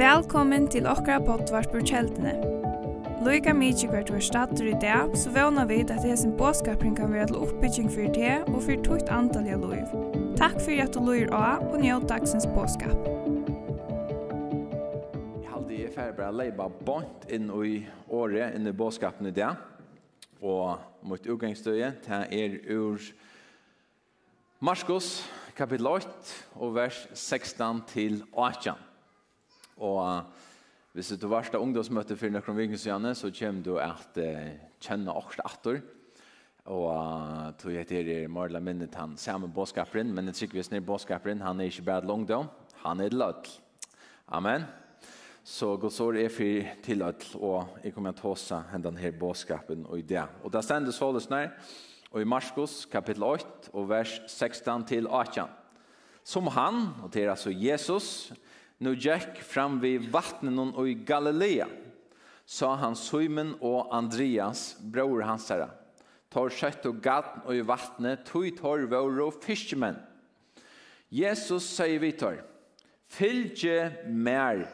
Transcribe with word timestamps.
Velkommen 0.00 0.68
til 0.72 0.86
okra 0.88 1.18
potvart 1.20 1.68
på 1.72 1.82
kjeldene. 1.84 2.38
Loika 3.20 3.52
mykje 3.52 3.90
hvert 3.92 4.08
var 4.08 4.22
stater 4.24 4.70
i 4.70 4.76
dag, 4.80 5.12
så 5.12 5.28
vana 5.34 5.66
vid 5.68 5.90
at 5.92 6.06
hesen 6.08 6.32
båskapring 6.38 6.94
kan 6.96 7.12
være 7.12 7.26
til 7.28 7.36
oppbygging 7.44 7.90
for 7.92 8.08
det 8.14 8.38
og 8.48 8.62
for 8.64 8.84
tukt 8.86 9.10
antalliga 9.12 9.58
loiv. 9.60 9.90
Takk 10.40 10.56
for 10.64 10.80
at 10.80 10.94
du 10.94 11.02
loir 11.04 11.28
av 11.36 11.66
og 11.68 11.82
njød 11.82 12.06
dagsens 12.08 12.48
båskap. 12.54 12.96
Jeg 15.42 15.50
halde 15.52 15.76
i 15.76 15.90
færre 15.92 16.16
bare 16.16 16.32
leiba 16.38 16.70
bort 16.86 17.28
inn 17.28 17.52
i 17.52 17.82
året, 18.08 18.56
inn 18.56 18.70
i 18.70 18.72
båskapen 18.72 19.28
i 19.28 19.34
dag. 19.36 19.60
Og 20.40 20.80
mot 21.04 21.26
utgangsstøye, 21.28 21.92
det 22.06 22.22
er 22.32 22.56
ur 22.72 22.96
Marskos, 24.64 25.28
kapitel 25.60 25.90
8 25.90 26.08
og 26.64 26.70
vers 26.72 26.98
16 27.12 27.82
til 27.90 28.22
18. 28.32 28.78
Og 29.84 30.22
hvis 30.96 31.10
du 31.20 31.26
var 31.28 31.50
av 31.52 31.60
ungdomsmøte 31.60 32.16
for 32.16 32.32
noen 32.32 32.56
vikens 32.56 32.86
så 33.18 33.28
kommer 33.36 33.66
du 33.66 33.74
at 33.76 34.16
uh, 34.16 34.46
kjenne 34.80 35.12
også 35.12 35.44
atter. 35.44 35.82
Og 36.64 36.86
uh, 36.88 37.50
tog 37.60 37.74
jeg 37.74 37.88
til 37.90 38.08
er 38.08 38.32
Marla 38.32 38.60
minnet 38.60 38.96
han 38.96 39.18
samme 39.20 39.52
båtskaperen, 39.52 40.14
men 40.14 40.30
jeg 40.30 40.38
tror 40.38 40.56
vi 40.56 40.64
snir 40.64 40.86
båtskaperen, 40.86 41.44
han 41.44 41.60
er 41.60 41.68
ikke 41.68 41.88
bare 41.90 42.08
langdom, 42.08 42.48
han 42.80 43.04
er 43.04 43.12
lød. 43.12 43.52
Amen. 44.32 44.64
Så 45.44 45.76
god 45.76 46.00
ord 46.00 46.16
er 46.16 46.32
for 46.32 46.72
til 46.82 47.04
lød, 47.04 47.28
og 47.36 47.84
jeg 47.84 47.92
kommer 47.92 48.16
til 48.16 48.32
å 48.32 48.36
ta 48.40 48.64
hendan 48.72 48.96
her 48.96 49.12
båtskapen 49.12 49.84
og 49.84 50.00
i 50.00 50.08
det. 50.08 50.24
Og 50.42 50.52
det 50.52 50.64
stender 50.64 50.92
således 50.92 51.28
nær, 51.28 51.52
og 52.10 52.22
i 52.22 52.26
Marskos 52.26 52.84
kapitel 52.90 53.22
8 53.22 53.70
og 53.72 53.90
vers 53.90 54.16
16 54.26 54.86
til 54.90 55.06
18. 55.06 55.46
Som 56.26 56.50
han, 56.54 56.88
og 57.02 57.12
det 57.14 57.24
er 57.24 57.32
altså 57.32 57.52
Jesus, 57.54 58.32
nu 58.82 58.92
gikk 58.96 59.38
fram 59.46 59.78
vid 59.82 60.08
vattnen 60.12 60.58
og 60.74 60.88
i 60.88 60.96
Galilea, 61.06 61.68
sa 62.50 62.74
han 62.80 62.96
Simon 62.98 63.54
og 63.62 63.92
Andreas, 63.94 64.74
bror 64.82 65.22
hans 65.22 65.46
herre, 65.52 65.70
tar 66.30 66.50
kjøtt 66.50 66.88
og 66.90 66.98
gatt 67.02 67.44
og 67.44 67.54
i 67.54 67.66
vattnet, 67.66 68.24
tog 68.26 68.48
tar 68.58 68.86
våre 68.90 69.28
og 69.28 69.38
fiskemenn. 69.44 70.00
Jesus 71.10 71.66
sier 71.66 72.02
vi 72.02 72.10
tar, 72.18 72.42
fylgje 73.10 74.06
mer, 74.10 74.66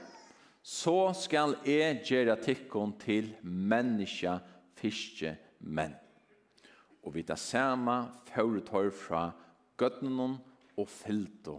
så 0.65 1.12
skal 1.17 1.55
jeg 1.69 2.00
gjøre 2.09 2.41
tikkene 2.43 2.98
til 3.05 3.31
menneske 3.45 4.39
fiskemenn 4.81 6.06
og 7.07 7.15
vi 7.15 7.23
det 7.23 7.39
samme 7.39 8.01
føretøy 8.33 8.91
fra 8.91 9.29
gøttenen 9.79 10.37
og 10.77 10.89
fyllte 10.91 11.55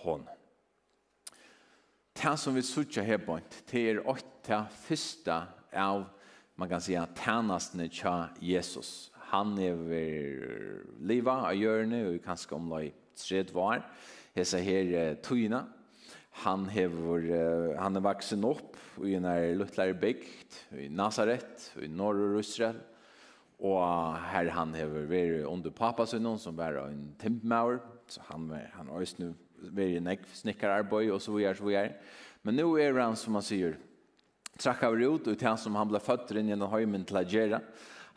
hånden. 0.00 0.34
Det 2.18 2.34
som 2.40 2.56
vi 2.56 2.64
sutja 2.66 3.04
her 3.06 3.20
på, 3.22 3.36
det 3.70 3.82
er 3.92 4.02
åtta 4.10 4.64
første 4.74 5.36
av, 5.70 6.08
man 6.58 6.68
kan 6.68 6.80
säga, 6.80 7.06
tænastene 7.14 7.86
tja 7.88 8.28
Jesus. 8.42 9.12
Han 9.30 9.54
er 9.58 9.76
ved 9.78 10.98
liva 11.06 11.36
av 11.46 11.54
hjørne, 11.54 12.00
og 12.08 12.22
kanskje 12.24 12.56
om 12.56 12.64
omlai 12.66 12.90
tredje 13.14 13.54
var. 13.54 13.84
Hesa 14.34 14.58
her 14.58 15.14
tøyna. 15.22 15.62
Han 16.42 16.66
hever, 16.70 17.76
han 17.78 17.96
er 17.96 18.02
vaksen 18.02 18.44
opp 18.46 18.76
i 19.06 19.14
en 19.18 19.26
er 19.26 19.54
luttlære 19.58 19.94
bygd, 19.98 20.58
i 20.78 20.88
Nazaret, 20.90 21.70
i 21.82 21.86
norr 21.86 22.34
og 22.34 22.40
Israel. 22.42 22.78
Og 23.58 23.82
her 24.30 24.52
han 24.54 24.74
hever 24.78 25.08
vært 25.10 25.46
under 25.50 25.74
pappa 25.74 26.06
sin 26.06 26.28
som 26.38 26.56
var 26.56 26.78
en 26.84 27.08
timpmauer, 27.18 27.80
så 28.08 28.22
han 28.30 28.46
var 28.50 28.70
han 28.76 28.90
også 28.94 29.24
nu 29.24 29.32
vært 29.74 29.98
en 29.98 30.10
ekv 30.14 30.34
snikkerarbeid 30.38 31.10
og 31.10 31.20
så 31.22 31.34
videre, 31.34 31.56
så 31.58 31.66
videre. 31.66 31.96
Men 32.46 32.54
nå 32.54 32.68
er 32.78 32.94
han, 33.00 33.16
som 33.18 33.34
han 33.34 33.42
sier, 33.42 33.74
trakk 34.58 34.84
av 34.86 34.94
ut, 34.94 35.26
og 35.26 35.34
til 35.34 35.48
han 35.48 35.58
som 35.58 35.76
han 35.78 35.90
ble 35.90 36.00
født 36.02 36.30
inn 36.38 36.52
gjennom 36.52 36.70
høymen 36.70 37.06
til 37.06 37.18
Agera. 37.18 37.60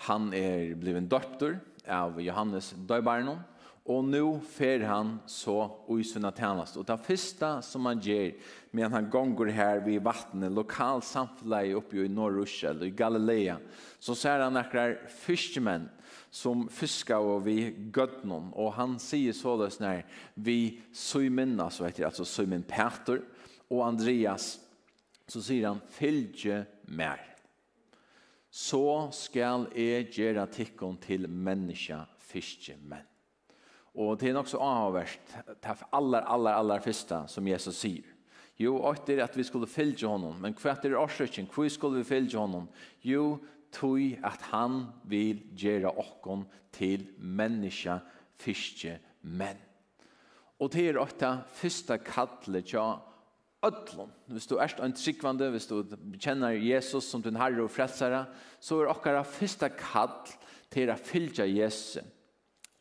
Han 0.07 0.29
er 0.33 0.75
blevet 0.77 1.03
en 1.03 1.09
døptor 1.09 1.57
av 1.89 2.21
Johannes 2.21 2.71
Døybarnon, 2.89 3.41
Og 3.85 4.03
nu 4.05 4.39
fer 4.45 4.83
han 4.85 5.19
så 5.25 5.71
i 5.89 6.03
sina 6.03 6.31
tjänst. 6.31 6.77
Och 6.77 6.85
det 6.85 6.97
första 6.97 7.61
som 7.61 7.85
han 7.85 7.99
ger 7.99 8.33
men 8.71 8.93
han 8.93 9.09
gonger 9.09 9.45
här 9.45 9.79
vid 9.79 10.01
vattnet, 10.01 10.51
lokal 10.51 11.01
samfunnet 11.01 11.75
uppe 11.75 11.97
i 11.97 12.09
Norrusel 12.09 12.83
i 12.83 12.89
Galilea, 12.89 13.57
så 13.99 14.15
ser 14.15 14.39
han 14.39 14.53
några 14.53 14.95
fiskemän 15.07 15.89
som 16.29 16.69
fiskar 16.69 17.17
och 17.17 17.47
vi 17.47 17.91
Götnon. 17.95 18.53
Och 18.53 18.73
han 18.73 18.99
säger 18.99 19.57
løs 19.57 19.79
når 19.79 20.03
vi 20.33 20.81
Simon, 20.93 21.59
alltså 21.59 21.85
heter 21.85 21.99
det, 21.99 22.05
alltså 22.05 22.25
Simon 22.25 22.63
Peter 22.63 23.21
och 23.67 23.87
Andreas, 23.87 24.59
så 25.27 25.41
säger 25.41 25.67
han 25.67 25.79
fylgje 25.89 26.65
mer. 26.81 27.27
Så 28.49 29.09
skal 29.11 29.69
jeg 29.75 30.09
gjøre 30.11 30.43
tikkun 30.51 30.97
til 30.99 31.29
menneska 31.29 32.03
fiskemän. 32.19 33.10
Og 33.99 34.15
det 34.19 34.29
er 34.29 34.35
nok 34.37 34.47
så 34.47 34.61
avhåverst, 34.63 35.33
det 35.35 35.67
er 35.67 35.83
aller, 35.91 36.23
aller, 36.23 36.55
aller 36.55 36.83
første 36.83 37.25
som 37.27 37.47
Jesus 37.47 37.81
sier. 37.83 38.07
Jo, 38.61 38.77
åkt 38.87 39.09
er 39.09 39.23
at 39.25 39.35
vi 39.35 39.43
skulle 39.43 39.67
fylge 39.67 40.07
honom, 40.07 40.37
men 40.39 40.55
hva 40.59 40.75
er 40.77 40.95
årsøkken, 40.99 41.49
hva 41.51 41.67
skulle 41.71 42.01
vi 42.01 42.07
fylge 42.07 42.37
honom? 42.39 42.69
Jo, 43.03 43.41
tog 43.73 43.99
at 44.27 44.43
han 44.51 44.85
vil 45.09 45.41
gjøre 45.57 45.91
okkon 45.99 46.45
til 46.75 47.07
menneska 47.17 47.99
fyrste 48.41 48.97
menn. 49.21 49.59
Og 50.61 50.69
det 50.73 50.91
er 50.91 50.99
åkta 51.01 51.39
fyrsta 51.57 51.97
kallet 52.05 52.67
tja 52.69 52.85
ödlon. 53.65 54.11
Hvis 54.29 54.47
du 54.49 54.57
erst 54.59 54.81
en 54.81 54.93
tryggvande, 54.93 55.49
hvis 55.53 55.67
du 55.69 55.81
kjenner 56.19 56.53
Jesus 56.53 57.09
som 57.09 57.23
din 57.23 57.39
herre 57.39 57.63
og 57.65 57.71
frelsare, 57.73 58.25
så 58.61 58.81
er 58.81 58.91
okkara 58.91 59.23
fyrsta 59.25 59.71
kall 59.73 60.13
til 60.71 60.91
å 60.91 60.99
fylge 60.99 61.47
Jesus 61.49 62.03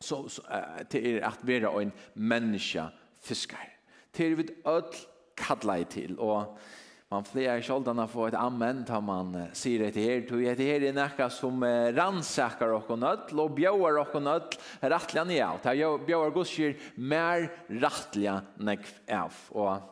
så, 0.01 0.23
så 0.29 0.43
uh, 0.49 0.81
til 0.89 1.21
at 1.23 1.41
være 1.47 1.71
en 1.81 1.93
menneske 2.15 2.87
fiskar. 3.23 3.67
Til 4.13 4.37
vi 4.37 4.47
ødel 4.67 5.05
kallar 5.37 5.83
til, 5.89 6.17
og 6.19 6.57
man 7.11 7.25
flere 7.27 7.57
kjoldan 7.63 7.99
har 7.99 8.27
et 8.27 8.37
amen 8.39 8.83
da 8.87 8.99
man 8.99 9.35
uh, 9.35 9.47
sier 9.53 9.91
det 9.91 10.03
her, 10.03 10.25
tog 10.27 10.43
det 10.43 10.67
her 10.67 10.87
er 10.89 10.95
nekka 10.95 11.29
som 11.29 11.63
uh, 11.63 11.91
rannsakar 11.95 12.75
okko 12.79 12.99
nødt, 12.99 13.33
og 13.33 13.55
bjauar 13.55 14.01
okko 14.05 14.19
nødt 14.19 14.59
rattliga 14.83 15.25
nye 15.27 15.45
av. 15.45 15.63
Det 15.63 15.77
er 15.77 16.05
bjauar 16.07 16.35
gudskir 16.35 16.77
mer 16.97 17.49
rattliga 17.81 18.41
nekv 18.59 18.93
av, 19.07 19.41
og 19.51 19.91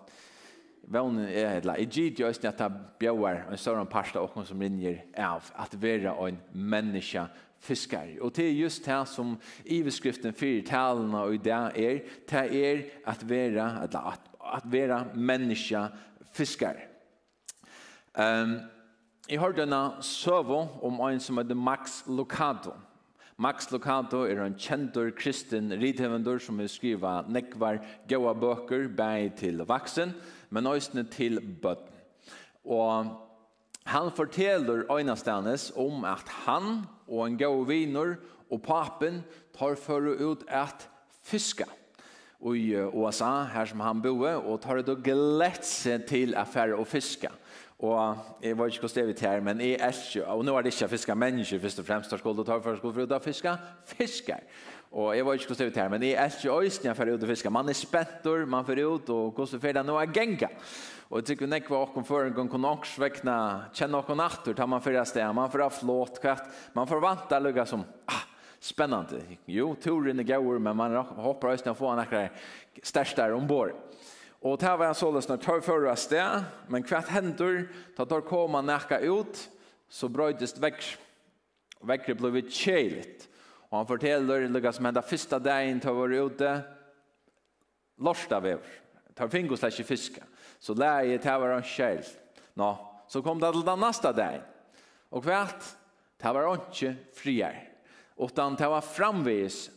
vån 0.90 1.20
är 1.20 1.50
hela 1.50 1.78
i 1.78 1.86
gid 1.86 2.22
at 2.22 2.58
det 2.58 2.72
bjöar 3.00 3.46
en 3.52 3.58
sån 3.58 3.88
parsta 3.88 4.22
och 4.22 4.48
som 4.48 4.62
rinner 4.62 5.06
av 5.18 5.44
at 5.56 5.74
vara 5.74 6.28
en 6.28 6.38
människa 6.52 7.28
fiskar. 7.60 8.08
Og 8.22 8.36
det 8.36 8.48
er 8.48 8.62
just 8.62 8.86
det 8.86 9.08
som 9.08 9.38
iveskriften 9.66 10.34
fyrir 10.34 10.66
talene 10.68 11.18
og 11.18 11.44
det 11.44 11.54
er, 11.54 12.02
det 12.30 12.66
er 12.66 12.84
at 13.08 13.30
vera, 13.30 13.84
at, 13.84 13.96
at 14.56 14.72
vera 14.72 15.04
menneska 15.16 15.88
fiskare. 16.34 16.88
Um, 18.16 18.60
jeg 19.30 19.40
har 19.40 19.54
en 19.62 20.02
søvo 20.02 20.68
om 20.82 21.00
en 21.00 21.20
som 21.20 21.38
heter 21.38 21.56
Max 21.56 22.04
Lucado. 22.08 22.74
Max 23.38 23.72
Lucado 23.72 24.26
er 24.26 24.42
en 24.44 24.56
kjentor 24.58 25.12
kristen 25.16 25.72
rithevendor 25.72 26.40
som 26.40 26.58
vil 26.58 26.70
skriva 26.70 27.22
nekvar 27.30 27.78
gaua 28.10 28.34
bøker, 28.34 28.88
bæg 28.88 29.36
til 29.38 29.64
vaksen, 29.68 30.12
men 30.50 30.68
òsne 30.68 31.06
til 31.12 31.40
bøtten. 31.62 31.96
Og 32.66 33.06
han 33.86 34.12
forteller 34.12 34.84
øynastanes 34.92 35.72
om 35.76 36.04
at 36.04 36.28
han 36.46 36.84
og 37.10 37.26
en 37.26 37.38
god 37.38 37.66
viner 37.68 38.16
og 38.50 38.62
papen 38.64 39.24
tar 39.58 39.76
for 39.82 40.06
ut 40.14 40.46
at 40.48 40.88
fiska 41.26 41.68
i 42.40 42.72
USA 42.96 43.44
her 43.52 43.68
som 43.68 43.82
han 43.84 44.02
boer 44.02 44.40
og 44.40 44.62
tar 44.64 44.80
det 44.80 44.94
og 44.94 45.04
glett 45.04 45.66
seg 45.68 46.06
til 46.08 46.38
affære 46.40 46.78
og 46.80 46.88
fiska. 46.88 47.34
Og 47.80 48.18
jeg 48.44 48.58
var 48.60 48.68
ikke 48.68 48.80
hvordan 48.84 48.96
det 48.96 49.04
er 49.04 49.08
vi 49.08 49.14
til 49.14 49.30
her, 49.30 49.42
men 49.42 49.62
jeg 49.64 49.78
er 49.80 49.94
ikke, 49.96 50.26
og 50.28 50.42
nå 50.44 50.56
er 50.58 50.66
det 50.66 50.74
ikke 50.74 50.90
fiske 50.92 51.16
mennesker, 51.16 51.62
først 51.64 51.80
og 51.80 51.86
fremst 51.88 52.12
har 52.12 52.20
skuldet 52.20 52.44
og 52.44 52.50
tar 52.50 52.60
for 52.66 52.76
skuldet, 52.76 52.96
for 52.98 53.08
da 53.08 53.20
fiske 53.24 53.54
fisker. 53.88 54.42
Og 54.92 55.16
jeg 55.16 55.26
var 55.26 55.34
ikke 55.38 55.48
hvordan 55.48 55.60
det 55.60 55.66
er 55.66 55.70
vi 55.70 55.74
til 55.78 55.82
her, 55.82 55.94
men 55.94 56.04
jeg 56.04 56.12
er 56.12 56.34
ikke 56.34 56.58
øyne 56.60 56.96
for 56.96 57.14
ut 57.14 57.24
og 57.24 57.30
fiske. 57.30 57.50
Man 57.50 57.70
er 57.70 57.78
spettor, 57.78 58.46
man 58.46 58.66
får 58.66 58.84
ut, 58.84 59.10
og 59.10 59.32
hvordan 59.32 59.64
får 59.64 59.78
det 59.78 59.86
nå 59.86 59.96
er 59.96 60.12
genga. 60.12 60.52
Og 61.10 61.18
jeg 61.22 61.26
tykker 61.30 61.46
vi 61.46 61.52
nekva 61.54 61.80
åkken 61.86 62.06
for 62.06 62.28
en 62.28 62.36
gang 62.36 62.52
kunne 62.52 62.68
også 62.68 63.02
vekna, 63.06 63.38
kjenne 63.74 64.04
åkken 64.04 64.20
natter, 64.20 64.54
tar 64.54 64.68
man 64.68 64.84
fyrir 64.84 65.08
sted, 65.08 65.32
man 65.34 65.50
får 65.50 65.64
ha 65.64 65.72
flåt, 65.72 66.20
kvett, 66.20 66.52
man 66.76 66.90
får 66.90 67.02
vant 67.06 67.30
der 67.32 67.48
lukka 67.48 67.66
som, 67.66 67.88
ah, 68.12 68.26
spennende. 68.60 69.24
Jo, 69.48 69.72
turen 69.80 70.20
er 70.20 70.28
gauer, 70.28 70.60
men 70.60 70.76
man 70.76 71.00
hopper 71.00 71.56
øyne 71.56 71.72
å 71.72 71.80
få 71.80 71.94
han 71.94 72.04
akkurat 72.04 72.84
største 72.84 73.32
ombord. 73.34 73.72
Og 74.42 74.60
det 74.60 74.72
var 74.80 74.94
således 74.96 75.28
når 75.28 75.42
tar 75.44 75.62
førre 75.64 75.96
sted, 76.00 76.46
men 76.72 76.86
hvert 76.88 77.12
hender, 77.12 77.66
da 77.98 78.06
tar 78.08 78.24
koma 78.24 78.62
nekka 78.64 79.02
ut, 79.04 79.40
så 79.90 80.08
brøydes 80.08 80.56
vekk. 80.62 80.86
Vekkere 81.84 82.20
ble 82.20 82.32
vi 82.38 82.46
kjelit. 82.48 83.26
Og 83.70 83.82
han 83.82 83.90
forteller 83.90 84.48
lukka 84.50 84.72
som 84.76 84.88
enda 84.90 85.04
første 85.06 85.40
dagen 85.44 85.82
til 85.84 85.92
å 85.92 86.00
være 86.00 86.22
ute, 86.26 86.54
lorsta 88.00 88.40
vever. 88.44 88.78
Tar 89.16 89.32
fingo 89.32 89.58
slags 89.60 89.76
ikke 89.80 89.92
fiske. 89.92 90.24
Så 90.60 90.76
lær 90.76 91.04
jeg 91.08 91.22
tar 91.24 91.40
var 91.42 91.58
han 91.58 91.68
kjel. 91.68 92.00
Nå, 92.60 92.70
så 93.12 93.22
kom 93.24 93.42
det 93.42 93.52
til 93.54 93.66
den 93.68 93.84
neste 93.84 94.14
dagen. 94.16 94.46
Og 95.12 95.26
hvert, 95.26 95.68
tar 96.20 96.36
var 96.36 96.48
han 96.48 96.64
ikke 96.64 96.94
frier. 97.18 97.60
Utan 98.20 98.56
tar 98.60 98.72
var 98.72 98.88
framvis 98.88 99.68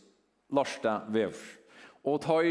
lorsta 0.53 1.01
vev. 1.11 1.35
Og 2.03 2.21
tar 2.23 2.47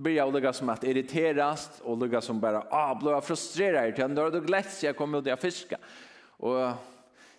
börjar 0.00 0.26
att 0.26 0.34
lägga 0.34 0.52
som 0.52 0.68
att 0.68 0.84
irriteras 0.84 1.80
och 1.84 1.98
lägga 1.98 2.20
som 2.20 2.40
bara 2.40 2.62
ah, 2.70 2.94
blir 2.94 3.20
frustrerad 3.20 3.94
till 3.94 4.04
ändå 4.04 4.30
då 4.30 4.40
gläds 4.40 4.84
jag 4.84 4.96
kommer 4.96 5.18
ut 5.18 5.26
och 5.26 5.38
fiska. 5.38 5.76
Och 6.26 6.70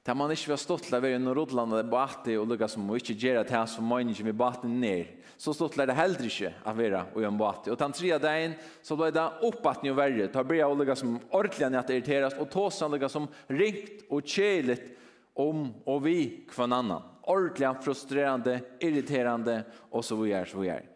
där 0.04 0.14
man 0.14 0.32
inte 0.32 0.50
var 0.50 0.58
stolt 0.58 0.94
över 0.94 1.10
en 1.10 1.36
rodlande 1.36 1.76
där 1.76 1.84
borta 1.84 2.40
och 2.40 2.48
lägga 2.48 2.68
som 2.68 2.90
och 2.90 2.96
inte 2.96 3.14
göra 3.14 3.44
det 3.44 3.52
här 3.52 3.66
som 3.66 3.86
man 3.86 4.02
inte 4.02 4.24
med 4.24 4.36
båten 4.36 4.80
ner. 4.80 5.08
Så 5.38 5.54
stått 5.54 5.78
är 5.78 5.88
det 5.88 5.94
heller 5.94 6.24
inte 6.24 6.54
att 6.64 6.78
vara 6.78 7.06
och 7.14 7.24
en 7.24 7.38
båt. 7.38 7.68
Och 7.68 7.78
den 7.78 7.92
tredje 7.92 8.20
dagen 8.20 8.54
så 8.82 8.96
blir 8.96 9.12
det 9.12 9.32
upp 9.42 9.66
att 9.66 9.84
ni 9.84 9.92
värre. 9.92 10.28
Då 10.28 10.44
börjar 10.44 10.70
jag 10.70 10.78
lägga 10.78 10.96
som 10.96 11.20
ordentligt 11.30 11.76
att 11.76 11.90
irriteras 11.90 12.34
och 12.34 12.50
ta 12.50 12.72
sig 12.72 12.90
lägga 12.90 13.10
som 13.10 13.28
rikt 13.48 14.04
och 14.10 14.28
käligt 14.28 14.98
om 15.34 15.74
och 15.86 16.06
vi 16.08 16.46
kvann 16.50 16.74
annan. 16.74 17.02
Ordentligt 17.22 17.84
frustrerande, 17.84 18.60
irriterande 18.80 19.64
och 19.90 20.06
så 20.06 20.16
vidare 20.16 20.46
så 20.46 20.60
vidare. 20.60 20.91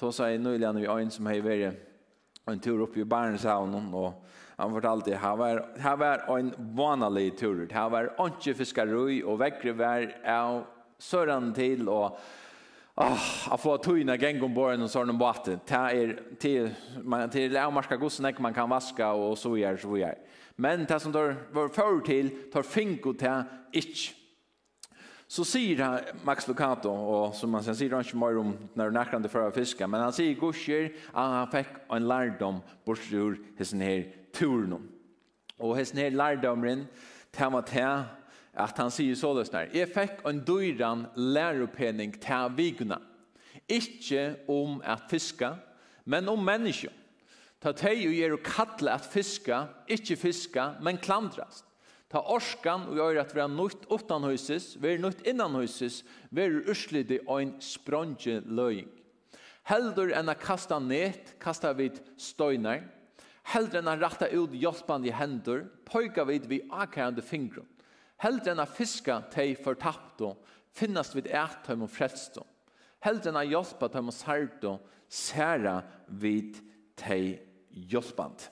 Då 0.00 0.12
sa 0.12 0.30
jag 0.30 0.40
nyligen 0.40 0.76
vi 0.76 0.86
en 0.86 1.10
som 1.10 1.26
har 1.26 1.40
varit 1.40 1.74
en 2.46 2.60
tur 2.60 2.80
uppe 2.80 3.00
i 3.00 3.04
Barnshavn 3.04 3.94
och 3.94 4.24
han 4.56 4.70
fortalte 4.70 5.14
här 5.14 5.36
var 5.36 5.68
här 5.78 5.96
var 5.96 6.38
en 6.38 6.54
vanlig 6.58 7.38
tur. 7.38 7.68
Här 7.72 7.90
var 7.90 8.14
inte 8.20 8.54
fiskarui 8.54 9.22
och 9.22 9.40
väckre 9.40 9.72
var 9.72 10.14
av 10.26 10.64
sörran 10.98 11.54
till 11.54 11.88
och 11.88 12.20
Ah, 13.00 13.16
att 13.50 13.60
få 13.60 13.76
tøyna 13.78 14.16
gäng 14.16 14.42
om 14.42 14.54
borden 14.54 14.82
och 14.82 14.90
sådana 14.90 15.12
båten. 15.12 15.60
Ta 15.66 15.90
är 15.90 16.20
till 16.38 16.70
man 17.02 17.30
till 17.30 17.52
lärmarska 17.52 17.96
gossen 17.96 18.34
man 18.38 18.54
kan 18.54 18.68
vaska 18.68 19.12
och 19.12 19.38
så 19.38 19.56
gör 19.56 19.76
så 19.76 19.96
gör. 19.96 20.18
Men 20.56 20.84
det 20.84 21.00
som 21.00 21.12
då 21.12 21.34
var 21.52 21.68
för 21.68 22.00
till 22.00 22.52
tar 22.52 22.62
finko 22.62 23.12
till 23.12 23.42
ich 23.72 24.17
Så 25.28 25.44
sier 25.44 26.14
Max 26.24 26.46
Lucato, 26.48 26.88
og 26.88 27.34
som 27.36 27.52
man 27.52 27.64
sier 27.66 27.92
han 27.92 28.04
ikke 28.04 28.16
mer 28.16 28.38
om 28.40 28.54
når 28.72 28.88
han 28.88 29.00
akkurat 29.02 29.28
for 29.28 29.44
å 29.44 29.52
fiske, 29.52 29.84
men 29.84 30.00
han 30.00 30.14
sier 30.16 30.38
gusjer 30.40 30.88
at 31.12 31.34
han 31.34 31.50
fikk 31.52 31.74
en 31.92 32.08
lærdom 32.08 32.62
bort 32.88 33.04
ur 33.12 33.36
hessen 33.58 33.84
her 33.84 34.06
turen. 34.32 34.78
Og 35.60 35.76
hessen 35.76 36.00
her 36.00 36.16
lærdomren, 36.16 36.86
til 37.36 37.52
var 37.52 37.68
til, 37.68 38.08
at 38.58 38.80
han 38.80 38.90
sier 38.90 39.14
så 39.20 39.34
løs 39.36 39.52
der, 39.52 39.68
jeg 39.76 39.92
fikk 39.92 40.24
en 40.26 40.40
døyran 40.48 41.04
lærepenning 41.14 42.16
til 42.16 42.56
vikene. 42.56 42.96
Ikke 43.68 44.32
om 44.48 44.80
at 44.80 45.04
fiske, 45.12 45.52
men 46.08 46.32
om 46.32 46.40
mennesker. 46.40 46.94
Ta 47.60 47.74
teg 47.76 48.06
og 48.06 48.16
gjør 48.16 48.38
å 48.38 48.44
kattle 48.46 48.96
at 48.96 49.06
fiske, 49.12 49.60
ikke 49.92 50.16
fiske, 50.16 50.70
men 50.80 51.00
klandrast. 51.04 51.67
Ta 52.08 52.22
orskan 52.32 52.86
og 52.88 52.96
gjør 52.96 53.20
at 53.20 53.34
vi 53.36 53.42
er 53.42 53.74
utan 53.92 54.24
huses, 54.24 54.76
vi 54.80 54.94
er 54.94 55.02
nødt 55.02 55.26
innan 55.28 55.52
huses, 55.60 56.04
vi 56.30 56.42
er 56.42 56.62
urslide 56.68 57.20
og 57.26 57.42
en 57.42 57.54
spronge 57.60 58.40
løying. 58.46 58.88
Heldur 59.68 60.14
enn 60.16 60.32
å 60.32 60.36
kasta 60.40 60.78
net, 60.80 61.34
kasta 61.40 61.74
vid 61.76 62.00
støyner. 62.16 62.86
Heldur 63.52 63.82
enn 63.82 63.92
å 63.92 63.98
ratta 64.00 64.30
ut 64.32 64.54
hjelpande 64.56 65.12
hendur, 65.12 65.66
pojka 65.84 66.24
vid 66.24 66.48
vi 66.48 66.62
akærande 66.72 67.24
fingrum. 67.24 67.68
Heldur 68.16 68.54
enn 68.54 68.64
å 68.64 68.68
fiska 68.68 69.20
teg 69.32 69.58
fortapto, 69.60 70.38
finnast 70.72 71.16
vid 71.16 71.28
ættøym 71.28 71.84
og 71.84 71.92
frelsto. 71.92 72.46
Heldur 73.04 73.34
enn 73.34 73.42
å 73.42 73.48
hjelpa 73.50 73.90
tøym 73.92 74.08
og 74.08 74.16
sarto, 74.16 74.78
særa 75.08 75.82
vid 76.08 76.56
teg 76.96 77.36
hjelpande. 77.68 78.48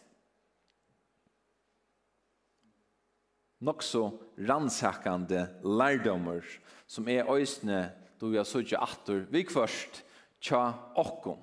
nok 3.60 3.82
så 3.82 4.10
rannsakande 4.48 5.48
lærdommer 5.64 6.44
som 6.86 7.08
er 7.08 7.30
øysne 7.30 7.92
då 8.20 8.28
vi 8.28 8.36
har 8.36 8.44
suttit 8.44 8.78
atter 8.78 9.26
vi 9.30 9.44
først 9.44 10.02
tja 10.40 10.72
okkom. 10.96 11.38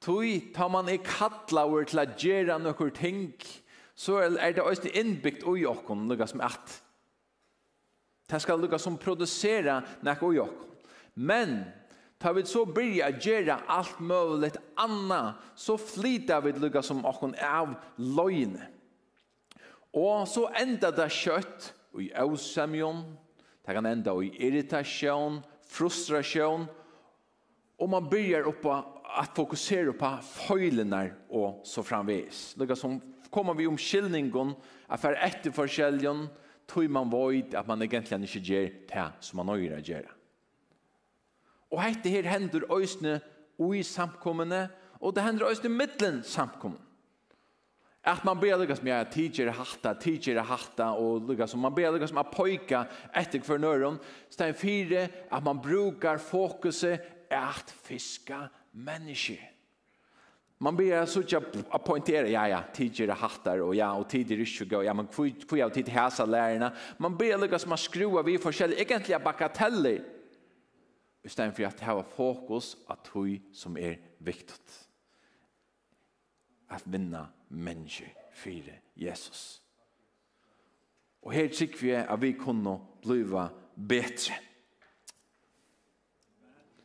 Tui 0.00 0.40
ta 0.54 0.68
man 0.68 0.88
i 0.88 0.98
kattlaur 1.00 1.84
til 1.88 1.98
a 1.98 2.04
gjerra 2.04 2.58
nokkur 2.58 2.90
ting, 2.94 3.32
så 3.94 4.20
er 4.20 4.52
det 4.52 4.64
øysne 4.64 4.90
innbyggt 4.90 5.46
ui 5.46 5.64
okkom 5.66 6.08
lukka 6.08 6.26
som 6.26 6.40
at. 6.40 6.82
Det 8.30 8.42
skal 8.42 8.60
lukka 8.60 8.78
som 8.78 8.98
produsera 8.98 9.80
nek 10.02 10.22
ui 10.22 10.38
okkom. 10.38 10.70
Men, 11.14 11.64
Ta 12.24 12.32
vi 12.32 12.40
så 12.48 12.64
byrja 12.64 13.10
gjerra 13.20 13.58
alt 13.68 13.98
möjligt 14.00 14.56
anna, 14.80 15.34
så 15.54 15.76
flytar 15.78 16.40
vi 16.40 16.52
lukka 16.52 16.82
som 16.82 17.04
okkon 17.04 17.34
av 17.36 17.74
løgne. 17.96 18.70
Og 19.94 20.26
så 20.26 20.48
enda 20.58 20.90
det 20.90 21.10
kjøtt 21.14 21.70
i 22.02 22.08
ausemjon, 22.18 23.04
det 23.64 23.76
kan 23.76 23.86
enda 23.86 24.14
i 24.18 24.32
irritasjon, 24.42 25.38
frustrasjon, 25.70 26.66
og 27.78 27.90
man 27.90 28.08
börjar 28.10 28.48
oppa 28.50 28.82
at 29.14 29.34
fokusera 29.36 29.94
på 29.98 30.10
føylene 30.26 31.04
og 31.30 31.62
så 31.66 31.82
framvis. 31.86 32.54
Lukka 32.58 32.76
som 32.78 32.98
kommer 33.30 33.54
vi 33.54 33.66
om 33.66 33.78
skillningen, 33.78 34.54
at 34.88 35.00
for 35.00 35.14
etter 35.14 35.54
tog 36.66 36.90
man 36.90 37.10
void 37.10 37.54
at 37.54 37.66
man 37.66 37.82
egentlig 37.82 38.24
ikke 38.24 38.40
gjør 38.40 38.68
det 38.88 39.08
som 39.20 39.36
man 39.36 39.56
øyre 39.56 39.82
gjør. 39.82 40.06
Og 41.70 41.82
dette 41.82 42.08
her 42.08 42.22
hender 42.22 42.64
øyne 42.70 43.20
i 43.74 43.82
samkommende, 43.82 44.68
og 45.00 45.14
det 45.14 45.24
hender 45.24 45.50
øyne 45.50 45.68
middelen 45.68 46.22
samkommende. 46.22 46.82
Att 48.06 48.24
man 48.24 48.40
ber 48.40 48.58
lyckas 48.58 48.82
med 48.82 49.12
teacher 49.12 49.46
hatta, 49.46 49.94
teacher 49.94 50.36
hatta 50.36 50.92
och 50.92 51.28
lyckas 51.28 51.50
som 51.50 51.60
man 51.60 51.74
ber 51.74 51.92
lyckas 51.92 52.12
med 52.12 52.30
pojka 52.30 52.86
efter 53.12 53.40
för 53.40 53.58
nöron. 53.58 53.98
Sten 54.28 54.54
fyra 54.54 55.08
att 55.30 55.44
man 55.44 55.60
brukar 55.60 56.18
fokuset 56.18 57.30
att 57.30 57.70
fiska 57.70 58.48
menneske. 58.70 59.38
Man 60.58 60.76
ber 60.76 61.06
så 61.06 61.20
att 61.70 61.84
poängtera 61.84 62.28
ja 62.28 62.48
ja 62.48 62.60
teacher 62.74 63.08
hattar 63.08 63.58
och 63.58 63.74
ja 63.74 63.92
och 63.92 64.08
tidigare 64.08 64.46
sugar 64.46 64.78
och 64.78 64.84
ja 64.84 64.94
man 64.94 65.08
får 65.08 65.58
ju 65.58 65.70
tid 65.70 65.88
häsa 65.88 66.24
lärarna. 66.24 66.72
Man 66.96 67.16
ber 67.16 67.38
lyckas 67.38 67.66
man 67.66 67.78
skruva 67.78 68.22
vi 68.22 68.38
forskjelliga 68.38 68.80
egentliga 68.80 69.18
bakateller. 69.18 70.02
Istället 71.22 71.56
för 71.56 71.64
att 71.64 71.80
ha 71.80 72.02
fokus 72.02 72.76
att 72.86 73.06
hui 73.06 73.42
som 73.52 73.78
är 73.78 73.98
viktig. 74.18 74.56
At 76.68 76.86
vinna 76.86 77.28
mennesker 77.54 78.10
fire 78.34 78.80
Jesus. 78.96 79.62
Og 81.22 81.32
her 81.32 81.48
tykker 81.48 81.80
vi 81.80 81.94
at 81.96 82.20
vi 82.20 82.32
kunne 82.32 82.78
blive 83.02 83.48
bedre. 83.88 84.34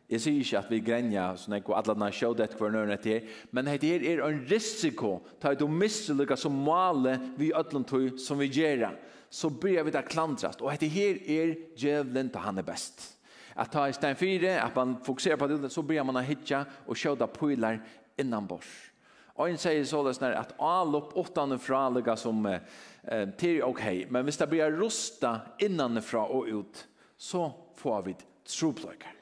Jeg 0.10 0.22
sier 0.24 0.39
ikke 0.41 0.58
at 0.58 0.70
vi 0.74 0.79
grenja, 0.82 1.24
sånn 1.38 1.60
at 1.60 1.67
alle 1.70 1.93
denne 1.93 2.08
show 2.15 2.34
det 2.34 2.48
hver 2.58 2.72
nøyre 2.74 2.96
etter, 2.96 3.27
men 3.53 3.67
det 3.70 3.84
her 3.84 4.05
er 4.10 4.24
en 4.25 4.39
risiko, 4.50 5.20
til 5.38 5.53
at 5.53 5.60
du 5.60 5.67
mister 5.70 6.15
mistelykka 6.15 6.38
som 6.39 6.55
male 6.65 7.13
vi 7.38 7.51
ødlen 7.53 7.86
tog 7.86 8.17
som 8.17 8.41
vi 8.41 8.48
gjør, 8.50 8.88
så 9.29 9.51
blir 9.53 9.86
vi 9.86 9.93
da 9.93 10.01
klandrast, 10.01 10.63
og 10.65 10.74
det 10.82 10.89
her 10.89 11.22
er 11.29 11.53
djevelen 11.77 12.32
til 12.34 12.41
han 12.41 12.58
er 12.58 12.65
best. 12.65 13.05
At 13.53 13.70
ta 13.70 13.86
i 13.86 13.93
stein 13.93 14.17
fire, 14.17 14.58
at 14.63 14.74
man 14.75 14.98
fokuserer 15.05 15.38
på 15.38 15.48
det, 15.51 15.70
så 15.70 15.84
blir 15.86 16.03
man 16.03 16.24
hitja 16.25 16.63
og 16.88 16.98
sjå 16.98 17.13
da 17.20 17.27
pøyler 17.29 17.77
innan 18.17 18.48
bors. 18.50 18.88
Og 19.39 19.48
en 19.48 19.60
sier 19.60 19.86
så 19.88 20.01
det 20.03 20.17
at 20.36 20.55
avlopp 20.60 21.13
fra 21.63 21.89
lukka 21.89 22.15
som 22.19 22.46
eh, 22.46 22.60
til 23.38 23.63
ok, 23.63 24.12
men 24.12 24.24
hvis 24.24 24.38
det 24.38 24.50
blir 24.50 24.75
rustet 24.75 25.63
innanifra 25.63 26.25
og 26.27 26.50
ut, 26.50 26.88
så 27.17 27.51
får 27.75 28.01
vi 28.05 28.15
tropløkker. 28.46 29.15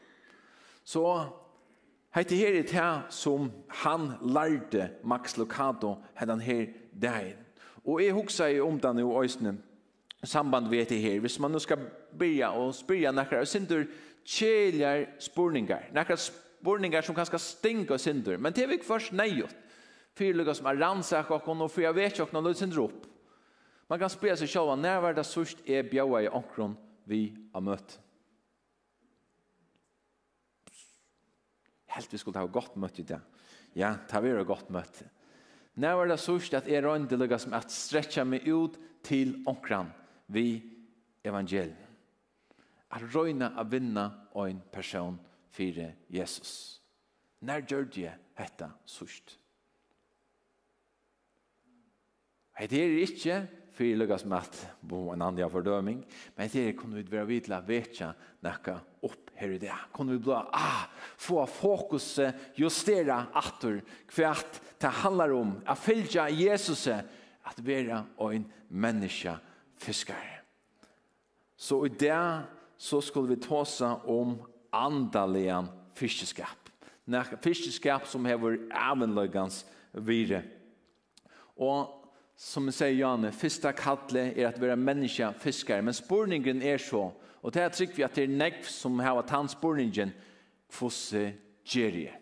Så 0.83 1.03
hette 2.15 2.35
her 2.35 2.55
er 2.55 2.63
det 2.63 3.13
som 3.13 3.51
han 3.83 4.13
lærte 4.21 4.89
Max 5.03 5.37
Lucado 5.37 5.97
hette 6.15 6.31
han 6.31 6.41
her 6.41 6.65
dagen. 6.91 7.37
Og 7.85 8.01
jeg 8.01 8.13
husker 8.13 8.61
om 8.61 8.79
det 8.79 8.95
nå 8.95 9.23
øyne 9.23 9.57
samband 10.23 10.69
vi 10.69 10.81
etter 10.81 10.97
her. 10.97 11.19
Hvis 11.19 11.39
man 11.39 11.51
nå 11.51 11.59
skal 11.59 11.77
begynne 12.17 12.49
og 12.49 12.73
spyrja 12.75 13.11
nekker, 13.11 13.39
og 13.39 13.47
sindur 13.47 13.85
kjeljar 14.25 15.05
spurningar. 15.19 15.91
Nekker 15.93 16.17
spurningar 16.17 17.05
som 17.05 17.15
kanskje 17.15 17.39
stinker 17.39 17.97
sindur. 17.97 18.37
Men 18.37 18.53
det 18.53 18.63
er 18.63 18.67
vi 18.67 18.79
ikke 18.79 18.93
først 18.95 19.13
nøyot 19.13 19.55
fyrlugga 20.17 20.55
som 20.57 20.67
er 20.69 20.81
rannsaka 20.81 21.37
okon, 21.37 21.63
og 21.65 21.71
for 21.71 21.85
jeg 21.85 21.95
vet 21.97 22.15
ikke 22.15 22.27
okon, 22.27 22.49
og 22.49 22.57
sin 22.57 22.75
rop. 22.75 23.05
Man 23.87 24.01
kan 24.01 24.11
spela 24.11 24.35
seg 24.39 24.51
sjåva, 24.51 24.75
når 24.75 25.01
var 25.03 25.15
det 25.15 25.25
sørst 25.27 25.63
er 25.69 25.87
bjaua 25.87 26.25
i 26.25 26.31
okron 26.31 26.75
vi 27.07 27.21
har 27.53 27.63
møtt. 27.63 27.99
Helt 31.95 32.13
vi 32.13 32.19
skulle 32.19 32.41
ha 32.41 32.49
godt 32.51 32.75
møtt 32.75 32.99
i 32.99 33.07
det. 33.07 33.19
Ja, 33.77 33.95
det 33.95 34.31
er 34.33 34.43
godt 34.43 34.69
møtt. 34.73 35.05
Når 35.77 35.95
var 36.01 36.11
det 36.11 36.19
sørst 36.19 36.57
at 36.57 36.67
er 36.67 36.83
røyndelugga 36.83 37.39
som 37.39 37.55
at 37.55 37.71
stretcha 37.71 38.25
meg 38.25 38.47
ut 38.49 38.75
til 39.05 39.37
okron 39.47 39.93
vi 40.33 40.59
evangeliet. 41.23 41.85
At 42.91 43.03
røyna 43.13 43.51
a 43.59 43.63
vinna 43.63 44.11
en 44.35 44.61
person 44.71 45.19
fyrir 45.51 45.95
Jesus. 46.09 46.81
När 47.41 47.61
gjør 47.61 47.85
det 47.85 48.13
hetta 48.35 48.71
sørst? 48.85 49.37
Hei, 52.57 52.65
det 52.65 52.79
er 52.81 52.95
ikke 53.05 53.35
fyrir 53.77 53.99
med 54.25 54.37
at 54.39 54.55
bo 54.81 55.11
en 55.13 55.21
andja 55.21 55.45
fordøming, 55.45 55.99
men 56.33 56.49
det 56.49 56.61
er 56.63 56.71
kunne 56.73 56.97
vi 56.97 57.11
være 57.11 57.27
vidla 57.29 57.59
vetja 57.61 58.07
nekka 58.41 58.79
opp 59.05 59.29
her 59.37 59.51
i 59.53 59.59
det. 59.61 59.75
Kunne 59.93 60.15
vi 60.15 60.23
blå, 60.25 60.39
ah, 60.57 60.87
få 61.21 61.43
fokuset 61.45 62.57
justera 62.57 63.27
atur 63.37 63.77
kvært 64.09 64.57
det 64.81 64.89
handler 65.03 65.35
om 65.37 65.51
å 65.69 65.75
fylgja 65.77 66.25
Jesus 66.33 66.87
at 66.89 67.61
vera 67.61 67.99
ein 68.25 68.47
menneske 68.69 69.35
fiskar. 69.77 70.41
Så 71.57 71.83
i 71.85 71.93
det 71.93 72.17
så 72.77 73.03
skulle 73.05 73.35
vi 73.35 73.45
tåsa 73.45 73.99
om 74.09 74.33
andalian 74.73 75.69
fiskeskap. 75.93 76.73
Fiskeskap 77.45 78.09
som 78.09 78.25
hever 78.25 78.57
avenløgans 78.73 79.61
vire. 79.93 80.41
Og 81.53 81.93
som 82.37 82.69
vi 82.69 82.73
sier 82.75 82.93
Janne, 82.93 83.31
første 83.33 83.71
kattle 83.73 84.27
er 84.29 84.51
at 84.51 84.59
vi 84.61 84.69
er 84.69 84.77
menneske 84.77 85.31
fiskere, 85.41 85.81
men 85.81 85.95
spurningen 85.97 86.61
er 86.61 86.77
så, 86.77 87.09
og 87.41 87.53
det 87.53 87.63
er 87.63 87.73
trygg 87.73 87.97
vi 87.97 88.05
at 88.05 88.15
det 88.15 88.27
er 88.27 88.37
negv 88.37 88.69
som 88.69 88.99
har 89.01 89.23
tatt 89.25 89.55
spurningen, 89.55 90.13
hvordan 90.77 91.35
gjør 91.65 91.99
jeg? 92.03 92.15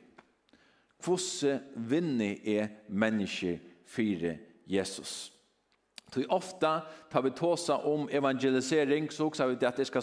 Hvordan 1.06 1.64
vinner 1.76 2.36
jeg 2.44 2.70
mennesker 2.88 3.58
for 3.86 4.30
Jesus? 4.66 5.32
Så 6.16 6.24
ofta 6.30 6.82
tar 7.12 7.22
vi 7.22 7.32
tåsa 7.36 7.76
om 7.78 8.10
evangelisering 8.10 9.10
så 9.12 9.26
också 9.26 9.48
vi 9.48 9.66
att 9.66 9.76
det 9.76 9.86
ska 9.86 10.02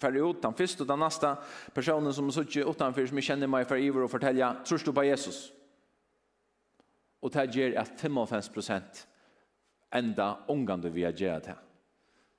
färre 0.00 0.30
ut 0.30 0.42
den 0.42 0.54
första 0.54 0.82
och 0.82 0.86
den 0.86 0.98
nästa 0.98 1.36
personen 1.74 2.14
som 2.14 2.32
sitter 2.32 2.70
utanför 2.70 3.06
som 3.06 3.20
känner 3.20 3.46
mig 3.46 3.64
för 3.64 3.76
iver 3.76 4.02
och 4.02 4.10
fortälja, 4.10 4.56
tror 4.66 4.82
du 4.84 4.92
på 4.92 5.04
Jesus? 5.04 5.52
Och 7.20 7.30
det 7.30 7.54
ger 7.54 7.78
att 7.78 8.00
55 8.00 8.42
enda 9.94 10.36
ångande 10.48 10.90
vi 10.92 11.04
har 11.04 11.16
gjør 11.16 11.40
det. 11.46 11.56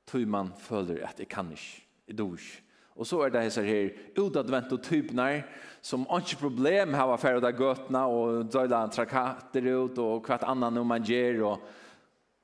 Tøy 0.10 0.26
man 0.28 0.52
føler 0.60 1.04
at 1.08 1.20
jeg 1.20 1.30
kan 1.32 1.52
ikke, 1.52 1.84
jeg 2.08 2.18
dår 2.18 2.38
ikke. 2.38 2.64
Og 2.94 3.08
så 3.10 3.24
er 3.26 3.32
det 3.34 3.42
hessar 3.48 3.66
her 3.66 3.94
utadvent 4.22 4.74
og 4.76 4.82
typnar 4.86 5.40
som 5.82 6.06
ikke 6.06 6.38
problem 6.44 6.94
har 6.94 7.08
vært 7.10 7.24
ferdig 7.24 7.50
av 7.50 7.58
gøtene 7.58 8.02
og 8.06 8.52
døyla 8.54 8.84
trakater 8.94 9.66
ut 9.74 9.98
og 10.04 10.28
hvert 10.28 10.46
annan 10.46 10.78
om 10.78 10.92
man 10.94 11.06
gjør 11.06 11.42
og 11.50 11.64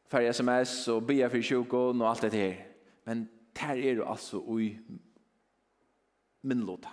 ferdig 0.10 0.34
sms 0.34 0.74
og 0.96 1.06
bia 1.06 1.30
for 1.30 1.46
sjukon 1.46 2.02
og 2.02 2.10
alt 2.10 2.26
det 2.26 2.34
her. 2.34 2.56
Men 3.06 3.28
der 3.54 3.76
er 3.76 4.00
min 4.00 4.08
altså 4.08 4.42
ui 4.42 4.72
minnlåta. 6.42 6.90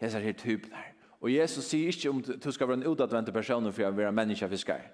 Hessar 0.00 0.24
her 0.24 0.32
typnar. 0.32 0.94
Og 1.20 1.32
Jesus 1.34 1.66
sier 1.66 1.90
ikke 1.90 2.10
om 2.10 2.22
du 2.22 2.50
skal 2.54 2.68
være 2.68 2.80
en 2.80 2.88
utadvent 2.88 3.32
person 3.34 3.72
for 3.72 3.84
å 3.84 3.92
være 3.92 4.14
menneskefiskar. 4.14 4.86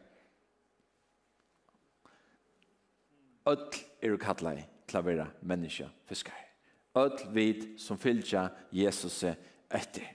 öll 3.47 3.81
eru 4.03 4.19
kallai 4.21 4.65
til 4.89 5.01
å 5.01 5.05
være 5.05 5.29
menneske 5.43 5.89
fiskar. 6.09 6.41
Öll 6.95 7.17
vid 7.35 7.75
som 7.81 7.99
fylgja 7.99 8.49
Jesus 8.73 9.23
etter. 9.25 10.07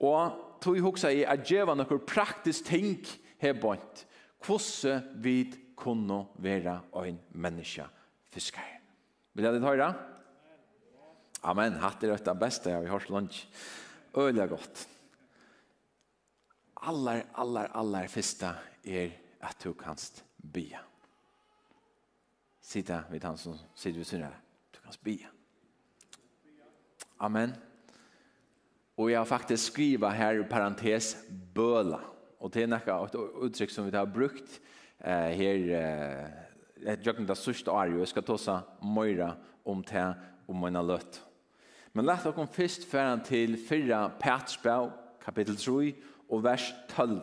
Og 0.00 0.58
tog 0.62 0.78
hugsa 0.82 1.12
i 1.12 1.24
at 1.28 1.44
djeva 1.46 1.76
nokkur 1.76 2.02
praktisk 2.08 2.66
ting 2.70 2.96
her 3.40 3.56
bort. 3.60 4.04
Hvordan 4.40 5.20
vi 5.20 5.36
kunne 5.76 6.24
være 6.40 6.80
en 7.04 7.18
menneske 7.32 7.84
fiskar. 8.32 8.66
Vil 9.34 9.46
jeg 9.46 9.54
det 9.56 9.64
høyra? 9.64 9.92
Amen. 11.46 11.78
Hatt 11.80 12.02
er 12.04 12.16
det 12.16 12.36
beste 12.40 12.72
jeg 12.72 12.82
har 12.82 12.92
hørt 12.92 13.10
lunch. 13.12 13.46
Øyla 14.16 14.46
godt. 14.50 14.86
Allar, 16.80 17.22
allar, 17.36 17.70
allar 17.76 18.08
fyrsta 18.08 18.54
er 18.84 19.12
at 19.44 19.60
du 19.64 19.72
kanst 19.76 20.24
bia 20.40 20.89
sitta 22.70 23.02
vid 23.10 23.24
han 23.24 23.38
som 23.38 23.58
sitter 23.74 23.98
vid 23.98 24.06
sin 24.06 24.20
Du 24.70 24.78
kan 24.82 24.92
spia. 24.92 25.26
Amen. 27.16 27.52
Och 28.94 29.10
jag 29.10 29.20
har 29.20 29.24
faktiskt 29.24 29.66
skriva 29.66 30.08
här 30.08 30.40
i 30.40 30.44
parentes 30.44 31.16
böla. 31.54 32.00
Och 32.38 32.50
det 32.50 32.62
är 32.62 32.66
näka 32.66 33.04
ett 33.04 33.14
uttryck 33.42 33.70
som 33.70 33.90
vi 33.90 33.96
har 33.96 34.06
brukt 34.06 34.60
eh, 34.98 35.14
här 35.14 35.70
eh, 35.70 36.96
jag 37.04 37.16
kan 37.16 37.26
ta 37.26 37.34
sista 37.34 37.72
år 37.72 37.98
jag 37.98 38.08
ska 38.08 38.22
ta 38.22 38.62
møyra 38.82 39.34
om 39.62 39.82
det 39.82 40.14
om 40.46 40.60
mina 40.60 40.82
lött. 40.82 41.22
Men 41.92 42.04
låt 42.04 42.26
oss 42.26 42.34
kom 42.34 42.48
först 42.48 42.84
färdan 42.84 43.22
till 43.22 43.66
fyra 43.68 44.08
Petrusbrev 44.08 44.90
kapitel 45.24 45.56
3 45.56 45.94
och 46.28 46.44
vers 46.44 46.72
12. 46.94 47.20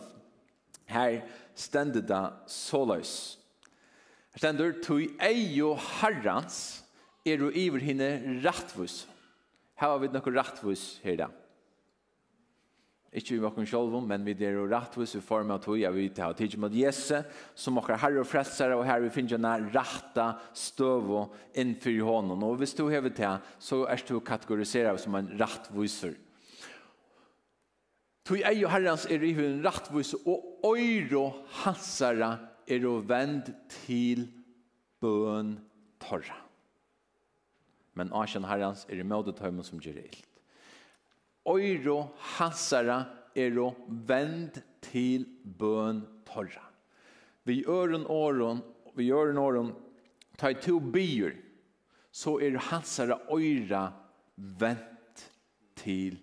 Här 0.85 1.29
ständer 1.53 2.01
det 2.01 2.33
sålös. 2.45 3.36
Stendur, 4.37 4.75
tui 4.85 5.09
eio 5.23 5.73
harrans 5.97 6.83
er 7.25 7.39
du 7.41 7.49
iver 7.49 7.81
hinne 7.81 8.39
rattvus. 8.45 9.05
Her 9.77 9.93
har 9.93 10.01
vi 10.01 10.09
nokon 10.13 10.35
rattvus 10.37 10.83
her 11.01 11.17
da. 11.23 11.27
Ikke 13.17 13.33
vi 13.33 13.41
mokken 13.41 13.65
sjolvom, 13.65 14.05
men 14.05 14.25
vi 14.27 14.35
der 14.37 14.59
rattvus 14.69 15.15
i 15.17 15.21
form 15.23 15.49
av 15.55 15.63
tui, 15.63 15.79
ja 15.81 15.89
vi 15.95 16.09
tar 16.13 16.35
tidsum 16.37 16.65
mot 16.65 16.75
jesse, 16.75 17.23
som 17.57 17.79
okkar 17.81 17.97
herre 18.03 18.21
og 18.21 18.29
frelsare, 18.29 18.75
og 18.77 18.85
her 18.85 19.01
vi 19.01 19.09
finner 19.15 19.37
denne 19.37 19.71
ratta 19.73 20.27
støvo 20.53 21.23
innfyr 21.57 22.03
hånden. 22.05 22.43
Og 22.45 22.59
hvis 22.61 22.75
du 22.77 22.85
hever 22.91 23.15
til, 23.17 23.39
så 23.57 23.85
er 23.89 24.03
du 24.05 24.19
kategoriserar 24.19 24.99
som 25.01 25.17
en 25.17 25.31
rattvuser. 25.39 26.13
Tui 28.27 28.43
eio 28.45 28.69
harrans 28.69 29.07
er 29.09 29.23
i 29.23 29.33
hun 29.33 29.63
rattvuser, 29.65 30.21
og 30.27 30.67
oiro 30.67 31.31
hansara 31.63 32.35
er 32.67 32.85
å 32.87 32.97
vend 33.07 33.51
til 33.85 34.27
bøn 35.01 35.55
torra. 36.03 36.37
Men 37.97 38.13
asjen 38.13 38.45
herrens 38.45 38.85
er 38.91 39.01
i 39.01 39.07
møte 39.07 39.33
tøymen 39.37 39.65
som 39.65 39.81
gjør 39.81 40.01
ilt. 40.03 40.25
Øyro 41.47 42.11
hansara 42.37 42.99
er 43.37 43.55
å 43.61 43.71
vend 43.87 44.59
til 44.83 45.25
bøn 45.57 46.03
torra. 46.27 46.65
Vi 47.47 47.61
gjør 47.63 47.95
en 47.95 48.07
åren, 48.11 48.61
vi 48.97 49.07
gjør 49.07 49.31
en 49.31 49.41
åren, 49.41 49.73
ta 50.37 50.51
i 50.51 50.59
to 50.59 50.81
byer, 50.83 51.37
så 52.11 52.35
er 52.43 52.59
hansara 52.69 53.21
øyra 53.31 53.87
vent 54.35 55.23
til 55.79 56.17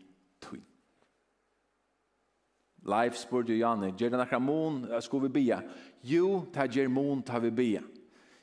Leif 2.85 3.17
spurte 3.17 3.55
jo 3.55 3.63
Janne, 3.63 3.95
gjør 3.97 4.13
det 4.13 4.21
nekra 4.21 4.41
mån, 4.43 4.83
skulle 5.05 5.31
vi 5.31 5.41
bia? 5.41 5.61
Jo, 6.05 6.45
ta 6.53 6.67
gjør 6.69 6.91
mån, 6.93 7.23
ta 7.25 7.41
vi 7.41 7.53
bia. 7.55 7.81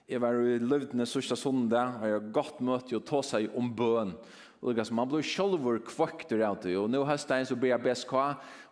Jeg 0.09 0.19
var 0.19 0.35
i 0.41 0.57
løvdene 0.59 1.05
sørste 1.07 1.37
sondag, 1.39 1.99
og 1.99 2.07
jeg 2.07 2.15
har 2.17 2.31
godt 2.33 2.63
møtt 2.65 2.89
og 2.97 3.05
ta 3.07 3.21
seg 3.23 3.53
om 3.57 3.69
bøn. 3.77 4.15
Og 4.61 4.75
det 4.77 4.85
man 4.93 5.09
blir 5.09 5.25
sjølver 5.25 5.79
kvøkter 5.85 6.41
av 6.45 6.57
det, 6.61 6.73
og 6.77 6.89
nå 6.91 7.03
høsten 7.05 7.45
så 7.47 7.57
blir 7.57 7.79
BSK, 7.81 8.17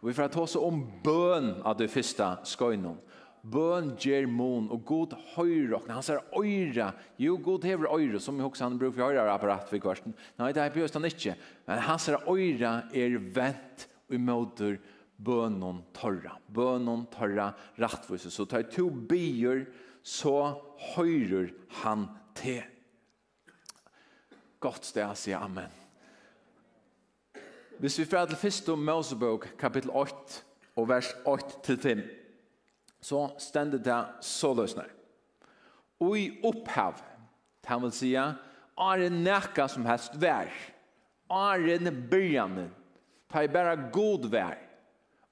og 0.01 0.09
vi 0.09 0.17
får 0.17 0.33
ta 0.33 0.43
seg 0.49 0.65
om 0.65 0.81
bøn 1.05 1.53
av 1.61 1.77
det 1.79 1.89
første 1.93 2.33
skoinon. 2.49 2.97
Bøn 3.39 3.93
gjør 4.01 4.27
mån, 4.27 4.67
og 4.73 4.83
god 4.89 5.15
høyre, 5.37 5.79
han 5.87 6.03
sier 6.03 6.19
øyre, 6.35 6.91
jo, 7.21 7.37
god 7.39 7.69
hever 7.69 7.93
øyre, 7.93 8.19
som 8.19 8.41
jeg 8.41 8.49
også 8.49 8.65
han 8.65 8.81
bruker 8.81 8.97
for 8.97 9.13
høyre 9.13 9.31
apparat 9.31 9.69
for 9.69 9.85
kvarten. 9.85 10.17
Nei, 10.41 10.51
det 10.51 10.65
er 10.65 10.75
bjøst 10.75 10.97
han 10.97 11.07
ikke, 11.07 11.37
men 11.69 11.85
han 11.87 12.01
sier 12.01 12.19
øyre 12.25 12.79
er 12.91 13.21
vent 13.37 13.87
og 14.09 14.25
møter 14.25 14.73
høyre 14.75 14.97
bønon 15.19 15.83
torra. 15.95 16.37
Bønon 16.47 17.05
torra 17.11 17.51
rattvise. 17.79 18.31
Så 18.31 18.45
tar 18.49 18.67
to 18.71 18.89
bier, 18.89 19.65
så 20.03 20.55
høyrer 20.95 21.51
han 21.81 22.07
til. 22.37 22.63
Godt 24.59 24.87
sted 24.89 25.05
å 25.07 25.17
si 25.17 25.35
amen. 25.35 25.71
Hvis 27.79 27.95
vi 27.99 28.07
fyrir 28.07 28.27
til 28.27 28.39
første 28.39 28.75
Mosebok, 28.75 29.53
kapittel 29.59 29.91
8, 29.95 30.41
og 30.79 30.87
vers 30.89 31.11
8-5, 31.27 32.01
så 33.03 33.29
stender 33.39 33.79
det 33.83 33.99
så 34.23 34.51
løsner. 34.55 34.89
Ui 36.03 36.41
opphav, 36.43 36.99
det 37.63 37.71
han 37.71 37.83
vil 37.85 37.95
si, 37.95 38.11
er 38.15 38.99
det 38.99 39.11
nækka 39.15 39.67
som 39.71 39.87
helst 39.87 40.15
vær. 40.19 40.51
Er 41.31 41.65
en 41.75 41.91
byrjanen. 42.11 42.71
Ta 43.31 43.43
i 43.45 43.51
bæra 43.51 43.75
god 43.93 44.27
vær 44.31 44.68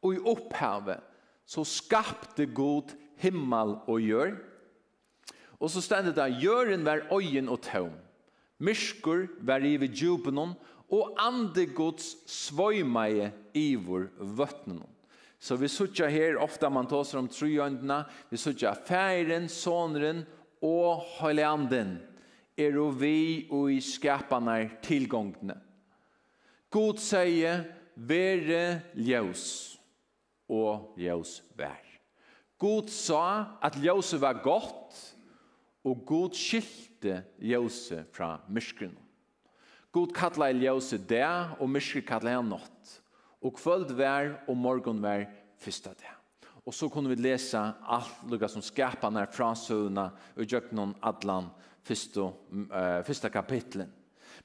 Og 0.04 0.16
i 0.16 0.24
opphavet 0.24 1.04
så 1.48 1.64
skapte 1.68 2.46
god 2.46 2.94
himmel 3.22 3.78
og 3.88 4.04
gjør. 4.04 4.36
Og 5.58 5.72
så 5.74 5.82
stendet 5.82 6.18
det, 6.18 6.42
gjøren 6.42 6.86
var 6.86 7.08
øyen 7.14 7.50
og 7.50 7.62
tøm. 7.66 7.96
Myrskur 8.60 9.28
var 9.46 9.66
i 9.66 9.78
ved 9.78 9.94
djupenon, 9.94 10.56
og 10.88 11.18
ande 11.20 11.66
gods 11.76 12.14
svøymeie 12.32 13.32
i 13.58 13.76
vår 13.76 14.08
vøtnenon. 14.38 14.94
Så 15.40 15.56
vi 15.60 15.68
sutja 15.70 16.08
her, 16.10 16.40
ofta 16.42 16.70
man 16.70 16.88
tåser 16.90 17.20
om 17.20 17.28
trojøndene, 17.30 18.02
vi 18.32 18.40
sutja 18.42 18.74
færen, 18.74 19.50
sonren 19.50 20.24
og 20.66 21.04
høyleanden, 21.20 21.98
er 22.58 22.80
og 22.82 22.96
vi 23.02 23.48
og 23.54 23.70
i 23.72 23.82
skapene 23.84 24.80
tilgångene. 24.82 25.60
God 26.74 26.98
sier, 27.02 27.68
være 27.96 28.82
ljøs 28.98 29.77
og 30.50 30.96
ljøs 31.00 31.42
vær. 31.58 31.84
God 32.58 32.90
sa 32.90 33.58
at 33.62 33.78
ljøset 33.78 34.22
var 34.22 34.42
godt, 34.44 34.96
og 35.86 36.06
God 36.08 36.36
skilte 36.36 37.22
ljøset 37.40 38.10
fra 38.16 38.40
myskren. 38.50 38.96
God 39.92 40.14
i 40.50 40.54
ljøset 40.54 41.08
det, 41.10 41.28
og 41.60 41.70
myskren 41.70 42.06
kalla 42.06 42.36
han 42.36 42.50
nått. 42.50 43.02
Og 43.42 43.54
kvöld 43.54 43.94
vær 43.94 44.44
og 44.48 44.58
morgon 44.58 45.02
vær 45.02 45.28
fyrsta 45.62 45.94
det. 45.94 46.14
Og 46.66 46.74
så 46.74 46.90
kunne 46.90 47.10
vi 47.10 47.22
lesa 47.22 47.78
alt 47.88 48.26
lukka 48.28 48.50
som 48.52 48.62
skapar 48.62 49.14
nær 49.14 49.30
frasøvna 49.32 50.10
og 50.36 50.44
gjøk 50.44 50.74
noen 50.76 50.96
atlan 51.06 51.48
fyrsta, 51.88 52.28
uh, 52.28 53.00
fyrsta 53.08 53.32
kapitlen. 53.32 53.94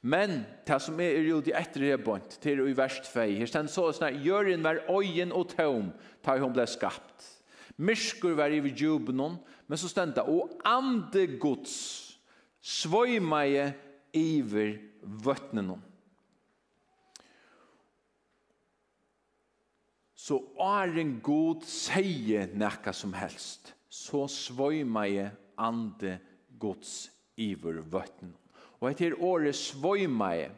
Men 0.02 0.40
det 0.66 0.80
som 0.82 0.98
er 0.98 1.14
jo 1.14 1.36
rudi 1.36 1.52
etter 1.54 1.84
er 1.92 2.00
bort, 2.02 2.34
det 2.42 2.56
er 2.56 2.64
i 2.66 2.74
verst 2.74 3.06
fei. 3.06 3.36
Her 3.38 3.46
stand 3.46 3.70
så 3.70 3.86
sånn, 3.94 4.18
Jørgen 4.24 4.64
var 4.64 4.82
øyen 4.90 5.30
og 5.30 5.52
tøm, 5.54 5.92
da 6.26 6.34
hun 6.42 6.54
ble 6.54 6.66
skapt. 6.66 7.28
Myrskur 7.78 8.34
var 8.38 8.50
i 8.50 8.58
jubenon, 8.66 9.38
men 9.70 9.78
så 9.78 9.90
stand 9.90 10.16
det, 10.18 10.26
og 10.26 10.58
ande 10.66 11.38
gods, 11.38 11.76
svøymeie 12.62 13.70
iver 14.14 14.74
vøtnenon. 15.02 15.80
Så 20.18 20.38
er 20.62 20.98
en 21.02 21.16
god 21.22 21.64
seie 21.66 22.44
nekka 22.54 22.94
som 22.94 23.14
helst, 23.18 23.72
så 23.90 24.26
svøymeie 24.30 25.30
ande 25.62 26.18
gods 26.58 27.10
iver 27.38 27.82
vøtnen 27.86 28.34
Og 28.82 28.90
etter 28.90 29.14
året 29.22 29.54
svojmai, 29.54 30.48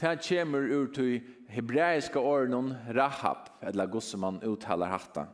det 0.00 0.14
kommer 0.24 0.64
ur 0.64 0.88
til 0.96 1.20
hebraiske 1.52 2.18
åren 2.18 2.72
Rahab, 2.96 3.50
eller 3.62 3.86
god 3.86 4.02
som 4.02 4.24
man 4.24 4.40
uttaler 4.42 4.88
hatta. 4.88 5.26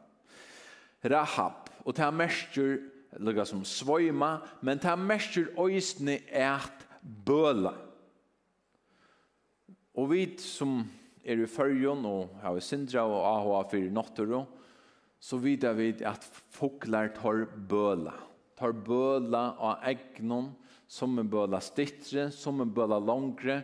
Rahab, 1.06 1.70
og 1.86 1.94
det 1.96 2.08
merker, 2.12 2.80
lukka 3.22 3.46
som 3.46 3.62
svøyma, 3.64 4.40
men 4.62 4.82
det 4.82 4.96
merker 4.98 5.52
òsne 5.56 6.18
et 6.26 6.86
bøla. 7.00 7.72
Og 9.94 10.10
vi 10.10 10.24
som 10.42 10.82
er 11.24 11.40
i 11.40 11.46
fyrjon, 11.46 12.04
og 12.06 12.34
har 12.42 12.56
vi 12.56 12.64
sindra 12.64 13.06
og 13.06 13.22
AHA 13.22 13.62
fyrir 13.70 13.94
nottero, 13.94 14.44
så 15.20 15.38
vet 15.38 15.64
vi 15.78 15.92
at 16.04 16.26
foklar 16.52 17.14
tar 17.14 17.46
bøla. 17.70 18.16
Tar 18.58 18.74
bøla 18.74 19.54
av 19.56 19.86
egnon, 19.88 20.50
som 20.90 21.14
en 21.18 21.28
bøla 21.30 21.60
stittre, 21.62 22.30
som 22.34 22.60
en 22.62 22.72
bøla 22.74 22.98
langre, 22.98 23.60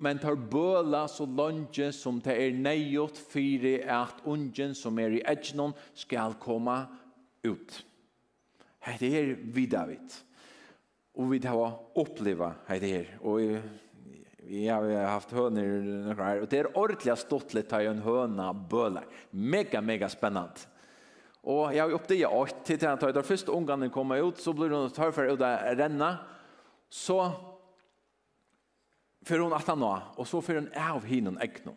men 0.00 0.18
tar 0.18 0.38
bøla 0.50 1.04
så 1.12 1.26
langt 1.28 1.76
som 1.92 2.18
det 2.24 2.34
er 2.40 2.56
neiot 2.56 3.18
fire 3.20 3.74
at 3.84 4.22
ungen 4.24 4.72
som 4.74 4.96
er 4.98 5.18
i 5.18 5.20
egnon 5.28 5.74
skal 5.92 6.38
komme 6.40 6.78
ut. 7.44 7.76
Det 8.98 9.10
er 9.12 9.34
vidavid. 9.52 10.16
Og 11.20 11.28
vi 11.34 11.42
har 11.44 11.76
oppleva 12.00 12.54
det 12.80 12.90
her. 12.94 13.12
Og 13.20 13.60
vi 14.48 14.64
har 14.66 14.88
haft 15.10 15.36
høner 15.36 16.16
her. 16.16 16.40
Og 16.40 16.48
det 16.48 16.62
er 16.62 16.72
ordentlig 16.72 17.18
stått 17.20 17.52
litt 17.54 17.76
av 17.76 17.84
en 17.84 18.00
høna 18.02 18.50
bøla. 18.54 19.04
Mega, 19.36 19.84
mega 19.84 20.08
spennant. 20.08 20.64
Og 21.44 21.74
jeg 21.74 21.84
har 21.84 21.94
oppdaget 21.96 22.40
alt 22.40 22.64
til 22.64 22.88
at 22.88 23.04
da 23.14 23.22
først 23.24 23.52
ungene 23.52 23.92
kommer 23.92 24.24
ut, 24.24 24.40
så 24.40 24.56
blir 24.56 24.72
de 24.72 24.80
tar 24.96 25.12
for 25.12 25.28
å 25.28 25.36
renne. 25.36 26.10
Og 26.16 26.39
så 26.90 27.32
för 29.22 29.38
hon 29.38 29.52
att 29.52 29.66
han 29.66 29.82
och 30.14 30.28
så 30.28 30.40
för 30.40 30.54
en 30.54 30.70
av 30.92 31.04
hinen 31.04 31.38
äggen. 31.38 31.76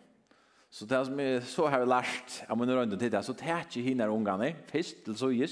Så 0.70 0.86
det 0.86 1.06
som 1.06 1.20
är 1.20 1.42
så 1.42 1.68
här 1.68 1.86
lärt, 1.86 2.44
jag 2.48 2.58
menar 2.58 2.76
runt 2.76 3.00
det 3.00 3.24
så 3.24 3.34
täcker 3.34 3.82
hinner 3.82 4.08
ungarna 4.08 4.52
först 4.68 5.06
till 5.06 5.16
så 5.16 5.32
jes 5.32 5.52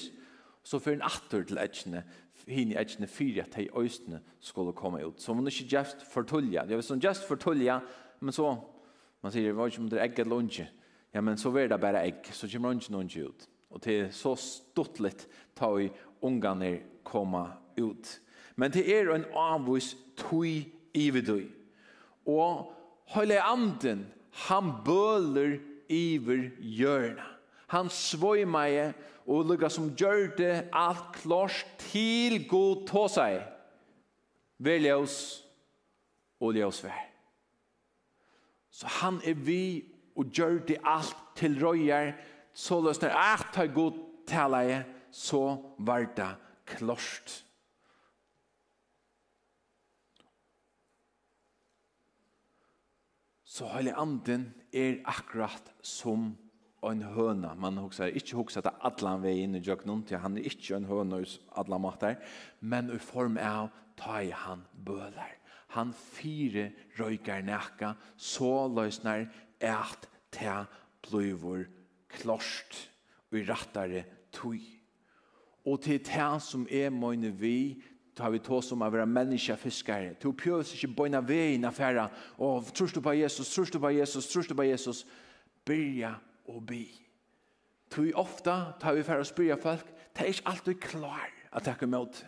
så 0.64 0.80
för 0.80 0.94
en 0.94 1.02
åter 1.02 1.44
till 1.44 1.58
äggen 1.58 2.02
hin 2.46 2.72
i 2.72 2.76
äggen 2.76 3.08
fyra 3.08 3.44
till 3.44 3.70
östne 3.76 4.20
skulle 4.40 4.72
komma 4.72 5.02
ut. 5.02 5.20
Så 5.20 5.34
man 5.34 5.48
är 5.48 5.62
inte 5.62 5.76
just 5.76 6.02
förtulja. 6.02 6.66
Det 6.66 6.74
är 6.74 6.82
som 6.82 7.00
just 7.00 7.24
förtulja, 7.24 7.82
men 8.20 8.34
så 8.34 8.58
man 9.22 9.32
säger 9.32 9.52
vad 9.52 9.78
om 9.78 9.90
det 9.90 10.02
ägget 10.02 10.28
lunch. 10.28 10.62
Ja 11.12 11.22
men 11.22 11.38
så 11.38 11.52
blir 11.52 11.68
det 11.68 11.78
bara 11.78 12.02
ägg 12.02 12.26
så 12.32 12.48
kommer 12.48 12.70
lunch 12.70 12.92
någon 12.92 13.10
ut. 13.16 13.50
Och 13.70 13.80
det 13.80 14.00
är 14.00 14.10
så 14.10 14.36
stottligt 14.36 15.28
ta 15.54 15.82
i 15.82 15.92
ungarna 16.20 16.78
komma 17.04 17.52
ut 17.76 18.22
Men 18.62 18.70
det 18.70 18.84
er 18.94 19.10
en 19.10 19.26
avvis 19.34 19.96
tui 20.20 20.68
ividui. 20.94 21.48
Og 22.30 22.68
høyle 23.10 23.40
anden, 23.42 24.06
han 24.46 24.74
bøler 24.86 25.58
iver 25.90 26.52
hjørna. 26.62 27.26
Han 27.74 27.90
svoimaje 27.90 28.92
og 29.26 29.48
lukka 29.50 29.70
som 29.72 29.90
gjør 29.98 30.36
det 30.38 30.54
alt 30.74 31.10
klars 31.16 31.64
til 31.88 32.44
god 32.52 32.86
tå 32.90 33.08
seg. 33.10 33.42
Velja 34.62 35.00
oss 35.02 35.18
og 36.42 36.54
lja 36.54 36.70
vær. 36.84 37.04
Så 38.72 38.88
han 39.02 39.22
er 39.26 39.42
vi 39.42 39.64
og 40.16 40.30
gjør 40.30 40.60
det 40.68 40.78
alt 40.86 41.18
til 41.36 41.58
røyer, 41.64 42.14
så 42.54 42.78
løsner 42.84 43.16
at 43.16 43.50
ta 43.56 43.66
god 43.66 43.98
talaje, 44.28 44.84
så 45.12 45.58
var 45.80 46.06
det 46.16 46.36
klart. 46.66 47.42
Så 53.52 53.68
heilig 53.68 53.92
anden 54.00 54.46
er 54.72 55.02
akkurat 55.12 55.74
som 55.84 56.30
en 56.88 57.02
høna. 57.04 57.52
Man 57.60 57.82
husker 57.84 58.14
ikke 58.16 58.38
husker 58.40 58.64
at 58.64 58.78
allan 58.88 59.20
vei 59.26 59.42
inn 59.44 59.58
i 59.60 59.64
jøkken, 59.66 60.06
til 60.08 60.22
han 60.24 60.38
er 60.40 60.48
ikke 60.48 60.78
en 60.78 60.88
høna 60.88 61.20
hos 61.20 61.34
allan 61.60 61.84
mater, 61.84 62.16
men 62.62 62.94
i 62.96 63.00
form 63.04 63.36
av 63.42 63.68
ta 64.00 64.22
i 64.24 64.32
han 64.32 64.64
bøler. 64.86 65.36
Han 65.76 65.92
fire 65.92 66.70
røyker 67.00 67.44
nækka, 67.44 67.94
så 68.16 68.70
løsner 68.72 69.28
et 69.60 70.08
te 70.32 70.56
bløyvor 71.04 71.68
klost 72.12 72.86
og 73.32 73.40
i 73.40 73.46
rattare 73.52 74.06
tøy. 74.32 74.64
Og 75.68 75.84
til 75.84 76.00
te 76.08 76.30
som 76.40 76.64
er 76.72 76.90
møyne 76.90 77.36
vi 77.36 77.82
Da 78.18 78.24
har 78.24 78.34
vi 78.34 78.42
tås 78.44 78.72
om 78.76 78.82
å 78.84 78.90
være 78.92 79.08
menneske 79.08 79.56
fiskere. 79.60 80.16
Du 80.20 80.34
prøves 80.36 80.74
ikke 80.76 80.92
bøyne 80.98 81.22
veien 81.24 81.66
affæra. 81.68 82.10
Og 82.38 82.68
trus 82.76 82.92
du 82.92 83.00
på 83.04 83.14
Jesus, 83.16 83.54
trus 83.54 83.72
du 83.72 83.80
på 83.80 83.94
Jesus, 83.96 84.28
trus 84.28 84.50
du 84.50 84.56
på 84.56 84.68
Jesus. 84.68 85.06
Byrja 85.66 86.18
og 86.52 86.66
by. 86.68 86.84
Tu 87.92 88.12
ofta 88.16 88.74
tar 88.80 88.96
vi 88.96 89.06
færre 89.08 89.24
og 89.24 89.30
spyrja 89.30 89.56
folk. 89.62 89.88
Det 90.12 90.26
er 90.26 90.34
ikke 90.34 90.52
alltid 90.52 90.84
klar 90.84 91.32
at 91.52 91.66
det 91.66 91.76
er 91.80 91.92
mot. 91.92 92.22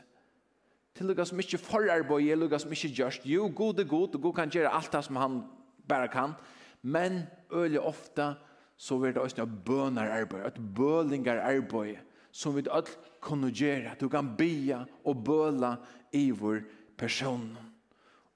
Til 0.94 1.10
lukka 1.10 1.26
som 1.26 1.40
ikke 1.42 1.58
forarbeid, 1.58 2.36
lukka 2.38 2.60
som 2.62 2.72
ikke 2.72 2.94
gjørst. 2.94 3.26
Jo, 3.26 3.50
god 3.56 3.80
er 3.80 3.88
god, 3.90 4.16
og 4.16 4.22
god 4.22 4.34
kan 4.34 4.52
gjøre 4.54 4.72
alt 4.72 4.92
det 4.94 5.04
som 5.04 5.16
han 5.16 5.40
bare 5.90 6.08
kan. 6.08 6.36
Men 6.82 7.24
øyelig 7.52 7.82
ofta 7.82 8.34
så 8.78 8.98
vil 8.98 9.14
det 9.14 9.22
også 9.22 9.40
noe 9.40 9.62
bønararbeid, 9.66 10.46
et 10.48 10.60
bølingararbeid 10.76 12.13
som 12.34 12.56
vi 12.56 12.66
alt 12.72 12.92
kunne 13.22 13.52
gjøre. 13.54 13.96
Du 14.00 14.10
kan 14.10 14.34
bia 14.38 14.84
og 15.06 15.22
böla 15.26 15.76
i 16.12 16.32
vår 16.32 16.64
person. 16.98 17.52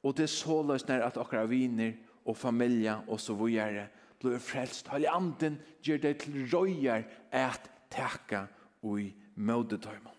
Og 0.04 0.18
det 0.18 0.28
er 0.28 0.34
så 0.34 0.62
løsner 0.64 1.02
at 1.04 1.18
dere 1.18 1.48
viner 1.50 1.96
og 2.26 2.38
familie 2.38 3.00
og 3.08 3.20
så 3.20 3.34
videre 3.34 3.88
blir 4.22 4.38
frälst. 4.42 4.88
Halli 4.88 5.10
anden 5.10 5.58
gjør 5.82 5.98
dig 5.98 6.18
til 6.18 6.46
røyer 6.54 7.04
att 7.32 7.70
täcka 7.90 8.48
og 8.84 9.02
i 9.02 9.16
mödetöjman. 9.36 10.14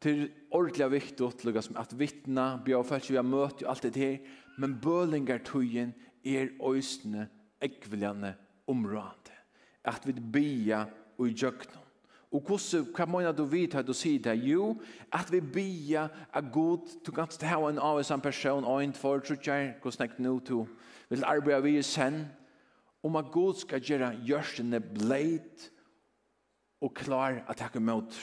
till 0.00 0.30
ordentliga 0.50 1.26
at 1.26 1.44
lukas 1.44 1.70
att 1.74 1.92
vittna 1.92 2.62
bjöd 2.64 3.08
vi 3.08 3.16
har 3.16 3.22
møtt 3.22 3.62
og 3.62 3.70
alt 3.70 3.82
det 3.82 3.96
her, 3.96 4.18
men 4.58 4.80
bölingar 4.80 5.38
tujen 5.38 5.94
er 6.24 6.48
øysene 6.60 7.28
ekveljane 7.60 8.36
område 8.66 9.35
at 9.86 10.06
vi 10.06 10.12
bia 10.12 10.84
og 11.18 11.28
i 11.28 11.34
djøkna. 11.34 11.82
Og 12.34 12.42
hvordan, 12.42 12.86
hva 12.92 13.06
mener 13.06 13.32
du 13.32 13.44
vidt 13.48 13.76
at 13.78 13.86
du 13.86 13.94
sier 13.94 14.20
det? 14.20 14.34
Jo, 14.44 14.74
at 15.14 15.30
vi 15.32 15.40
bia 15.40 16.08
er 16.34 16.50
god, 16.52 16.88
du 17.06 17.12
kan 17.14 17.30
ikke 17.30 17.48
ha 17.48 17.60
en 17.70 17.78
av 17.78 18.00
en 18.02 18.20
person, 18.20 18.64
og 18.64 18.82
en 18.82 18.92
for, 18.92 19.22
tror 19.22 19.38
jeg, 19.46 19.76
hvordan 19.82 20.10
jeg 20.10 20.26
nå 20.26 20.38
to, 20.40 20.66
vil 21.08 21.24
arbeide 21.24 21.62
vi 21.62 21.82
sen, 21.82 22.26
om 23.06 23.16
at 23.16 23.30
god 23.32 23.54
skal 23.62 23.80
gjøre 23.80 24.16
gjørsene 24.26 24.80
bleit 24.80 25.70
og 26.82 26.92
klar 26.94 27.44
at 27.48 27.60
jeg 27.60 27.72
kan 27.72 27.86
møte. 27.86 28.18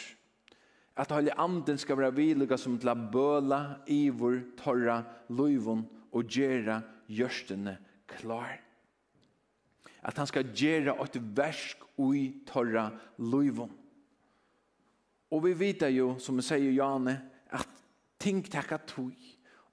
At 1.00 1.12
alle 1.12 1.34
anden 1.40 1.78
skal 1.78 1.98
være 1.98 2.16
villige 2.16 2.58
som 2.58 2.76
til 2.78 2.92
å 2.92 2.98
bøle, 3.16 3.62
ivor, 3.90 4.36
torra, 4.60 5.00
løyvon 5.30 5.88
og 6.14 6.28
gjøre 6.30 6.82
gjørsene 7.10 7.78
klar 8.12 8.60
at 10.04 10.18
han 10.20 10.28
skal 10.28 10.52
gjøre 10.52 10.96
et 11.04 11.18
versk 11.36 11.84
ui 11.98 12.44
torra 12.48 12.90
luivon. 13.18 13.72
Og 15.34 15.46
vi 15.48 15.54
vet 15.58 15.88
jo, 15.94 16.14
som 16.22 16.38
vi 16.38 16.46
sier 16.46 16.76
Jane, 16.76 17.16
at 17.50 17.70
ting 18.22 18.44
takka 18.46 18.78
tog. 18.86 19.16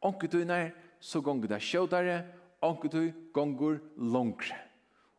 Onketunar, 0.00 0.70
så 1.00 1.20
gonger 1.24 1.50
det 1.50 1.60
sjådare, 1.64 2.22
onketur 2.64 3.10
gonger 3.34 3.80
longre. 3.96 4.56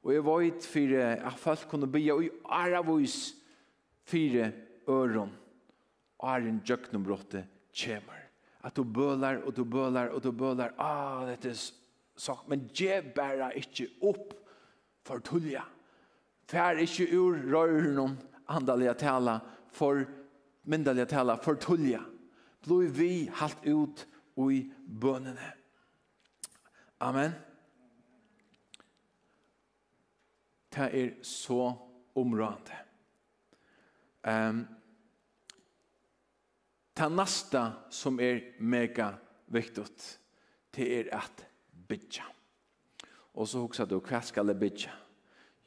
Og 0.01 0.15
jeg 0.15 0.25
vet 0.25 0.65
for 0.65 0.95
at 1.03 1.37
folk 1.37 1.67
kunne 1.69 1.89
bia 1.89 2.15
i 2.17 2.29
aravois 2.49 3.35
fire 4.09 4.51
øron. 4.89 5.29
Arjen 6.21 6.61
jøknumbrottet 6.65 7.45
kjemar. 7.73 8.17
At 8.63 8.75
du 8.77 8.83
bølar 8.83 9.41
og 9.45 9.55
du 9.57 9.63
bølar 9.65 10.09
og 10.13 10.23
du 10.23 10.31
bølar. 10.31 10.73
Ah, 10.77 11.25
dette 11.29 11.49
er 11.49 11.61
sagt. 12.17 12.47
Men 12.49 12.67
gje 12.73 13.01
bæra 13.15 13.51
ikkje 13.57 13.89
opp 14.01 14.33
for 15.05 15.21
tullja. 15.23 15.63
Fær 16.51 16.79
ikkje 16.81 17.07
ur 17.15 17.37
røyren 17.51 18.17
andaliga 18.51 18.93
tala, 18.97 19.39
for 19.71 20.03
myndaliga 20.67 21.07
tala, 21.09 21.37
for 21.41 21.55
tullja. 21.55 22.01
Bloi 22.65 22.87
vi 22.91 23.29
halt 23.39 23.63
ut 23.65 24.05
ui 24.37 24.65
bønene. 24.85 25.53
Amen. 27.01 27.33
Det 30.71 30.87
er 30.95 31.09
så 31.25 31.73
områdende. 32.15 32.77
Um, 34.23 34.67
det 36.97 37.07
neste 37.11 37.63
som 37.89 38.19
er 38.21 38.53
mega 38.59 39.09
viktig, 39.51 39.87
det 40.75 40.87
er 40.99 41.09
at 41.17 41.47
bytja. 41.73 42.23
Bytja 42.23 42.40
Og 43.33 43.47
så 43.47 43.61
hoksa 43.63 43.85
du, 43.87 43.99
hva 43.99 44.19
skal 44.25 44.51
jeg 44.51 44.59
bytja? 44.59 44.95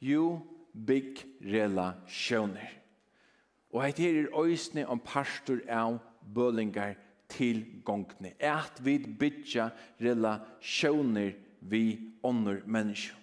Jo, 0.01 0.39
bygg 0.73 1.23
relationer. 1.41 2.69
Og 3.73 3.81
heit 3.83 3.99
her 3.99 4.21
er 4.21 4.39
øysne 4.45 4.85
om 4.87 5.01
pastor 5.01 5.59
av 5.69 5.97
bølingar 6.35 6.95
til 7.29 7.65
gongne. 7.85 8.35
At 8.39 8.79
vi 8.85 8.99
bytja 9.19 9.69
relasjoner 10.01 11.33
vi 11.59 11.99
ånder 12.23 12.61
mennesker. 12.65 13.17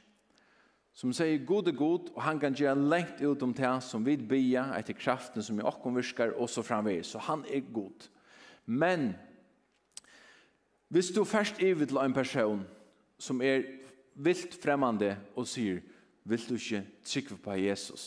Som 0.93 1.15
sier 1.17 1.41
god 1.49 1.71
er 1.71 1.77
god, 1.77 2.11
og 2.13 2.23
han 2.23 2.41
kan 2.41 2.55
gjøre 2.55 2.77
lengt 2.77 3.23
ut 3.25 3.43
om 3.43 3.55
det 3.57 3.71
som 3.81 4.05
vi 4.05 4.17
bya 4.17 4.67
etter 4.77 4.93
kraften 4.93 5.43
som 5.43 5.57
i 5.57 5.65
okkom 5.65 5.97
virkar, 5.97 6.35
og 6.37 6.51
så 6.53 6.63
framvis. 6.63 7.15
Så 7.15 7.19
han 7.19 7.47
er 7.49 7.65
god. 7.73 8.09
Men, 8.67 9.15
hvis 10.93 11.09
du 11.17 11.25
først 11.25 11.63
er 11.63 11.75
til 11.75 11.97
en 11.97 12.13
person 12.13 12.67
som 13.19 13.41
er 13.41 13.65
vilt 14.15 14.55
fremmande 14.61 15.15
og 15.37 15.47
sier, 15.49 15.83
vil 16.25 16.45
du 16.49 16.55
ikke 16.55 16.85
trykke 17.05 17.39
på 17.43 17.57
Jesus? 17.59 18.05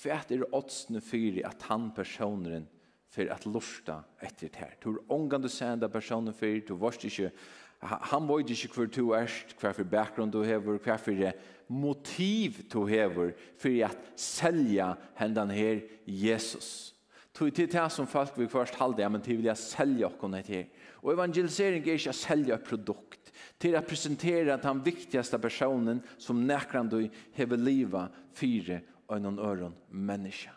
Hva 0.00 0.20
er 0.30 0.46
åtsene 0.56 1.02
fyri 1.04 1.42
at 1.44 1.66
han 1.68 1.90
personen 1.92 2.68
for 3.10 3.28
at 3.32 3.44
lusta 3.46 4.00
etter 4.22 4.48
det 4.48 4.62
her? 4.62 4.76
Du 4.80 4.92
er 4.94 5.12
omgang 5.12 5.42
du 5.42 5.50
sender 5.52 5.92
personen 5.92 6.34
fyri, 6.36 6.62
du 6.64 6.76
varst 6.80 7.04
ikke, 7.04 7.32
han 7.80 8.28
var 8.28 8.40
ikke 8.44 8.68
hver 8.74 8.92
du 8.92 9.12
erst, 9.16 9.56
hva 9.60 9.72
for 9.76 9.88
bakgrunn 9.88 10.32
du 10.32 10.42
hever, 10.44 10.78
hva 10.84 10.96
for 11.00 11.32
motiv 11.70 12.62
du 12.72 12.84
hever 12.86 13.34
for 13.58 13.84
at 13.86 14.10
selja 14.18 14.94
hendan 15.16 15.52
her 15.54 15.84
Jesus. 16.04 16.94
Tog 17.34 17.54
til 17.54 17.70
det 17.70 17.86
som 17.92 18.08
folk 18.10 18.34
vil 18.36 18.48
først 18.48 18.74
halde, 18.74 19.02
ja, 19.02 19.08
men 19.08 19.22
til 19.22 19.38
vil 19.38 19.48
jeg 19.48 19.56
selja 19.56 20.08
okkon 20.10 20.34
etter 20.34 20.54
her. 20.54 20.64
Og 21.00 21.14
evangelisering 21.14 21.84
er 21.86 21.96
ikke 21.96 22.12
å 22.12 22.16
selja 22.16 22.56
et 22.58 22.66
produkt 22.66 23.19
til 23.60 23.76
å 23.76 23.82
presentere 23.84 24.54
att 24.54 24.64
han 24.64 24.80
viktigaste 24.84 25.38
personen 25.38 26.00
som 26.18 26.46
näkran 26.46 26.88
du 26.88 27.08
hever 27.32 27.56
livet 27.56 28.10
fyra 28.32 28.80
och 29.06 29.20
någon 29.20 29.38
öron 29.38 29.74
människa. 29.88 30.50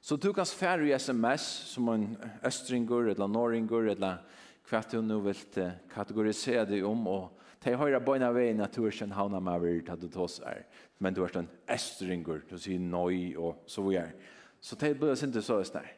Så 0.00 0.16
du 0.16 0.32
kan 0.32 0.46
fære 0.46 0.88
i 0.88 0.92
sms 0.92 1.42
som 1.74 1.88
en 1.88 2.16
östringur 2.42 3.10
eller 3.10 3.28
norringur 3.28 3.90
eller 3.90 4.22
hva 4.70 4.80
du 4.90 5.02
nu 5.02 5.20
vill 5.20 5.72
kategorisere 5.92 6.64
deg 6.64 6.84
om 6.86 7.06
och 7.06 7.36
de 7.60 7.76
høyre 7.76 8.00
bøyne 8.00 8.32
veien 8.32 8.64
at 8.64 8.72
du 8.72 8.86
er 8.86 9.02
en 9.02 9.12
havna 9.12 9.40
med 9.40 9.54
över 9.54 9.92
att 9.92 10.00
du 10.00 10.08
tås 10.08 10.40
er 10.40 10.64
Men 10.98 11.14
du 11.14 11.22
är 11.24 11.36
en 11.36 11.48
ästringur, 11.66 12.42
du 12.48 12.58
sier 12.58 12.78
nøy 12.78 13.36
och 13.36 13.62
så 13.66 13.82
vidare. 13.82 14.12
Så 14.60 14.76
det 14.76 14.98
blir 14.98 15.24
inte 15.24 15.42
så 15.42 15.62
der 15.62 15.96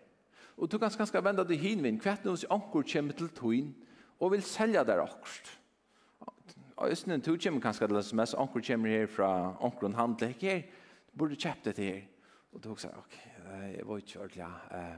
Och 0.57 0.69
du 0.69 0.79
kan 0.79 0.91
ganska 0.91 1.21
vända 1.21 1.45
dig 1.45 1.57
hinvin. 1.57 2.01
Kvart 2.01 2.25
nu 2.25 2.37
sier 2.37 2.53
anker 2.53 2.83
kommer 2.83 3.13
til 3.13 3.29
tøyen 3.29 3.75
och 4.19 4.33
vill 4.33 4.43
sälja 4.43 4.85
där 4.85 4.99
akkurat 4.99 5.62
og 6.83 6.91
østene 6.91 7.21
to 7.23 7.37
kommer 7.39 7.63
kanskje 7.63 7.87
til 7.89 8.03
sms, 8.03 8.35
onker 8.35 8.65
kommer 8.67 8.91
her 8.91 9.07
fra 9.07 9.31
onker 9.63 9.87
og 9.87 9.95
handler 9.95 10.35
ikke 10.35 10.51
her, 10.51 10.63
burde 11.19 11.39
kjøpt 11.39 11.71
det 11.71 11.79
her. 11.79 12.01
Og 12.53 12.65
du 12.65 12.75
sier, 12.77 12.97
ok, 12.99 13.15
jeg 13.77 13.87
var 13.87 14.03
ikke 14.03 14.19
ordentlig, 14.21 14.43
ja. 14.43 14.95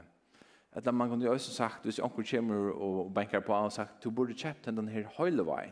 Eller 0.75 0.91
man 0.91 1.09
kunne 1.09 1.25
jo 1.25 1.31
også 1.31 1.53
sagt, 1.53 1.83
hvis 1.83 2.01
onker 2.03 2.25
kommer 2.31 2.71
og 2.73 3.13
banker 3.13 3.39
på 3.39 3.53
og 3.53 3.71
sagt, 3.71 4.03
du 4.03 4.09
burde 4.11 4.33
kjøpt 4.33 4.65
den 4.65 4.87
her 4.87 5.05
høylevei. 5.17 5.69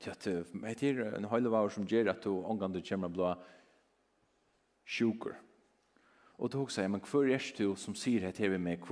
Til 0.00 0.10
at 0.10 0.24
det 0.24 0.82
er 0.82 1.16
en 1.18 1.28
høylevei 1.30 1.68
som 1.70 1.86
gjør 1.86 2.10
at 2.10 2.24
du 2.24 2.42
omgang 2.42 2.74
du 2.74 2.80
kommer 2.88 3.08
blå 3.08 3.34
sjuker. 4.84 5.36
Og 6.38 6.52
du 6.52 6.64
sier, 6.66 6.88
men 6.88 7.00
hva 7.04 7.22
er 7.22 7.38
det 7.38 7.58
du 7.58 7.74
som 7.76 7.94
sier 7.94 8.24
det 8.26 8.34
til 8.40 8.56
meg? 8.58 8.82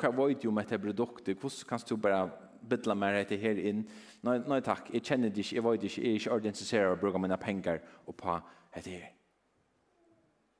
Hva 0.00 0.10
vet 0.16 0.42
du 0.42 0.48
om 0.48 0.58
dette 0.58 0.78
produktet? 0.78 1.38
Hvordan 1.38 1.68
kan 1.68 1.84
du 1.88 1.96
bare 1.96 2.30
bytla 2.68 2.96
meg 2.98 3.14
rett 3.14 3.34
her 3.40 3.60
inn. 3.70 3.84
Nei, 4.26 4.36
nei 4.48 4.60
takk, 4.64 4.90
jeg 4.92 5.04
kjenner 5.06 5.32
det 5.32 5.44
ikke, 5.44 5.56
jeg 5.56 5.64
vet 5.64 5.86
ikke, 5.88 6.02
jeg 6.02 6.10
er 6.10 6.20
ikke 6.20 6.32
ordentlig 6.34 6.52
interessert 6.54 6.92
å 6.92 7.00
bruke 7.00 7.22
mine 7.22 7.38
penger 7.40 7.80
og 8.06 8.16
på 8.20 8.36
dette 8.74 8.96
her. 8.96 9.08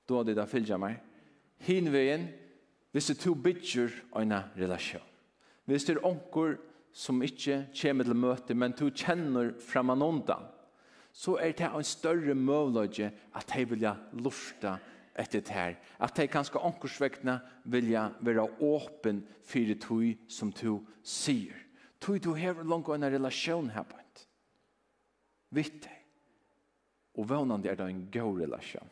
Da 0.08 0.20
er 0.20 0.28
det 0.30 0.36
da 0.38 0.46
fylgja 0.48 0.78
meg. 0.80 0.96
Hinveien, 1.66 2.28
hvis 2.90 3.10
det 3.12 3.20
to 3.22 3.34
bytjer 3.38 3.92
en 4.18 4.34
relasjon. 4.58 5.04
Hvis 5.68 5.86
det 5.86 5.96
er 5.96 6.06
onker 6.08 6.56
som 6.92 7.20
ikke 7.22 7.66
kommer 7.82 8.08
til 8.08 8.18
møte, 8.18 8.56
men 8.58 8.74
to 8.74 8.88
kjenner 8.90 9.52
fremanondan, 9.62 10.48
så 11.12 11.36
er 11.42 11.52
det 11.58 11.68
en 11.68 11.86
større 11.86 12.34
møvløyde 12.34 13.10
at 13.34 13.52
de 13.54 13.64
vil 13.70 13.86
lufta 14.24 14.78
etter 15.18 15.40
det 15.40 15.54
her. 15.54 15.74
At 16.00 16.16
de 16.16 16.26
kanskje 16.30 16.62
ankorsvekkene 16.64 17.38
vil 17.64 17.92
være 18.20 18.46
åpen 18.62 19.24
for 19.44 19.66
det 19.68 19.80
tog 19.82 20.06
som 20.28 20.52
to 20.52 20.80
sier 21.02 21.54
tog 22.00 22.20
du 22.20 22.32
hever 22.34 22.64
langt 22.64 22.88
en 22.88 23.10
relasjon 23.12 23.70
her 23.70 23.84
på 23.84 23.98
en. 23.98 24.06
Vitt 25.50 25.82
deg. 25.84 25.96
Og 27.18 27.26
vannande 27.28 27.68
er 27.68 27.76
det 27.76 27.88
en 27.90 28.04
god 28.12 28.40
relasjon. 28.44 28.90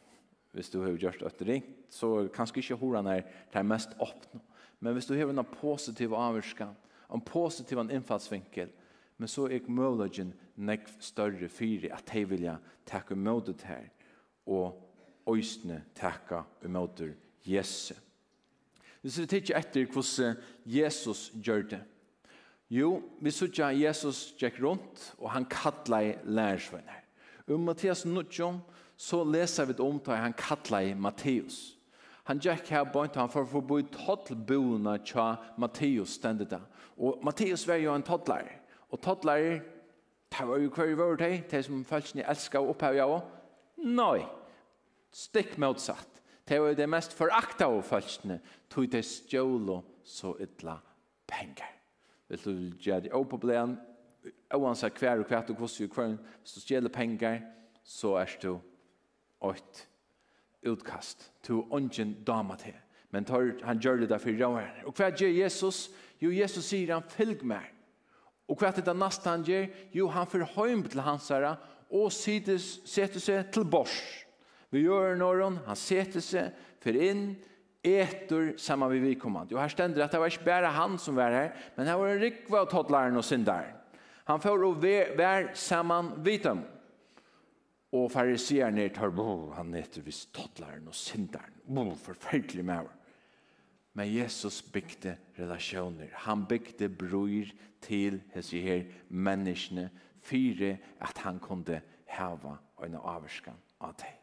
Hvis 0.53 0.71
du 0.73 0.81
har 0.83 0.97
gjort 0.99 1.23
et 1.23 1.43
ringt, 1.47 1.77
så 1.93 2.29
kanskje 2.35 2.63
ikke 2.63 2.81
horan 2.81 3.07
er 3.07 3.23
det 3.53 3.65
mest 3.65 3.95
åpne. 4.03 4.41
Men 4.81 4.95
hvis 4.95 5.07
du 5.07 5.15
har 5.15 5.31
en 5.31 5.45
positiv 5.45 6.15
avvurskan, 6.15 6.75
en 7.15 7.25
positiv 7.25 7.79
innfallsvinkel, 7.79 8.71
men 9.19 9.31
så 9.31 9.49
er 9.51 9.67
møllagen 9.71 10.33
nek 10.57 10.87
større 11.03 11.49
fyri 11.51 11.91
at 11.91 12.07
de 12.13 12.25
vilja 12.29 12.59
takka 12.87 13.17
møtet 13.19 13.65
her 13.67 13.89
og 14.47 14.79
øysne 15.29 15.83
takka 15.99 16.45
møtet 16.63 17.17
Jesus. 17.47 17.99
Hvis 19.03 19.19
vi 19.21 19.27
tidsje 19.31 19.57
etter 19.59 19.87
hvordan 19.87 20.39
Jesus 20.67 21.29
gjør 21.35 21.63
det, 21.71 21.81
Jo, 22.69 22.99
vi 23.25 23.33
sutja 23.33 23.71
Jesus 23.73 24.35
gikk 24.37 24.59
rundt, 24.61 25.13
og 25.19 25.31
han 25.33 25.47
kallar 25.49 26.19
lærersvenner. 26.25 27.05
Og 27.49 27.61
Mattias 27.61 28.05
Nudjom, 28.05 28.61
så 28.97 29.23
leser 29.25 29.71
vi 29.71 29.79
om 29.81 30.01
til 30.01 30.19
han 30.21 30.37
kallar 30.37 30.95
Matteus. 30.95 31.79
Han 32.29 32.41
gikk 32.45 32.69
her 32.69 32.85
bort, 32.85 33.17
han 33.17 33.31
for 33.33 33.47
å 33.47 33.49
få 33.49 33.63
bo 33.65 33.79
i 33.81 33.87
tottelboene 33.89 34.99
til 35.01 35.39
Matteus 35.57 36.19
stendet 36.19 36.51
der. 36.53 36.67
Og 37.01 37.23
Matteus 37.25 37.65
var 37.69 37.81
jo 37.81 37.95
en 37.95 38.05
tottler. 38.05 38.51
og 38.91 39.01
tottler, 39.01 39.61
det 40.31 40.49
var 40.49 40.57
jo 40.57 40.69
hver 40.69 40.95
vår 40.97 41.17
tid, 41.17 41.43
det 41.51 41.65
som 41.65 41.85
følelsen 41.85 42.21
jeg 42.21 42.29
elsker 42.29 42.61
og 42.61 42.75
oppheve 42.75 42.97
jeg 42.97 43.05
også. 43.05 43.27
Nei, 43.85 44.27
stikk 45.13 45.57
motsatt. 45.59 46.23
Det 46.49 46.61
var 46.61 46.77
det 46.77 46.89
mest 46.89 47.17
forakta 47.17 47.69
av 47.69 47.83
følelsene, 47.83 48.41
tog 48.69 48.89
det 48.93 49.05
stjål 49.05 49.83
så 50.05 50.37
ytla 50.41 50.79
penger. 51.29 51.78
Hvis 52.29 52.45
du 52.45 52.53
vil 52.53 52.75
gjøre 52.81 53.01
det 53.07 53.13
også 53.13 53.77
oansett 54.55 54.99
hver 54.99 55.23
og 55.23 55.29
hver 55.29 55.45
og 55.49 55.55
hvordan 55.55 55.79
du 55.79 55.93
kvar, 55.93 56.17
hvis 56.43 56.53
du 56.53 56.61
stjeler 56.61 56.93
penger, 56.93 57.41
så 57.85 58.17
er 58.21 58.35
du 58.43 58.59
ett 59.49 59.89
utkast. 60.67 61.31
Du 61.49 61.67
ungen 61.71 62.25
dama 62.25 62.57
til. 62.57 62.75
Men 63.11 63.25
tar, 63.25 63.55
han 63.65 63.79
gjør 63.81 63.97
det 63.97 64.11
derfor 64.11 64.31
i. 64.31 64.85
Og 64.85 64.93
hva 64.93 65.11
gjør 65.11 65.33
Jesus? 65.33 65.91
Jo, 66.21 66.31
Jesus 66.31 66.65
sier 66.65 66.93
han, 66.93 67.07
fylg 67.09 67.45
meg. 67.47 67.65
Og 68.49 68.59
hva 68.59 68.73
er 68.73 68.83
det 68.85 68.97
neste 68.97 69.31
han 69.31 69.45
gjør? 69.45 69.69
Jo, 69.95 70.09
han 70.09 70.27
får 70.27 70.45
høym 70.57 70.83
til 70.89 71.01
hans 71.01 71.29
herre, 71.33 71.57
og 71.89 72.13
setter 72.13 73.21
seg 73.21 73.53
til 73.53 73.65
bors. 73.65 73.97
Vi 74.71 74.83
gjør 74.85 75.17
noen, 75.17 75.61
han 75.65 75.79
setter 75.79 76.21
seg, 76.21 76.53
for 76.83 76.93
inn, 76.93 77.31
etter 77.85 78.53
saman 78.59 78.91
vi 78.91 79.03
vikommande. 79.03 79.55
Og 79.55 79.63
her 79.63 79.73
stender 79.73 80.05
at 80.05 80.13
det 80.13 80.21
var 80.21 80.33
ikke 80.33 80.47
bare 80.47 80.73
han 80.75 80.99
som 80.99 81.17
var 81.17 81.35
her, 81.35 81.53
men 81.77 81.87
her 81.87 81.99
var 82.01 82.15
en 82.15 82.23
rikva 82.23 82.65
av 82.65 82.73
toddlaren 82.73 83.19
og 83.19 83.27
syndaren. 83.27 83.77
Han 84.29 84.43
får 84.45 84.65
å 84.67 84.75
være 84.77 85.55
saman 85.57 86.13
vitam. 86.25 86.65
Og 87.97 88.11
fariseren 88.13 88.77
ned 88.77 88.93
tar, 88.93 89.15
han 89.57 89.75
etur 89.79 90.05
vis 90.05 90.27
toddlaren 90.37 90.91
og 90.91 90.97
syndaren. 90.97 91.55
Bo, 91.65 91.95
forferdelig 91.97 92.65
med 92.65 92.89
Men 93.95 94.13
Jesus 94.13 94.61
bygde 94.63 95.17
relasjoner. 95.39 96.13
Han 96.13 96.45
bygde 96.47 96.89
bror 96.89 97.49
til 97.81 98.21
hese 98.35 98.61
her 98.61 98.85
menneskene, 99.09 99.89
fyre 100.23 100.77
at 101.01 101.19
han 101.25 101.41
kunde 101.41 101.81
hava 102.07 102.59
en 102.85 103.01
avskan 103.01 103.57
av 103.81 103.97
deg. 103.99 104.18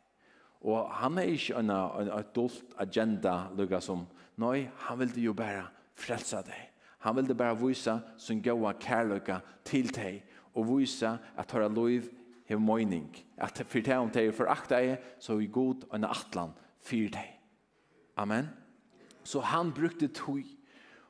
Og 0.65 0.89
han 0.97 1.17
er 1.21 1.29
ikke 1.29 1.59
en, 1.61 1.69
en 1.69 2.11
adult 2.15 2.73
agenda, 2.81 3.51
lukka 3.57 3.79
som, 3.85 4.07
nei, 4.41 4.65
han 4.87 4.99
vil 5.03 5.13
jo 5.27 5.35
bare 5.37 5.67
frelsa 5.95 6.41
deg. 6.45 6.71
Han 7.05 7.19
vil 7.19 7.35
bare 7.37 7.57
vise 7.59 7.93
sin 8.17 8.41
gode 8.41 8.73
kærløkka 8.81 9.39
til 9.67 9.91
deg, 9.93 10.23
og 10.57 10.71
vise 10.71 11.11
at 11.37 11.53
høyre 11.53 11.69
lov 11.69 12.09
hev 12.49 12.61
møyning. 12.61 13.11
At 13.37 13.61
for 13.61 13.85
det 13.85 13.97
om 13.99 14.09
deg 14.09 14.31
er 14.31 14.35
forakta 14.35 14.81
er, 14.81 14.97
så 15.21 15.37
er 15.37 15.53
god 15.53 15.85
en 15.93 16.07
atlan 16.09 16.53
for 16.81 17.13
deg. 17.13 17.31
Amen. 18.17 18.49
Så 19.25 19.41
han 19.45 19.73
brukte 19.73 20.07
tog. 20.07 20.45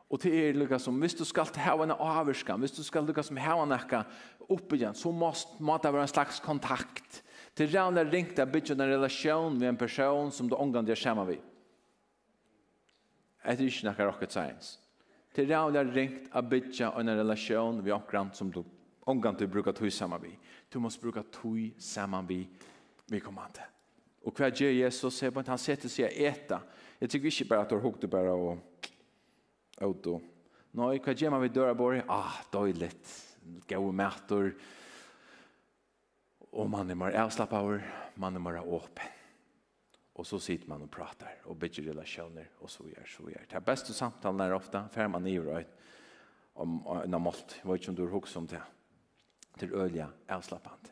Og 0.10 0.20
til 0.22 0.36
er 0.36 0.58
lukka 0.58 0.78
som, 0.80 1.00
hvis 1.00 1.15
du 1.15 1.24
skal 1.26 1.48
ha 1.63 1.76
en 1.84 1.96
avvurskan, 1.96 2.60
hvis 2.60 2.76
du 2.76 2.84
skal 2.84 3.08
lukka 3.08 3.24
som 3.24 3.39
ha 3.39 3.56
en 3.63 3.76
akka 3.76 4.04
oppe 4.50 4.76
igjen, 4.76 4.96
så 4.96 5.12
må, 5.15 5.32
må 5.60 5.80
det 5.82 5.94
være 5.94 6.10
en 6.10 6.12
slags 6.12 6.44
kontakt 6.44 7.24
Til 7.56 7.72
rann 7.72 7.98
er 7.98 8.10
ringt 8.12 8.39
av 8.39 8.52
bytja 8.52 8.76
en 8.76 8.89
relasjon 8.89 9.56
med 9.56 9.70
en 9.70 9.80
person 9.80 10.32
som 10.32 10.50
du 10.52 10.58
omgang 10.60 10.88
er 10.89 11.00
sammen 11.00 11.30
vi. 11.30 11.38
Det 13.46 13.54
er 13.54 13.62
ikke 13.63 13.88
nekka 13.88 14.08
rocket 14.10 14.34
science. 14.34 14.80
Til 15.36 15.48
rann 15.52 15.76
er 15.80 15.88
ringt 15.96 16.28
av 16.36 16.50
bytja 16.52 16.91
en 17.00 17.13
relasjon 17.15 17.80
med 17.80 17.94
omgang 17.96 18.34
som 18.36 18.52
du 18.52 18.63
omgang 19.06 19.38
du 19.38 19.48
bruka 19.48 19.72
tog 19.72 19.91
saman 19.94 20.22
vi. 20.22 20.38
Du 20.70 20.80
måste 20.80 21.02
bruka 21.02 21.24
tog 21.24 21.72
saman 21.78 22.28
vi 22.28 22.48
vi 23.08 23.20
kommande. 23.22 23.62
Og 24.26 24.34
hva 24.34 24.50
gjør 24.50 24.74
Jesus? 24.74 25.22
Han 25.22 25.60
setter 25.62 25.91
seg 25.91 26.10
å 26.10 26.24
etter. 26.26 26.63
Jeg 27.00 27.12
tycker 27.13 27.30
ikke 27.30 27.50
bare 27.52 27.65
at 27.65 27.70
du 27.70 27.76
har 27.78 27.84
hukket 27.84 28.10
bare 28.10 28.32
og 28.34 28.89
auto. 29.86 30.18
Nå, 30.76 30.89
hva 30.98 31.13
gjør 31.13 31.36
man 31.36 31.44
vid 31.44 31.54
døra 31.54 31.76
bor? 31.78 31.94
Ah, 32.10 32.41
døyligt. 32.52 33.12
Gå 33.70 33.78
og 33.78 33.94
mæter. 33.94 34.50
Gå 34.50 34.85
Og 36.56 36.70
man 36.72 36.89
er 36.89 36.96
mer 36.96 37.18
avslappet, 37.20 37.84
man 38.15 38.36
er 38.36 38.44
mer 38.44 38.62
åpen. 38.63 39.12
Og 40.15 40.24
så 40.24 40.39
sitter 40.39 40.70
man 40.72 40.86
og 40.86 40.91
pratar 40.91 41.41
og 41.52 41.58
bygger 41.60 41.89
relasjoner 41.89 42.54
og 42.63 42.70
så 42.72 42.86
gjør, 42.88 43.08
så 43.12 43.26
gjør. 43.28 43.48
Det 43.50 43.58
er 43.60 43.65
beste 43.68 43.94
samtalen 43.94 44.39
er 44.46 44.56
ofte, 44.56 44.86
før 44.94 45.10
man 45.12 45.28
er 45.28 45.50
i 45.60 45.65
om 46.56 46.78
en 47.04 47.20
målt. 47.20 47.58
Jeg 47.60 47.68
vet 47.68 47.82
ikke 47.82 47.91
om 47.91 47.98
du 47.98 48.06
har 48.06 48.13
hukst 48.13 48.38
om 48.39 48.48
det. 48.48 48.62
Til 49.60 49.74
ølige 49.74 50.08
avslappende. 50.30 50.91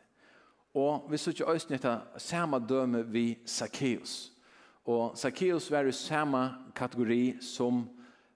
Og 0.74 1.06
vi 1.10 1.16
så 1.16 1.30
ikke 1.30 1.50
øyne 1.52 2.00
samme 2.18 2.58
døme 2.68 3.02
vi 3.06 3.38
Zacchaeus. 3.46 4.32
Og 4.84 5.16
Zacchaeus 5.16 5.70
var 5.70 5.84
i 5.84 5.92
samme 5.92 6.50
kategori 6.74 7.36
som 7.40 7.88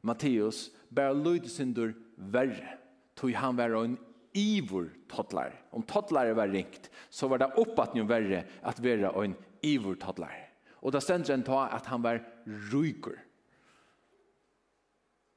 Matteus, 0.02 0.70
bare 0.94 1.16
lydde 1.16 1.48
sin 1.48 1.74
dør 1.74 1.92
verre. 2.16 2.78
Tog 3.16 3.34
han 3.34 3.56
være 3.56 3.84
en 3.84 3.98
ivor 4.38 4.92
toddlar. 5.10 5.56
Om 5.74 5.82
toddlar 5.82 6.30
var 6.38 6.52
ringt, 6.52 6.90
så 7.10 7.28
var 7.28 7.42
det 7.42 7.50
oppåt 7.58 7.96
nu 7.96 8.04
verre 8.06 8.44
at 8.62 8.82
være 8.82 9.10
en 9.24 9.34
ivor 9.66 9.98
toddlar. 9.98 10.36
Og 10.82 10.94
da 10.94 11.02
stender 11.02 11.34
en 11.34 11.46
ta 11.46 11.66
at 11.74 11.88
han 11.90 12.04
var 12.04 12.22
ryker. 12.70 13.18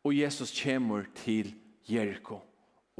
Og 0.06 0.14
Jesus 0.18 0.54
kommer 0.58 1.06
til 1.18 1.54
Jericho. 1.90 2.42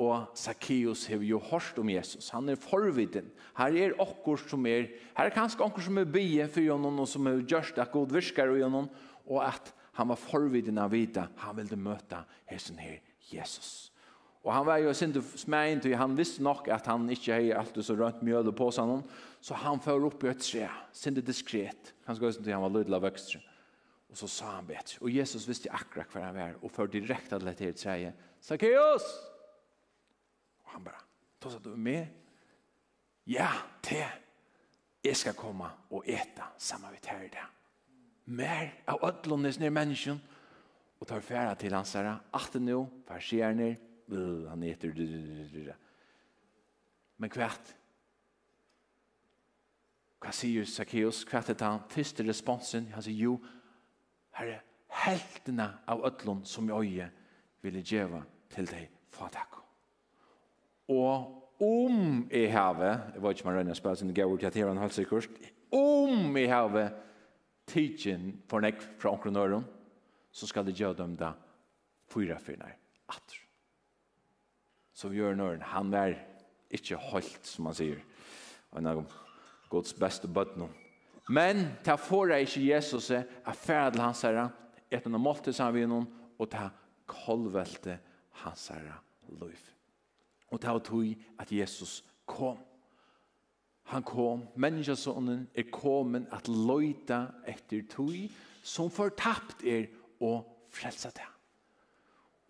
Og 0.02 0.32
Zacchaeus 0.38 1.06
har 1.06 1.22
jo 1.22 1.40
hørt 1.52 1.78
om 1.78 1.90
Jesus. 1.90 2.30
Han 2.30 2.50
er 2.50 2.56
forviden. 2.56 3.28
Her 3.58 3.76
er 3.78 3.98
okkur 4.02 4.40
som 4.48 4.66
er, 4.66 4.88
her 5.18 5.30
er 5.30 5.36
kanskje 5.36 5.66
okkur 5.66 5.84
som 5.86 6.00
er 6.02 6.10
bie 6.10 6.48
for 6.48 6.64
gjennom, 6.64 7.02
og 7.04 7.10
som 7.10 7.28
er 7.28 7.44
gjørst 7.44 7.82
at 7.82 7.92
god 7.94 8.14
virker 8.16 8.54
og 8.54 8.62
gjennom, 8.62 8.90
og 9.28 9.44
at 9.46 9.74
han 10.00 10.10
var 10.10 10.18
forviden 10.18 10.80
av 10.80 10.94
vita, 10.94 11.28
han 11.44 11.58
ville 11.60 11.78
møte 11.78 12.24
hesten 12.50 12.80
her, 12.80 13.02
Jesus. 13.34 13.92
Og 14.44 14.54
han 14.54 14.66
var 14.66 14.78
ju 14.78 14.94
synd 14.94 15.24
smänt 15.36 15.86
och 15.86 15.92
han 15.92 16.16
visste 16.16 16.44
nog 16.44 16.70
att 16.70 16.86
han 16.86 17.10
inte 17.10 17.34
hei 17.34 17.52
allt 17.54 17.78
så 17.86 17.96
rønt 17.96 18.24
mjøl 18.26 18.50
på 18.54 18.72
sig 18.72 18.88
noen, 18.90 19.04
så 19.42 19.54
han 19.54 19.80
fører 19.80 20.08
upp 20.08 20.24
i 20.24 20.32
ett 20.32 20.42
trä 20.42 20.70
synd 20.94 21.22
diskret. 21.22 21.94
Han 22.06 22.16
ska 22.16 22.28
inte 22.28 22.52
han 22.52 22.62
var 22.62 22.70
lydelig 22.70 22.96
av 22.96 23.02
vøkstre. 23.02 23.42
Och 24.10 24.18
så 24.18 24.28
sa 24.28 24.46
han 24.46 24.66
bet 24.66 24.98
och 25.02 25.10
Jesus 25.10 25.48
visste 25.48 25.70
akkurat 25.72 26.16
var 26.16 26.22
han 26.22 26.36
var 26.36 26.56
och 26.62 26.72
fører 26.72 26.88
direkt 26.88 27.34
att 27.34 27.44
et 27.44 27.58
tre, 27.58 27.74
säga 27.78 28.14
Zacchaeus. 28.40 29.04
Och 30.64 30.72
han 30.72 30.84
bara 30.84 31.02
då 31.40 31.50
sa 31.50 31.60
du 31.60 31.70
med 31.70 32.08
Ja, 33.24 33.50
te. 33.82 34.06
Jag 35.02 35.16
ska 35.16 35.34
komma 35.34 35.70
och 35.90 36.08
äta 36.08 36.44
samma 36.58 36.92
vid 36.92 37.06
här 37.06 37.30
det. 37.32 37.46
Mer 38.24 38.74
av 38.86 39.04
ödlåndes 39.04 39.60
nere 39.60 39.70
människan 39.70 40.20
och 41.00 41.08
tar 41.08 41.20
færa 41.20 41.56
till 41.56 41.74
hans 41.74 41.94
herre, 41.94 42.20
at 42.32 42.54
det 42.54 42.60
nå, 42.60 42.88
for 43.08 43.20
skjer 43.20 43.54
ner, 43.54 43.78
han 44.12 44.64
heter 44.64 44.94
Men 47.18 47.30
kvært. 47.30 47.76
Hva 50.22 50.32
sier 50.34 50.66
Zacchaeus? 50.70 51.24
Hva 51.26 51.42
er 51.42 51.64
han? 51.64 51.84
Første 51.90 52.26
responsen, 52.28 52.92
han 52.94 53.04
sier, 53.06 53.18
jo, 53.18 53.38
herre, 54.38 54.62
heltene 55.02 55.68
av 55.90 56.04
ødlån 56.06 56.44
som 56.46 56.70
i 56.70 56.76
øye 56.76 57.08
ville 57.62 57.82
gjøre 57.82 58.24
til 58.52 58.68
deg, 58.70 58.90
fatak. 59.10 59.58
Og 60.92 61.62
om 61.62 62.28
jeg 62.32 62.52
have, 62.54 62.90
jeg 63.14 63.22
vet 63.22 63.38
ikke 63.38 63.46
om 63.46 63.52
man 63.52 63.60
rønner 63.60 63.78
spørsmål, 63.78 64.08
men 64.08 64.16
jeg 64.16 64.24
gav 64.24 64.34
ut 64.34 64.54
til 64.54 64.68
han 64.68 64.82
halvt 64.82 64.98
sikkert, 64.98 65.30
om 65.72 66.38
jeg 66.38 66.50
have 66.52 66.90
tidsen 67.70 68.42
for 68.50 68.64
nekk 68.66 68.82
fra 69.00 69.14
omkring 69.14 69.38
øren, 69.38 69.66
så 70.32 70.48
skal 70.48 70.66
det 70.66 70.76
gjøre 70.80 70.98
dem 71.04 71.16
da 71.18 71.34
fyra 72.12 72.38
fyrner 72.40 72.76
atter 73.10 73.51
som 74.94 75.14
gjør 75.14 75.36
nøren. 75.38 75.66
Han 75.74 75.94
er 75.94 76.16
ikke 76.72 77.00
holdt, 77.00 77.46
som 77.48 77.68
man 77.68 77.78
sier. 77.78 78.00
Og 78.72 78.80
en 78.80 78.92
av 78.92 79.04
Guds 79.72 79.94
beste 79.96 80.28
bøtten. 80.28 80.68
Men 81.32 81.64
ta 81.86 81.96
får 82.00 82.34
jeg 82.34 82.48
ikke 82.48 82.66
Jesus 82.66 83.12
er 83.16 83.28
ferdig 83.56 83.98
til 83.98 84.04
hans 84.04 84.24
herre, 84.28 84.50
etter 84.92 85.14
av 85.14 85.24
måltid 85.24 85.56
sammen 85.56 85.86
med 85.86 85.92
noen, 85.94 86.10
og 86.42 86.50
ta 86.52 86.68
kolvelte 87.08 88.00
hans 88.44 88.68
herre 88.74 88.98
liv. 89.40 89.70
Og 90.52 90.60
ta 90.60 90.76
og 90.76 90.84
tog 90.84 91.08
at 91.40 91.52
Jesus 91.52 92.02
kom. 92.28 92.60
Han 93.92 94.04
kom, 94.08 94.46
menneskesånden 94.56 95.48
er 95.56 95.72
kommet 95.72 96.28
at 96.36 96.48
løyta 96.48 97.26
etter 97.48 97.84
tog 97.92 98.16
som 98.64 98.92
fortapt 98.94 99.64
er 99.68 99.88
og 100.22 100.46
frelsa 100.72 101.12
det. 101.16 101.31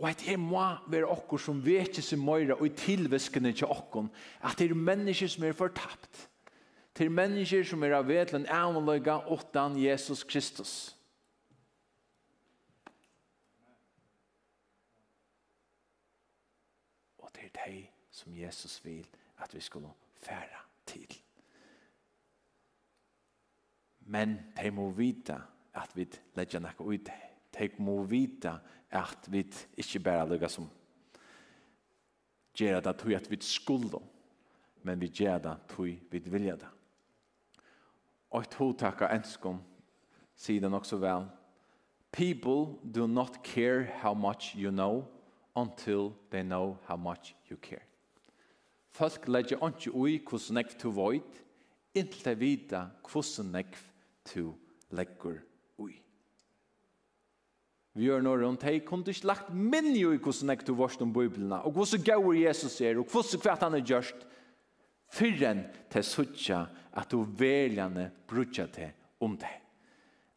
Og 0.01 0.09
at 0.09 0.23
det 0.25 0.39
må 0.39 0.63
være 0.89 1.05
okkur 1.13 1.37
som 1.37 1.59
vet 1.61 1.91
ikke 1.91 2.01
seg 2.01 2.19
møyre 2.19 2.55
og 2.57 2.65
i 2.65 2.73
tilviskene 2.73 3.51
til 3.53 3.69
okkur 3.69 4.07
at 4.41 4.57
det 4.57 4.71
er 4.71 4.79
mennesker 4.89 5.29
som 5.29 5.45
er 5.45 5.53
fortapt. 5.53 6.23
Det 6.97 7.05
er 7.05 7.13
mennesker 7.13 7.63
som 7.63 7.83
er 7.85 7.93
av 7.99 8.09
vedlen 8.09 8.47
avløyga 8.49 9.19
åttan 9.29 9.77
Jesus 9.77 10.23
Kristus. 10.25 10.73
Og 17.21 17.29
det 17.37 17.51
er 17.51 17.55
det 17.61 17.85
som 18.09 18.33
Jesus 18.33 18.81
vil 18.85 19.05
at 19.37 19.53
vi 19.53 19.61
skulle 19.61 19.93
færa 20.17 20.65
til. 20.85 21.13
Men 23.99 24.39
de 24.57 24.71
må 24.71 24.89
vite 24.89 25.37
at 25.77 25.93
vi 25.95 26.09
legger 26.35 26.59
noe 26.65 26.89
ut 26.89 27.05
det. 27.05 27.21
De 27.53 27.69
må 27.77 28.01
vite 28.09 28.57
at 28.91 29.27
vi 29.31 29.45
ikke 29.77 29.99
bare 30.03 30.27
lukker 30.29 30.51
som 30.51 30.69
gjør 32.57 32.79
det 32.79 32.95
til 32.99 33.13
at 33.15 33.29
vi 33.31 33.37
skulle, 33.41 33.99
men 34.83 35.01
vi 35.01 35.07
gjør 35.07 35.37
det 35.37 35.57
tog 35.69 35.87
vi 36.11 36.19
vilja 36.25 36.55
det. 36.55 36.69
Og 38.31 38.41
et 38.41 38.53
hotak 38.53 39.01
av 39.01 39.15
ønsken, 39.15 39.59
sier 40.35 40.61
det 40.61 40.71
nok 40.71 40.85
så 40.85 40.97
vel, 40.97 41.29
People 42.11 42.75
do 42.83 43.07
not 43.07 43.41
care 43.43 43.85
how 44.01 44.13
much 44.13 44.55
you 44.55 44.69
know 44.69 45.05
until 45.55 46.11
they 46.29 46.43
know 46.43 46.77
how 46.87 46.97
much 46.97 47.35
you 47.49 47.57
care. 47.61 47.85
Folk 48.89 49.27
legger 49.27 49.67
ikke 49.67 49.93
ui 49.95 50.19
hvordan 50.19 50.53
nekv 50.53 50.75
to 50.79 50.89
void, 50.89 51.39
inntil 51.95 52.25
de 52.25 52.35
vita 52.35 52.81
hvordan 53.11 53.51
nekv 53.51 53.79
to 54.25 54.51
legger 54.91 55.39
vi 57.97 58.07
gjør 58.07 58.21
noe 58.23 58.39
rundt, 58.39 58.63
hei, 58.63 58.79
kunne 58.87 59.11
ikke 59.11 59.27
lagt 59.27 59.49
minne 59.51 59.97
i 59.97 60.03
hvordan 60.05 60.53
jeg 60.53 60.65
tog 60.67 60.77
vårt 60.79 61.01
om 61.03 61.11
Bibelen, 61.13 61.51
og 61.51 61.73
hvordan 61.75 62.05
gaur 62.07 62.31
Jesus 62.37 62.79
er, 62.79 62.99
og 63.01 63.09
hvordan 63.11 63.43
hva 63.43 63.57
han 63.65 63.75
er 63.75 63.87
gjørst, 63.87 64.27
fyrren 65.11 65.65
til 65.91 66.05
suttja 66.07 66.61
at 66.95 67.11
du 67.11 67.25
veljane 67.25 68.07
brutja 68.27 68.67
til 68.71 68.93
om 69.23 69.35
deg. 69.39 69.57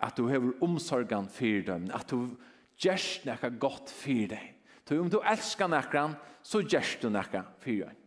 At 0.02 0.18
du 0.18 0.26
hever 0.28 0.58
omsorgan 0.66 1.28
for 1.30 1.62
dem, 1.68 1.86
at 1.94 2.10
du 2.10 2.34
gjørst 2.82 3.28
nekka 3.28 3.52
godt 3.62 3.92
for 3.94 4.34
deg. 4.34 4.50
Så 4.84 4.98
om 5.00 5.08
du 5.10 5.20
elskar 5.22 5.70
nekran, 5.70 6.18
så 6.44 6.60
gjørst 6.60 7.06
du 7.06 7.12
nekka 7.14 7.44
for 7.62 7.86
deg. 7.86 8.00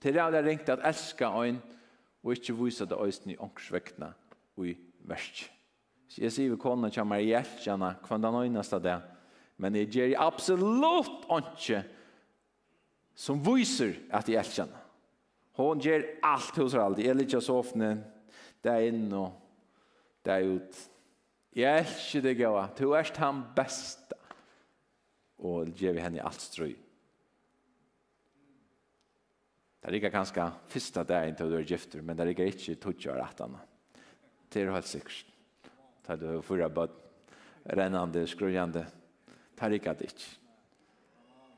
Til 0.00 0.16
det 0.16 0.22
er 0.24 0.46
ringt 0.46 0.72
at 0.72 0.82
elska 0.88 1.28
ein, 1.42 1.60
og 2.24 2.32
ikke 2.32 2.56
vysa 2.56 2.88
det 2.88 2.96
øyne 2.96 3.34
i 3.34 3.40
ångsvektene 3.40 4.12
og 4.56 4.68
i 4.68 4.74
versk. 5.08 5.59
Så 6.10 6.24
jeg 6.24 6.34
sier 6.34 6.50
vi 6.50 6.58
kona 6.58 6.90
til 6.90 7.06
meg 7.06 7.28
hjelp 7.28 7.60
gjerne 7.62 7.94
den 8.10 8.38
øyneste 8.42 8.80
det. 8.82 8.98
Men 9.62 9.76
jeg 9.78 9.90
gjør 9.94 10.14
absolutt 10.26 11.28
ikke 11.36 11.84
som 13.14 13.42
viser 13.44 13.94
at 14.10 14.26
jeg 14.26 14.40
hjelp 14.40 14.56
gjerne. 14.56 14.80
Hon 15.60 15.82
gjør 15.82 16.06
alt 16.24 16.58
hos 16.58 16.74
alt. 16.74 17.02
Jeg 17.04 17.18
liker 17.18 17.42
så 17.44 17.60
ofte 17.60 17.92
det 18.60 18.72
er 18.72 18.88
inn 18.90 19.06
og 19.16 19.36
det 20.24 20.34
er 20.34 20.50
ut. 20.56 20.82
Jeg 21.56 21.84
elsker 21.84 22.24
deg 22.24 22.42
gøy. 22.42 22.58
Du 22.78 22.92
er 22.96 23.10
han 23.22 23.42
beste. 23.56 24.18
Og 25.40 25.70
gjør 25.78 25.96
vi 25.96 26.04
henne 26.04 26.24
alt 26.26 26.42
strøy. 26.42 26.74
Det 29.80 29.88
er 29.88 29.96
ikke 29.96 30.12
ganske 30.12 30.44
første 30.68 31.04
dagen 31.08 31.38
til 31.38 31.48
du 31.48 31.56
er 31.56 31.64
gifter, 31.64 32.02
men 32.04 32.16
det 32.16 32.26
er 32.26 32.32
ikke 32.34 32.50
ikke 32.52 32.76
tog 32.82 33.06
å 33.08 33.16
rette 33.16 33.46
henne. 33.46 33.62
Det 34.52 34.60
er 34.60 34.74
helt 34.74 34.90
sikkert 34.90 35.29
tar 36.06 36.16
du 36.16 36.42
fyra 36.42 36.68
bad 36.68 36.90
rennande, 37.64 38.26
skrujande. 38.26 38.86
Tar 39.56 39.76
ikka 39.76 39.94
det 39.94 40.10
ikk 40.10 40.28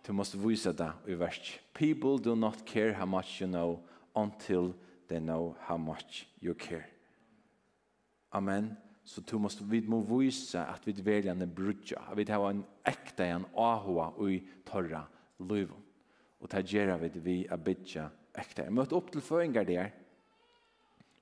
du 0.07 0.12
måste 0.12 0.38
visa 0.38 0.72
det 0.72 0.90
i 1.07 1.14
vers. 1.14 1.61
People 1.72 2.18
do 2.18 2.35
not 2.35 2.66
care 2.66 2.92
how 2.92 3.07
much 3.07 3.40
you 3.40 3.48
know 3.48 3.81
until 4.14 4.74
they 5.09 5.20
know 5.20 5.57
how 5.61 5.76
much 5.76 6.26
you 6.40 6.55
care. 6.55 6.87
Amen. 8.33 8.76
Så 9.05 9.20
du 9.20 9.38
måste 9.38 9.64
vi 9.64 9.81
må 9.81 10.00
visa 10.00 10.66
at 10.70 10.87
vi 10.87 10.92
velja 10.92 11.33
en 11.33 11.55
brudja. 11.55 11.98
Vi 12.14 12.24
har 12.28 12.50
en 12.50 12.64
ekta 12.85 13.24
en 13.24 13.46
ahua 13.57 14.12
i 14.28 14.42
torra 14.66 15.07
liv 15.38 15.70
og 16.40 16.50
ta 16.50 16.61
gjerra 16.61 16.96
vi 16.98 17.09
vi 17.14 17.46
a 17.50 17.57
bitja 17.57 18.09
ekta 18.35 18.70
møt 18.70 18.92
opp 18.92 19.12
til 19.12 19.22
føringar 19.22 19.64
der 19.64 19.90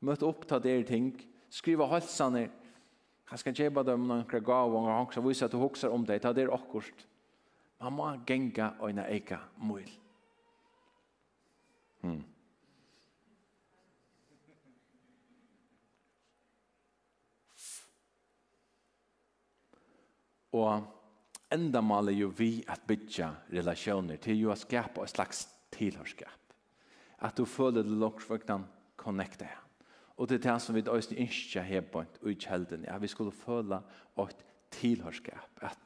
møt 0.00 0.22
opp 0.22 0.46
ta 0.48 0.59
der 0.59 0.83
ting. 0.83 1.12
Skriva 1.50 1.87
halsane. 1.87 2.48
Han 3.30 3.38
skal 3.38 3.54
kjeba 3.54 3.84
dem 3.86 4.08
noen 4.10 4.26
gav 4.26 4.72
og 4.74 4.88
han 4.90 5.06
skal 5.12 5.22
vise 5.22 5.46
at 5.46 5.52
du 5.54 5.60
hokser 5.62 5.92
om 5.94 6.02
deg, 6.06 6.18
ta 6.22 6.32
det 6.34 6.48
akkurat. 6.50 7.06
Man 7.80 7.94
må 7.96 8.08
genga 8.26 8.74
og 8.80 8.90
en 8.90 9.04
eika 9.04 9.38
mål. 9.62 9.86
Hmm. 12.02 12.24
Og 20.50 20.82
enda 21.54 21.80
maler 21.84 22.18
jo 22.18 22.32
vi 22.34 22.64
at 22.66 22.82
bytja 22.88 23.30
relasjoner 23.54 24.18
til 24.18 24.42
jo 24.42 24.50
å 24.50 24.58
skapa 24.58 25.06
et 25.06 25.14
slags 25.14 25.46
tilhørskap. 25.70 26.54
At 27.22 27.38
du 27.38 27.46
føler 27.46 27.86
det 27.86 27.94
langt 27.94 28.24
for 28.26 28.42
å 28.42 28.62
connecte 28.98 29.46
her. 29.46 29.69
Og 30.20 30.28
det 30.28 30.37
er 30.37 30.50
det 30.50 30.61
som 30.61 30.76
vi 30.76 30.85
også 30.85 31.16
ikke 31.16 31.62
har 31.64 31.87
bønt 31.92 32.20
og 32.20 32.28
ikke 32.35 32.52
helden. 32.52 32.85
Ja, 32.85 32.98
vi 33.00 33.09
skulle 33.09 33.33
føle 33.33 33.80
et 34.20 34.44
tilhørskap, 34.76 35.62
at, 35.64 35.78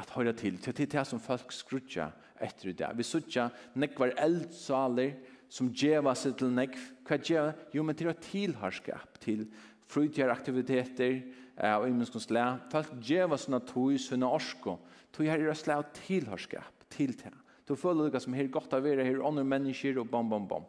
at 0.00 0.10
høre 0.16 0.32
til. 0.32 0.56
Det 0.56 0.80
er 0.80 0.92
det 0.98 1.06
som 1.06 1.20
folk 1.20 1.52
skrutjer 1.52 2.14
etter 2.40 2.72
det. 2.72 2.88
Vi 2.96 3.04
skrutjer 3.04 3.52
nekvar 3.76 4.16
eldsaler 4.24 5.18
som 5.52 5.68
djeva 5.68 6.14
seg 6.16 6.38
til 6.40 6.54
nekv. 6.56 6.80
Hva 7.04 7.20
djeva? 7.20 7.52
Jo, 7.76 7.84
men 7.84 7.98
til 7.98 8.08
å 8.08 8.16
tilhørskap 8.16 9.20
til 9.22 9.44
frutjere 9.92 10.32
aktiviteter 10.32 11.20
eh, 11.20 11.76
og 11.76 11.86
imenskonsle. 11.90 12.46
Folk 12.72 12.96
djeva 13.04 13.36
sånne 13.38 13.60
tog, 13.68 13.92
sånne 14.00 14.32
orsko. 14.32 14.78
Tog 15.12 15.28
her 15.28 15.44
er 15.44 15.52
det 15.52 15.58
slag 15.60 15.92
tilhørskap 16.00 16.88
til 16.94 17.12
det. 17.20 17.34
Du 17.68 17.76
føler 17.76 18.08
det 18.12 18.24
som 18.24 18.34
her 18.36 18.48
godt 18.52 18.72
av 18.72 18.80
å 18.80 18.88
være, 18.88 19.04
her 19.04 19.20
ånder 19.24 19.44
mennesker 19.46 20.00
og 20.00 20.08
bom, 20.08 20.32
bom, 20.32 20.48
bom. 20.48 20.64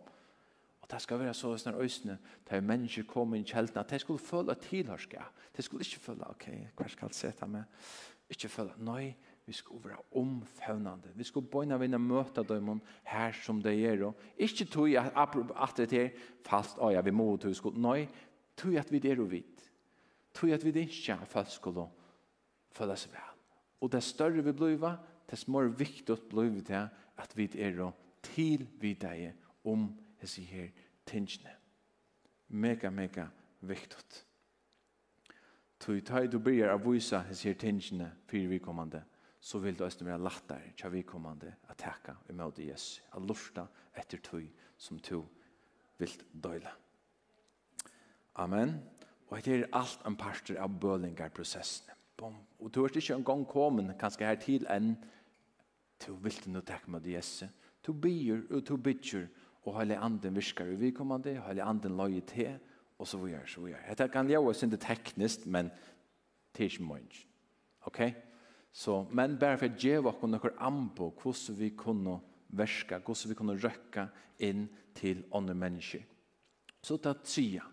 Og 0.85 0.91
det 0.91 1.01
skal 1.01 1.17
være 1.17 1.33
så 1.33 1.55
sånne 1.57 1.81
øsne, 1.81 2.19
der 2.45 2.61
mennesker 2.61 3.07
kommer 3.09 3.39
inn 3.39 3.45
i 3.45 3.49
kjeltene, 3.49 3.81
at 3.81 3.89
de 3.89 3.97
skulle 4.03 4.21
føle 4.21 4.53
tilhørske. 4.61 5.21
De 5.57 5.63
skulle 5.65 5.81
ikke 5.81 6.03
føle, 6.03 6.27
ok, 6.29 6.45
hva 6.77 6.85
skal 6.93 7.09
jeg 7.09 7.17
sette 7.17 7.47
meg? 7.49 7.63
Ikke 8.29 8.51
føle, 8.53 8.75
nei, 8.85 9.15
vi 9.49 9.53
skulle 9.57 9.89
være 9.89 10.03
omfavnende. 10.21 11.09
Vi 11.17 11.25
skulle 11.25 11.49
bøyne 11.49 11.79
vinne 11.81 11.97
møte 11.97 12.45
dem 12.45 12.69
her 13.09 13.33
som 13.41 13.63
det 13.65 13.73
gjør. 13.79 14.13
Ikke 14.37 14.69
tog 14.69 14.93
at, 14.93 15.35
at 15.65 15.81
det 15.89 16.03
er 16.03 16.23
fast, 16.45 16.77
ja, 16.77 17.01
vi 17.01 17.15
må 17.17 17.31
til 17.37 17.57
skole. 17.57 17.81
Nei, 17.81 18.05
tog 18.57 18.77
at 18.77 18.93
vi 18.93 19.01
det 19.01 19.15
er 19.15 19.25
og 19.25 19.31
vidt. 19.33 19.65
Tog 20.37 20.53
at 20.53 20.65
vi 20.65 20.71
det 20.71 20.85
ikke 20.85 21.17
er 21.17 21.25
fast 21.25 21.57
skulle 21.57 21.89
føle 22.77 22.93
seg 22.93 23.17
vel. 23.17 23.35
Og 23.81 23.91
det 23.91 24.05
større 24.05 24.45
vi 24.45 24.53
blir, 24.53 24.77
det 25.25 25.41
er 25.41 25.51
mer 25.51 25.73
viktig 25.73 26.13
å 26.13 26.21
bli 26.29 26.61
til 26.61 26.89
at 27.17 27.37
vi 27.37 27.49
er 27.57 27.81
og 27.89 27.93
til 28.21 28.69
vi 28.77 28.93
det 28.93 29.17
er 29.31 29.37
om 29.65 29.89
hese 30.25 30.43
her 30.49 30.69
tingene. 31.05 31.53
Mega, 32.49 32.89
mega 32.89 33.29
viktig. 33.61 34.23
Tui 35.79 36.01
tai 36.01 36.27
du 36.27 36.39
byrjar 36.39 36.73
av 36.73 36.85
vysa 36.85 37.21
hese 37.29 37.51
her 37.51 37.59
tingene 37.61 38.11
fyrir 38.29 38.49
vikommande, 38.49 39.03
så 39.39 39.59
vil 39.61 39.77
du 39.77 39.85
æsne 39.85 40.07
vera 40.07 40.17
lattar 40.17 40.63
tja 40.77 40.89
vikommande 40.89 41.51
at 41.69 41.77
teka 41.77 42.15
møte 42.33 42.65
Jesus, 42.65 43.01
a 43.13 43.19
lusta 43.19 43.67
etter 43.93 44.21
tui 44.23 44.47
som 44.77 44.99
tu 44.99 45.21
vilt 45.99 46.25
døyla. 46.33 46.71
Amen. 48.41 48.79
Og 49.29 49.45
det 49.45 49.59
er 49.59 49.69
alt 49.73 50.01
en 50.05 50.17
parter 50.17 50.57
av 50.61 50.73
bølingarprosessene. 50.81 51.93
Bom. 52.17 52.35
Og 52.59 52.71
du 52.73 52.83
er 52.83 52.97
ikke 52.97 53.15
en 53.15 53.25
gang 53.25 53.45
kommet, 53.47 53.95
kanskje 53.99 54.25
her 54.25 54.35
til 54.39 54.67
enn, 54.71 54.95
du 56.05 56.13
vilt 56.23 56.47
nå 56.47 56.61
takke 56.61 56.91
med 56.91 57.07
Jesu. 57.07 57.45
Du 57.85 57.93
byr 57.93 58.45
og 58.49 58.63
du 58.67 58.77
bytjer, 58.77 59.27
og 59.65 59.79
hele 59.79 59.97
anden 59.97 60.35
virker 60.35 60.69
i 60.69 60.77
vikommende, 60.79 61.41
hele 61.47 61.63
anden 61.63 61.97
løy 61.97 62.19
til, 62.27 62.59
og 62.99 63.07
så 63.07 63.17
videre, 63.17 63.47
så 63.47 63.61
videre. 63.61 63.81
Dette 63.89 64.07
kan 64.13 64.27
gjøre 64.29 64.51
oss 64.51 64.63
ikke 64.63 64.77
teknisk, 64.77 65.45
men 65.45 65.71
det 66.55 66.63
er 66.63 66.69
ikke 66.69 66.87
mye. 66.87 67.23
Ok? 67.89 68.01
Så, 68.71 69.05
men 69.11 69.37
bare 69.39 69.57
for 69.59 69.71
å 69.71 69.79
gjøre 69.79 70.11
oss 70.11 70.21
noen 70.23 70.59
anbo, 70.59 71.09
hvordan 71.21 71.59
vi 71.59 71.71
kunne 71.75 72.19
verska, 72.55 72.99
hvordan 72.99 73.31
vi 73.31 73.39
kunne 73.39 73.57
røkke 73.59 74.07
inn 74.45 74.67
til 74.95 75.25
andre 75.35 75.55
mennesker. 75.57 76.05
Så 76.85 76.97
ta 77.01 77.15
tria, 77.17 77.65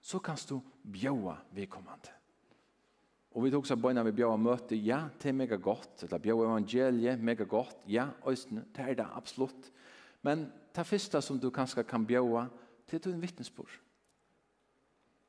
så 0.00 0.20
kan 0.22 0.38
du 0.48 0.60
bjøve 0.84 1.36
vikommende. 1.56 2.16
Og 3.30 3.44
vi 3.44 3.50
tok 3.52 3.66
seg 3.68 3.78
bøyna 3.78 4.02
vi 4.06 4.14
bjøa 4.16 4.36
møte, 4.40 4.74
ja, 4.74 5.04
det 5.20 5.30
er 5.30 5.36
mega 5.38 5.58
godt, 5.60 6.02
eller 6.06 6.22
bjøa 6.22 6.48
evangeliet, 6.48 7.20
mega 7.22 7.44
godt, 7.46 7.84
ja, 7.86 8.08
øyne, 8.26 8.64
det 8.74 8.86
er 8.86 8.96
det 8.98 9.06
absolutt, 9.06 9.70
Men 10.22 10.52
det 10.72 10.84
första 10.84 11.22
som 11.22 11.38
du 11.38 11.50
kanske 11.50 11.82
kan 11.82 12.06
bjöa 12.06 12.48
till 12.86 13.12
en 13.12 13.20
vittnesbörd. 13.20 13.70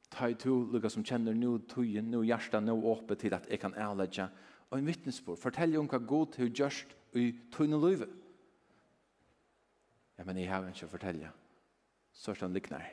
Ta 0.10 0.30
i 0.30 0.36
to, 0.36 0.65
lukka 0.71 0.89
som 0.89 1.04
kjenner 1.04 1.34
nu 1.34 1.60
tøyen, 1.69 2.12
nu 2.12 2.25
hjärsta, 2.25 2.60
nu 2.60 2.71
åpet 2.71 3.19
til 3.19 3.34
at 3.34 3.47
jeg 3.49 3.60
kan 3.60 3.73
ærlegge. 3.73 4.27
Og 4.69 4.80
en 4.80 4.88
vittnesbord, 4.88 5.38
fortell 5.39 5.77
om 5.80 5.88
hva 5.88 5.99
god 6.04 6.34
til 6.36 6.51
gjørst 6.51 6.95
i 7.15 7.32
tøyne 7.51 7.80
løyve. 7.80 8.08
Ja, 10.17 10.25
men 10.27 10.38
jeg 10.38 10.51
har 10.51 10.67
ikke 10.67 10.86
å 10.86 10.91
fortelle. 10.91 11.32
Så 12.13 12.32
er 12.32 12.41
det 12.43 12.51
liknar. 12.54 12.84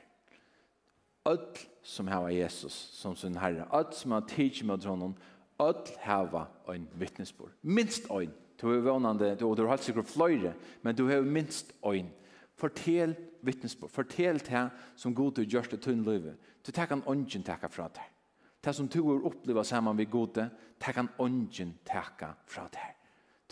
Öll 1.29 1.59
som 1.83 2.09
hava 2.09 2.31
Jesus 2.33 2.73
som 2.73 3.17
sin 3.17 3.37
herre, 3.37 3.67
öll 3.75 3.93
som 3.93 4.15
har 4.15 4.25
tidsmått 4.31 4.87
honom, 4.87 5.17
öll 5.61 5.91
hava 6.01 6.47
en 6.73 6.87
vittnesbord. 6.95 7.53
Minst 7.63 8.07
en 8.11 8.33
Du 8.59 8.67
er 8.73 8.83
vannande, 8.83 9.37
du, 9.39 9.47
du 9.55 9.63
har 9.63 9.77
helt 9.77 9.87
sikkert 9.87 10.11
fløyre, 10.11 10.55
men 10.83 10.97
du 10.97 11.07
har 11.07 11.23
minst 11.23 11.73
øyn. 11.87 12.09
Fortell 12.59 13.15
vittnesbord, 13.47 13.91
fortell 13.91 14.41
det 14.43 14.65
som 14.99 15.15
god 15.15 15.37
du 15.37 15.45
gjørst 15.47 15.77
i 15.77 15.79
tunn 15.83 16.03
løyve. 16.03 16.35
Du 16.67 16.73
tar 16.73 16.91
kan 16.91 17.05
ånden 17.07 17.45
takka 17.47 17.71
fra 17.71 17.87
deg. 17.95 18.09
Det 18.65 18.75
som 18.75 18.89
du 18.91 18.99
har 19.07 19.27
opplevd 19.31 19.65
sammen 19.65 19.97
med 19.97 20.11
gode, 20.11 20.49
det 20.79 20.95
kan 20.95 21.09
ånden 21.23 21.77
takka 21.87 22.33
fra 22.47 22.67
deg. 22.75 22.97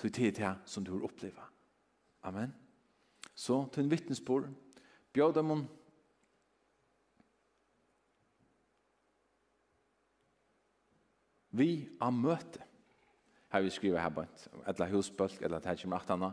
Du 0.03 0.09
tar 0.11 0.35
det 0.35 0.55
som 0.67 0.85
du 0.85 0.93
har 0.97 1.07
opplevd. 1.07 1.39
Amen. 2.27 2.53
Så, 3.35 3.63
tunn 3.71 3.91
vittnesbord, 3.91 4.51
bjør 5.15 5.33
dem 5.39 5.51
om 5.55 5.67
vi 11.57 11.87
har 12.01 12.11
møte 12.11 12.66
har 13.49 13.63
vi 13.63 13.71
skriver 13.71 14.03
her 14.03 14.13
bant, 14.13 14.47
eller 14.67 14.91
husbølg, 14.91 15.43
eller 15.43 15.63
det 15.63 15.71
her 15.71 15.83
kommer 15.83 16.01
achtene. 16.01 16.31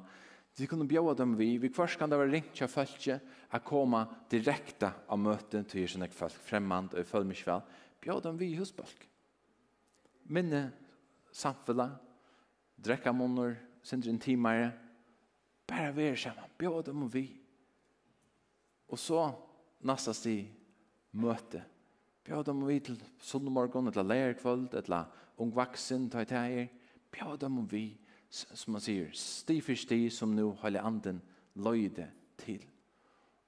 Vi 0.58 0.68
kunne 0.70 0.88
bjøve 0.88 1.16
dem 1.18 1.34
vi, 1.38 1.58
vi 1.58 1.70
først 1.74 1.98
kan 1.98 2.10
det 2.10 2.20
være 2.20 2.32
ringt 2.32 2.54
til 2.58 2.70
følge, 2.70 3.18
å 3.54 3.60
komme 3.66 4.04
direkte 4.30 4.92
av 5.10 5.20
møten 5.22 5.66
til 5.70 5.88
sånne 5.90 6.10
folk, 6.14 6.38
fremmand 6.46 6.94
og 6.94 7.10
følge 7.10 7.30
meg 7.30 7.42
vel, 7.48 7.64
bjøve 8.04 8.26
dem 8.28 8.38
vi 8.38 8.52
i 8.52 8.58
husbølg. 8.60 9.08
Minne 10.34 10.68
samfunnet, 11.34 11.98
drekka 12.84 13.14
munner, 13.16 13.58
sindre 13.84 14.14
en 14.14 14.22
timere, 14.22 14.72
bare 15.70 15.94
være 15.96 16.20
sammen, 16.22 16.54
bjøve 16.60 16.84
dem 16.90 17.08
vi. 17.14 17.26
Og 18.94 19.02
så, 19.02 19.26
nasta 19.82 20.14
sti, 20.14 20.38
møte, 21.18 21.64
bjøve 22.26 22.46
dem 22.52 22.62
vi 22.68 22.80
til 22.80 23.02
søndagmorgen, 23.22 23.90
eller 23.90 24.06
leierkvöld, 24.06 24.74
eller 24.78 25.10
ung 25.42 25.54
vaksen, 25.56 26.12
ta 26.14 26.22
i 26.22 26.30
teier, 26.30 26.70
bjør 27.14 27.38
dem 27.46 27.62
vi, 27.70 27.86
som 28.30 28.74
man 28.76 28.84
sier, 28.84 29.12
sti 29.14 29.60
for 29.62 29.78
sti 29.78 30.08
som 30.10 30.34
nu 30.36 30.52
holde 30.62 30.82
anden 30.82 31.22
løyde 31.56 32.08
til. 32.42 32.64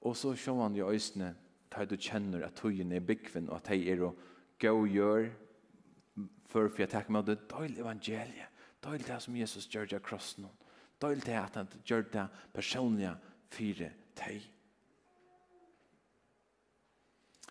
Og 0.06 0.16
så 0.16 0.34
ser 0.38 0.62
han 0.62 0.76
jo 0.78 0.90
øsene, 0.94 1.34
ta 1.70 1.84
du 1.84 1.96
kjenner 1.98 2.46
at 2.46 2.54
tøyen 2.60 2.92
er 2.92 3.02
byggven, 3.04 3.50
og 3.50 3.58
at 3.58 3.72
hei 3.74 3.88
er 3.90 4.04
å 4.06 4.12
gå 4.62 4.72
og 4.72 4.88
gjør, 4.88 5.30
for 6.46 6.68
for 6.70 6.84
jeg 6.84 6.92
takker 6.92 7.12
med 7.12 7.26
det 7.26 7.38
er 7.38 7.48
døylig 7.50 7.82
evangeliet, 7.82 8.52
døylig 8.84 9.06
det 9.08 9.22
som 9.22 9.36
Jesus 9.36 9.66
gjør 9.66 9.88
det 9.90 10.02
kross 10.02 10.36
nå, 10.38 10.48
døylig 11.02 11.26
det 11.26 11.40
at 11.40 11.58
han 11.58 11.72
gjør 11.84 12.06
det 12.12 12.28
personlige 12.54 13.16
fire 13.50 13.90
teg. 14.16 14.46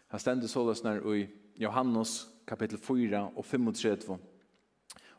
Han 0.07 0.19
stendte 0.19 0.47
så 0.47 0.63
løsner 0.63 1.01
i 1.11 1.27
Johannes 1.59 2.27
kapittel 2.47 2.79
4 2.79 3.21
og 3.35 3.45
35, 3.45 4.17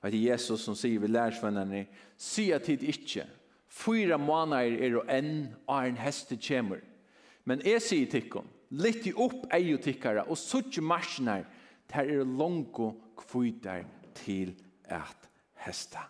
Og 0.07 0.13
det 0.13 0.21
er 0.21 0.37
Jesus 0.37 0.63
som 0.63 0.77
sier 0.79 1.03
vi 1.03 1.09
lærersvennerne, 1.11 1.81
sier 2.15 2.61
tid 2.63 2.85
ikke. 2.87 3.25
Fyra 3.67 4.15
måneder 4.23 4.77
er 4.87 4.99
og 5.01 5.09
enn 5.11 5.49
av 5.67 5.89
en 5.89 5.99
heste 5.99 6.39
kommer. 6.39 6.85
Men 7.43 7.65
jeg 7.67 7.83
sier 7.83 8.13
tikkene, 8.13 8.47
litt 8.71 9.09
i 9.11 9.13
opp 9.19 9.49
eier 9.55 9.81
tikkere, 9.83 10.23
og 10.31 10.39
suttje 10.39 10.83
marsjene 10.83 11.41
her, 11.41 11.49
der 11.91 12.13
er 12.15 12.31
langt 12.39 12.79
kvitter 13.19 13.83
til 14.15 14.55
et 14.87 15.27
heste. 15.67 16.05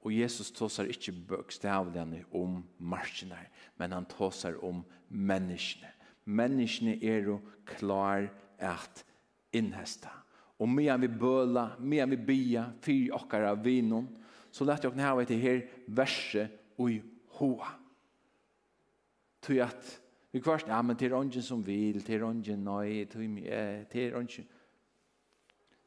Og 0.00 0.14
Jesus 0.16 0.48
tåsar 0.56 0.88
ikke 0.88 1.12
bøkstavlene 1.28 2.22
om 2.32 2.62
marsjene, 2.80 3.42
men 3.76 3.92
han 3.92 4.08
tåsar 4.08 4.56
om 4.64 4.80
menneskene. 5.08 5.92
Menneskene 6.24 6.96
er 7.04 7.28
jo 7.28 7.36
klar 7.68 8.30
at 8.56 9.04
innhesta. 9.52 10.17
Og 10.58 10.68
medan 10.68 11.00
vi 11.00 11.08
bøla, 11.08 11.68
medan 11.78 12.10
vi 12.10 12.18
bia, 12.30 12.64
fyr 12.82 13.14
okkara 13.14 13.54
vinon, 13.62 14.08
så 14.50 14.66
lett 14.66 14.84
jeg 14.84 14.98
hava 14.98 15.22
etter 15.22 15.38
her 15.38 15.62
verse 15.86 16.48
ui 16.80 16.98
hoa. 17.38 17.74
Tui 19.44 19.60
at 19.62 19.98
vi 20.32 20.42
kvarst, 20.42 20.68
ja, 20.68 20.80
men 20.82 20.96
til 20.98 21.14
ongen 21.16 21.42
som 21.44 21.62
vil, 21.64 22.02
til 22.04 22.24
ongen 22.26 22.64
nøy, 22.66 23.04
til 23.08 24.16
ongen... 24.18 24.54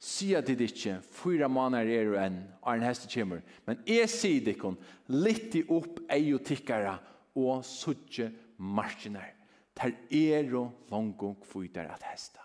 Sia 0.01 0.39
til 0.41 0.57
dikkje, 0.57 0.95
fyra 1.13 1.45
månader 1.45 1.91
er 1.93 2.07
du 2.09 2.15
enn, 2.17 2.39
er 2.65 2.79
en 2.79 2.85
heste 2.87 3.05
kjemur. 3.05 3.43
Men 3.67 3.83
jeg 3.85 4.09
sier 4.09 4.41
dikkon, 4.47 4.79
i 5.13 5.61
opp 5.69 5.99
ei 6.09 6.31
og 6.33 6.41
tikkara, 6.47 6.95
og 7.37 7.61
suttje 7.65 8.31
marginer. 8.57 9.29
Ter 9.77 9.93
er 10.09 10.49
og 10.57 10.89
longo 10.89 11.35
kvitar 11.45 11.93
at 11.93 12.07
hesta. 12.09 12.41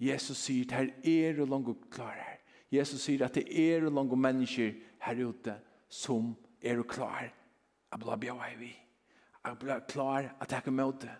Jesus 0.00 0.38
sier 0.38 0.76
at 0.78 1.04
er 1.04 1.40
og 1.42 1.48
langt 1.48 1.90
klarer. 1.92 2.38
Jesus 2.72 3.02
sier 3.04 3.24
at 3.26 3.34
det 3.34 3.44
er 3.52 3.84
og 3.84 3.92
langt 3.92 4.18
mennesker 4.18 4.72
her 5.04 5.26
ute 5.26 5.56
som 5.88 6.32
er 6.62 6.80
og 6.80 6.88
klarer. 6.88 7.32
Jeg 7.90 8.00
blir 8.00 8.22
bjør 8.22 8.44
av 8.46 8.58
vi. 8.58 8.70
Jeg 9.44 9.58
blir 9.58 9.86
klar 9.88 10.30
at 10.40 10.52
jeg 10.52 10.62
kan 10.64 10.76
møte. 10.76 11.10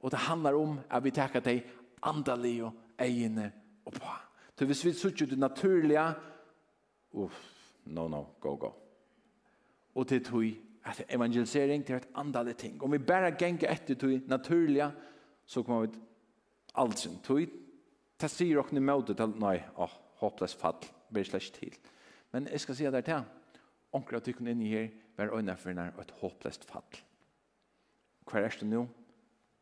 Og 0.00 0.10
det 0.10 0.18
handler 0.18 0.56
om 0.58 0.78
at 0.90 1.04
vi 1.04 1.10
takker 1.10 1.40
deg 1.40 1.64
andalig 2.02 2.62
og 2.64 2.72
egne 2.98 3.52
og 3.84 3.92
på. 3.92 4.16
Så 4.58 4.66
hvis 4.66 4.84
vi 4.84 4.92
sier 4.92 5.26
det 5.30 5.38
naturlige, 5.38 6.04
uff, 7.12 7.38
no, 7.86 8.08
no, 8.08 8.24
go, 8.40 8.56
go. 8.56 8.72
Og 9.94 10.06
til 10.06 10.24
tog 10.24 10.44
at 10.84 11.04
evangelisering 11.08 11.84
til 11.86 11.96
et 11.96 12.08
andalig 12.14 12.56
ting. 12.56 12.82
Om 12.82 12.92
vi 12.92 12.98
bare 12.98 13.30
ganger 13.30 13.70
etter 13.70 13.94
tog 13.94 14.20
naturlige, 14.26 14.90
så 15.46 15.62
kommer 15.62 15.86
vi 15.86 16.00
aldri 16.74 17.10
tog 17.24 17.46
det 18.18 18.30
sier 18.32 18.58
dere 18.58 18.82
møte 18.82 19.14
til, 19.14 19.34
nei, 19.38 19.58
åh, 19.78 19.94
håpløs 20.22 20.56
fall, 20.58 20.80
blir 21.14 21.26
slett 21.26 21.52
til. 21.54 21.74
Men 22.34 22.48
jeg 22.50 22.64
skal 22.64 22.78
si 22.78 22.88
det 22.90 23.04
til, 23.06 23.26
omkring 23.94 24.20
at 24.20 24.26
du 24.26 24.34
kunne 24.36 24.54
inn 24.54 24.64
i 24.66 24.72
her, 24.72 24.88
være 25.18 25.38
øyne 25.38 25.56
for 25.58 25.74
nær 25.74 25.94
et 26.02 26.14
håpløst 26.20 26.66
fall. 26.68 27.02
Hva 28.28 28.42
er 28.42 28.58
det 28.60 28.68
nå? 28.68 28.84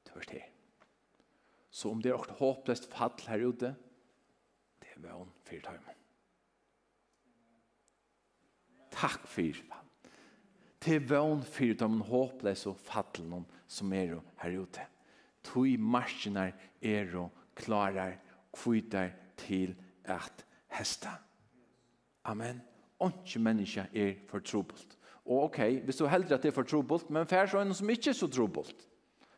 Det 0.05 0.17
er 0.17 0.33
her. 0.33 0.49
Så 1.71 1.93
om 1.93 2.01
det 2.03 2.13
er 2.13 2.19
et 2.19 2.39
håpløst 2.41 2.89
fall 2.93 3.15
her 3.29 3.47
ute, 3.47 3.75
det 4.81 4.93
er 4.95 5.05
vøn 5.05 5.31
for 5.45 5.69
tøymen. 5.69 6.03
Takk 8.97 9.27
for 9.29 9.61
fall. 9.61 9.83
Det 10.81 10.95
er 10.97 11.09
vøn 11.09 11.43
for 11.45 11.81
de 11.81 11.89
håpløse 12.11 12.73
fallene 12.87 13.45
som 13.69 13.93
er 13.93 14.17
her 14.41 14.61
ute. 14.61 14.85
Tøy 15.45 15.77
marsjene 15.79 16.53
er 16.81 17.13
og 17.21 17.45
klarer 17.57 18.17
kvitar 18.57 19.13
til 19.37 19.77
at 20.05 20.45
hesta. 20.73 21.19
Amen. 22.25 22.63
Onkje 22.99 23.41
menneske 23.41 23.89
er 23.95 24.15
for 24.31 24.41
trobult. 24.41 24.97
Og 25.27 25.49
ok, 25.51 25.59
hvis 25.85 25.97
du 25.97 26.07
heldur 26.07 26.37
at 26.37 26.43
det 26.43 26.53
er 26.53 26.55
for 26.55 26.67
trobult, 26.67 27.11
men 27.11 27.27
fær 27.27 27.49
så 27.51 27.61
en 27.61 27.75
som 27.75 27.91
ikke 27.91 28.11
er 28.11 28.19
så 28.19 28.29
trobult. 28.31 28.87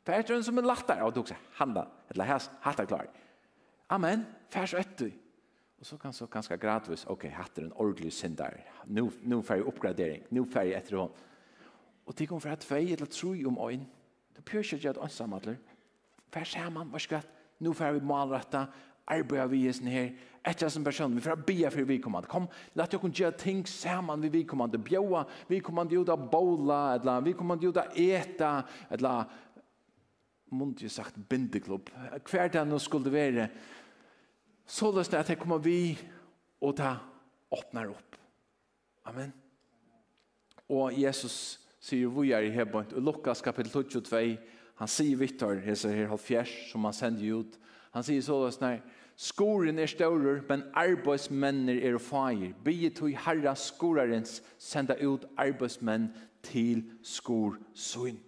Fær 0.07 0.23
så 0.27 0.37
en 0.37 0.45
som 0.45 0.59
er 0.61 0.69
lattar, 0.69 1.01
og 1.05 1.15
du 1.17 1.23
sier, 1.27 1.41
han 1.59 1.73
da, 1.77 1.87
eller 2.13 2.29
hans, 2.29 2.51
hatt 2.65 2.81
er 2.81 2.89
klar. 2.89 3.09
Amen, 3.93 4.27
fær 4.53 4.69
så 4.69 4.81
etter. 4.81 5.11
Og 5.79 5.87
så 5.87 5.97
kan 5.97 6.13
så 6.13 6.27
ganske 6.27 6.57
gradvis, 6.59 7.07
ok, 7.09 7.29
hatt 7.33 7.59
er 7.59 7.69
en 7.69 7.73
ordentlig 7.73 8.13
syndar. 8.13 8.57
Nu, 8.87 9.09
nu 9.23 9.41
fær 9.43 9.61
jeg 9.61 9.69
oppgradering, 9.71 10.27
nu 10.31 10.45
fær 10.45 10.69
jeg 10.69 10.77
etter 10.83 10.99
hånd. 10.99 11.25
Og 12.09 12.19
det 12.19 12.29
kommer 12.29 12.41
fra 12.41 12.57
tvei 12.57 12.93
eller 12.93 13.07
tro 13.07 13.33
om 13.49 13.59
øyn. 13.69 13.85
Det 14.37 14.45
pjør 14.45 14.75
ikke 14.75 14.91
at 14.95 15.03
ønsamadler. 15.03 15.57
Fær 16.33 16.45
saman, 16.45 16.89
hva 16.93 17.01
skvatt, 17.01 17.29
nu 17.61 17.73
fær 17.73 17.97
vi 17.97 18.05
malretta, 18.05 18.67
arbeide 19.09 19.49
vi 19.51 19.65
hesten 19.67 19.89
her, 19.91 20.13
etter 20.49 20.71
som 20.73 20.85
person, 20.85 21.15
vi 21.17 21.25
får 21.25 21.41
be 21.47 21.59
for 21.71 21.89
vedkommende. 21.89 22.31
Kom, 22.31 22.47
la 22.77 22.87
dere 22.87 23.01
kun 23.03 23.15
gjøre 23.15 23.37
ting 23.41 23.65
sammen 23.69 24.23
vi 24.23 24.31
vedkommende. 24.39 24.81
Bjøa, 24.81 25.25
vedkommende 25.49 25.97
gjør 25.97 26.07
det 26.13 26.31
bola, 26.33 26.81
eller 26.97 27.25
vedkommende 27.27 27.67
gjør 27.67 27.77
det 27.81 28.07
eta, 28.09 28.53
eller 28.91 29.29
mundt 30.51 30.83
jo 30.83 30.89
sagt 30.89 31.19
bindeklubb. 31.29 31.91
Hver 32.31 32.49
dag 32.53 32.69
nå 32.69 32.79
skulle 32.81 33.09
det 33.09 33.13
være 33.13 33.49
så 34.69 34.91
løst 34.93 35.15
at 35.17 35.29
jeg 35.33 35.41
kommer 35.41 35.61
vi 35.65 35.97
og 36.61 36.75
ta 36.77 36.99
åpner 37.55 37.89
opp. 37.89 38.17
Amen. 39.09 39.33
Og 40.69 40.93
Jesus 40.93 41.59
sier 41.81 42.11
vi 42.13 42.35
er 42.37 42.45
i 42.45 42.53
hebønt. 42.53 42.93
Og 42.93 43.03
Lukas 43.03 43.41
kapittel 43.45 43.73
22, 43.73 44.37
han 44.79 44.91
sier 44.93 45.17
Vittar, 45.17 45.63
hese 45.65 45.93
her 45.95 46.11
halvfjers, 46.13 46.53
som 46.73 46.85
han 46.85 46.97
sender 46.97 47.41
ut. 47.41 47.57
Han 47.97 48.05
sier 48.05 48.21
så 48.23 48.37
løst 48.45 48.63
Skoren 49.19 49.79
er 49.79 49.87
større, 49.87 50.43
men 50.49 50.63
arbeidsmenner 50.75 51.81
er 51.83 51.99
feir. 51.99 52.53
Bie 52.65 52.91
tog 52.95 53.11
herra 53.11 53.55
skorarens 53.59 54.43
senda 54.59 54.95
ut 55.03 55.25
arbeidsmenn 55.37 56.13
til 56.43 56.85
skor 57.03 57.57
søgn. 57.75 58.21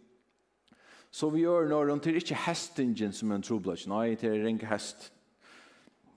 Så 1.10 1.30
vi 1.30 1.44
gjør 1.44 1.68
når 1.68 1.84
det 1.94 2.06
er 2.06 2.18
ikke 2.18 2.34
hestingen 2.46 3.12
som 3.12 3.30
er 3.30 3.38
en 3.38 3.42
troblad. 3.42 3.86
Nei, 3.86 4.16
det 4.18 4.30
er 4.30 4.46
ikke 4.46 4.66
hest. 4.66 5.12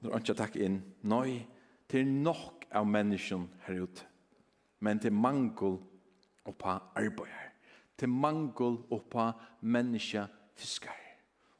Det 0.01 0.09
er 0.09 0.17
ikke 0.17 0.35
takk 0.41 0.57
inn. 0.57 0.79
Nei, 1.03 1.45
det 1.91 2.01
er 2.01 2.09
nok 2.09 2.65
av 2.73 2.87
mennesken 2.89 3.45
her 3.67 3.83
ute. 3.83 4.07
Men 4.79 4.97
det 4.97 5.11
er 5.11 5.17
mangel 5.17 5.77
oppa 6.45 6.79
arbeider. 6.95 7.53
Det 7.99 8.09
er 8.09 8.13
mangel 8.25 8.79
oppa 8.89 9.31
menneske 9.61 10.25
fiskar. 10.55 10.97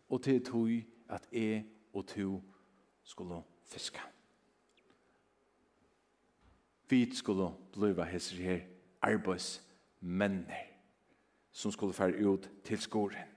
Og 0.10 0.26
det 0.26 0.36
er 0.36 0.44
tog 0.50 0.74
at 1.10 1.30
jeg 1.32 1.66
og 1.94 2.08
to 2.08 2.42
skulle 3.04 3.42
fiska. 3.66 4.02
Vi 6.90 7.16
skulle 7.16 7.50
bliva 7.74 8.04
hesser 8.04 8.38
her 8.38 8.60
arbeidsmenner 9.02 10.74
som 11.52 11.72
skulle 11.72 11.94
fære 11.94 12.26
ut 12.26 12.50
til 12.64 12.80
skoren. 12.80 13.30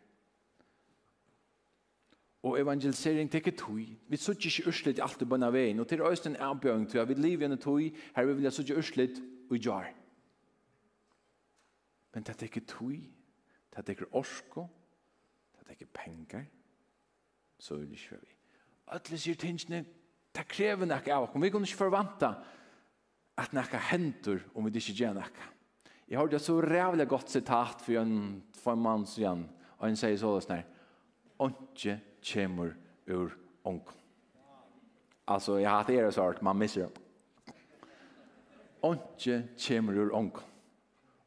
Og 2.42 2.60
evangelisering 2.60 3.30
teker 3.30 3.52
tui. 3.58 3.98
Vi 4.08 4.16
sutt 4.16 4.44
ikke 4.44 4.68
urslit 4.68 5.00
alt 5.02 5.22
i 5.22 5.26
bønna 5.26 5.50
veien, 5.50 5.80
og 5.80 5.88
til 5.88 6.00
øysten 6.00 6.36
er 6.36 6.54
bjøring 6.54 6.86
tui, 6.90 7.04
vi 7.04 7.14
lever 7.14 7.42
gjennom 7.42 7.58
tui, 7.58 7.90
her 8.16 8.24
vil 8.24 8.42
jeg 8.42 8.52
sutt 8.52 8.70
ikke 8.70 8.78
urslit 8.78 9.22
og 9.50 9.56
jar. 9.58 9.88
Men 12.14 12.22
det 12.22 12.36
teker 12.38 12.60
tui, 12.66 13.00
det 13.76 13.86
teker 13.86 14.06
orsko, 14.12 14.68
det 15.58 15.66
teker 15.66 15.86
penger. 15.94 16.44
så 17.58 17.76
vil 17.76 17.92
ikke 17.92 18.16
vi 18.20 18.36
alle 18.87 19.18
sier 19.18 19.39
tingene, 19.39 19.84
det 20.37 20.45
krever 20.51 20.87
noe 20.89 21.12
av 21.12 21.26
oss. 21.26 21.37
Vi 21.41 21.51
kan 21.51 21.64
ikke 21.66 21.80
forvente 21.80 22.30
at 23.37 23.55
noe 23.57 23.82
henter 23.91 24.43
om 24.55 24.66
vi 24.66 24.78
ikke 24.78 24.97
gjør 25.01 25.16
noe. 25.18 25.53
Jeg 26.07 26.20
har 26.20 26.30
et 26.30 26.43
så 26.43 26.61
rævlig 26.62 27.09
godt 27.11 27.32
sitat 27.34 27.82
for 27.82 27.99
en, 27.99 28.43
for 28.55 28.76
en 28.76 28.82
mann 28.82 29.07
som 29.07 29.22
igjen, 29.22 29.47
og 29.76 29.89
han 29.89 29.99
sier 29.99 30.18
sånn 30.20 30.53
her, 30.55 30.66
«Ånke 31.43 31.99
kommer 32.24 32.76
ur 33.11 33.34
ånken». 33.66 34.03
Altså, 35.26 35.59
jeg 35.59 35.66
har 35.66 35.82
hatt 35.82 35.91
det 35.91 35.99
er 35.99 36.14
så 36.14 36.28
man 36.47 36.61
misser 36.61 36.87
det. 36.87 37.55
«Ånke 38.87 39.41
kommer 39.66 39.99
ur 39.99 40.14
ånken». 40.14 40.55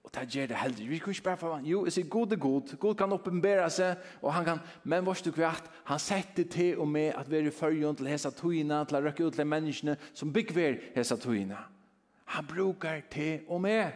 Og 0.10 0.16
det 0.16 0.30
gjør 0.34 0.48
det 0.50 0.58
heldig. 0.58 0.90
Vi 0.90 0.98
kan 0.98 1.12
ikke 1.14 1.24
bare 1.24 1.38
for. 1.38 1.62
Jo, 1.64 1.84
jeg 1.86 1.94
sier 1.94 2.08
god 2.10 2.32
er 2.34 2.40
god. 2.42 2.72
God 2.82 2.96
kan 2.98 3.12
oppenbære 3.14 3.70
seg, 3.70 3.98
og 4.22 4.34
han 4.34 4.46
kan, 4.46 4.62
men 4.84 5.06
vårt 5.06 5.22
du 5.26 5.30
kvart, 5.32 5.70
han 5.86 6.00
setter 6.02 6.48
til 6.50 6.80
og 6.80 6.88
med 6.90 7.14
at 7.14 7.30
vi 7.30 7.38
er 7.38 7.46
i 7.46 7.54
følgen 7.54 7.96
til 7.96 8.10
hese 8.10 8.32
togene, 8.34 8.80
til 8.90 8.98
å 8.98 9.02
røkke 9.06 9.28
ut 9.28 9.38
til 9.38 9.46
menneskene 9.46 9.96
som 10.14 10.34
byggver 10.34 10.80
hese 10.96 11.18
togene. 11.22 11.60
Han 12.34 12.48
brukar 12.50 13.04
til 13.12 13.46
og 13.48 13.62
med. 13.62 13.92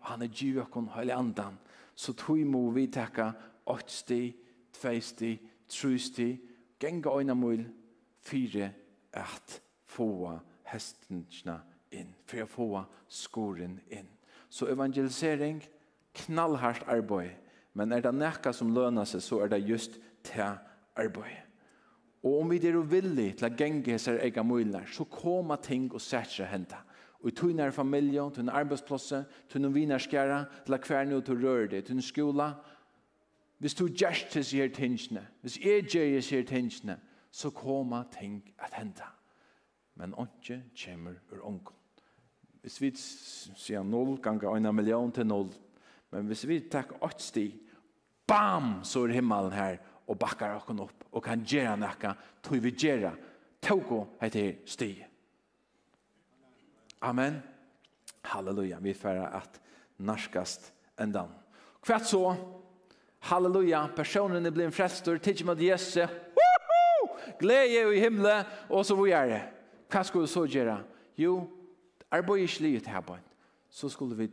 Og 0.00 0.10
han 0.10 0.22
er 0.22 0.34
djøkken 0.34 0.90
hele 0.96 1.14
andan. 1.14 1.58
Så 1.94 2.12
tog 2.12 2.42
må 2.46 2.70
vi 2.74 2.88
takke 2.90 3.30
8 3.66 3.86
sti, 3.88 4.20
2 4.82 5.00
sti, 5.00 5.32
3 5.68 5.98
sti, 5.98 6.28
genga 6.80 7.14
øyne 7.18 7.34
mål, 7.34 7.64
4, 8.26 8.70
8, 9.14 9.62
få 9.86 10.10
hestene 10.66 11.60
inn, 11.90 12.12
for 12.26 12.42
å 12.42 12.50
få 12.50 12.84
skoren 13.08 13.80
inn. 13.90 14.15
Så 14.56 14.70
evangelisering, 14.72 15.60
knallhardt 16.16 16.86
arbeid. 16.88 17.34
Men 17.76 17.92
er 17.92 18.00
det 18.00 18.14
nekka 18.16 18.54
som 18.56 18.72
lønar 18.72 19.04
seg, 19.04 19.20
så 19.20 19.42
er 19.44 19.52
det 19.52 19.66
just 19.68 19.98
til 20.24 20.56
arbeid. 20.96 21.42
Og 22.24 22.40
om 22.40 22.50
vi 22.50 22.56
er 22.56 22.78
villige 22.80 23.36
til 23.36 23.50
å 23.50 23.52
gjenge 23.52 23.92
hessar 23.92 24.16
ega 24.24 24.42
muligheter, 24.42 24.88
så 24.88 25.04
kommer 25.04 25.60
ting 25.62 25.90
og 25.92 26.00
sætter 26.00 26.48
henta. 26.48 26.80
Og 27.20 27.28
i 27.28 27.34
tunne 27.36 27.68
familie, 27.72 28.24
tunne 28.32 28.52
arbeidsplass, 28.52 29.12
tunne 29.52 29.70
vinerskjære, 29.74 30.40
til 30.64 30.74
å 30.74 30.80
kverne 30.82 31.16
og 31.16 31.24
til 31.26 31.36
å 31.36 31.42
røre 31.44 31.68
det, 31.74 31.84
tunne 31.86 32.02
skola. 32.02 32.54
Hvis 33.58 33.76
du 33.76 33.86
gjør 33.86 34.24
til 34.32 34.44
sier 34.44 34.72
tingene, 34.72 35.26
hvis 35.42 35.60
jeg 35.60 35.86
gjer 35.92 36.20
sier 36.20 36.48
tingene, 36.48 36.98
så 37.30 37.50
kommer 37.50 38.08
ting 38.18 38.40
at 38.58 38.74
hente. 38.74 39.04
Men 39.94 40.16
ikke 40.16 40.62
kommer 40.84 41.20
ur 41.32 41.44
åndsje. 41.44 41.85
Hvis 42.66 42.80
vi 42.82 42.88
sier 42.98 43.84
null 43.86 44.16
ganger 44.18 44.56
en 44.56 44.72
million 44.74 45.12
til 45.14 45.28
null, 45.30 45.52
men 46.10 46.26
hvis 46.26 46.42
vi 46.50 46.56
tar 46.66 46.88
8 46.98 47.22
sti, 47.22 47.44
bam, 48.26 48.80
så 48.82 49.04
er 49.06 49.14
himmelen 49.14 49.54
her 49.54 49.76
og 50.10 50.18
bakkar 50.18 50.56
okken 50.58 50.82
opp 50.82 51.06
og 51.12 51.22
kan 51.22 51.44
gjøre 51.46 51.76
noe, 51.78 52.10
tog 52.42 52.58
vi 52.64 52.72
gjøre, 52.74 53.12
tog 53.62 53.92
og 53.94 54.18
heter 54.18 54.64
sti. 54.66 54.90
Amen. 57.06 57.38
Halleluja. 58.26 58.82
Vi 58.82 58.98
får 58.98 59.22
at 59.30 59.60
narskast 60.02 60.72
endan. 60.98 61.30
Kvært 61.86 62.10
så, 62.10 62.34
halleluja, 63.30 63.84
personen 63.94 64.42
er 64.42 64.54
blitt 64.54 64.74
frelstor, 64.74 65.22
tidsi 65.22 65.46
med 65.46 65.62
Jesu, 65.62 66.02
glede 67.38 67.94
i 67.94 68.02
himmelen, 68.02 68.42
og 68.74 68.82
så 68.82 68.98
hvor 68.98 69.06
er 69.06 69.30
det? 69.30 69.44
Hva 69.86 70.02
skal 70.02 70.24
vi 70.24 70.34
så 70.34 70.48
gjøre? 70.50 70.80
Jo, 71.16 71.44
arbeid 72.10 72.44
ikke 72.46 72.66
livet 72.66 72.90
her 72.90 73.04
på 73.04 73.16
en, 73.16 73.30
så 73.70 73.88
skulle 73.92 74.16
vi 74.16 74.28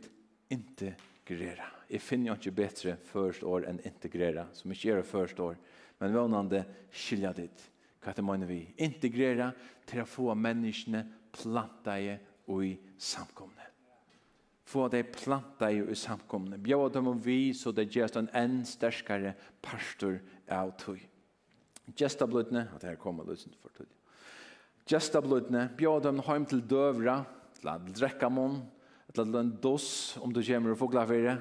integrera. 0.50 1.70
Jeg 1.90 2.00
finner 2.00 2.32
jo 2.32 2.38
ikke 2.38 2.56
bedre 2.62 2.96
først 3.10 3.44
år 3.44 3.68
enn 3.68 3.82
integrera, 3.84 4.46
som 4.52 4.72
ikke 4.72 4.88
gjør 4.88 5.02
det 5.02 5.10
først 5.10 5.40
år, 5.40 5.58
men 6.00 6.14
vannande 6.14 6.64
skilja 6.92 7.32
ditt. 7.36 7.70
Hva 8.04 8.12
det 8.12 8.24
mener 8.24 8.48
vi? 8.48 8.62
Integrera 8.84 9.50
til 9.88 10.02
å 10.02 10.08
få 10.08 10.34
menneskene 10.36 11.04
planta 11.34 11.96
i 12.00 12.14
og 12.52 12.64
i 12.66 12.74
samkomne. 13.00 13.70
Få 14.64 14.86
de 14.92 15.02
planta 15.06 15.68
i 15.72 15.80
og 15.84 15.92
i 15.92 15.98
samkomne. 15.98 16.58
Bjøy 16.60 16.88
dem 16.92 17.08
om 17.12 17.20
vi, 17.20 17.52
så 17.56 17.72
det 17.72 17.90
gjør 17.92 18.18
en 18.20 18.30
enn 18.36 18.62
sterskare 18.68 19.34
pastor 19.64 20.18
av 20.52 20.72
tog. 20.80 21.00
Gjesta 21.96 22.26
blodne, 22.28 22.66
at 22.74 22.84
her 22.88 22.96
kommer 23.00 23.28
løsning 23.28 23.56
for 23.60 23.72
tog. 23.76 23.88
Gjesta 24.88 25.20
blodne, 25.24 25.68
bjøy 25.76 26.00
dem 26.04 26.22
heim 26.26 26.46
til 26.48 26.64
døvra, 26.68 27.22
til 27.64 27.92
å 27.92 27.98
drekkamon, 27.98 28.60
eller 29.08 29.30
til 29.30 29.40
en 29.40 29.52
dos, 29.62 29.88
om 30.22 30.32
du 30.32 30.42
kommer 30.44 30.74
og 30.74 30.80
fogla 30.80 31.04
fyrir, 31.08 31.40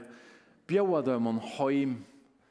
bjóa 0.70 1.04
dem 1.06 1.28
om 1.28 1.42
heim, 1.58 1.98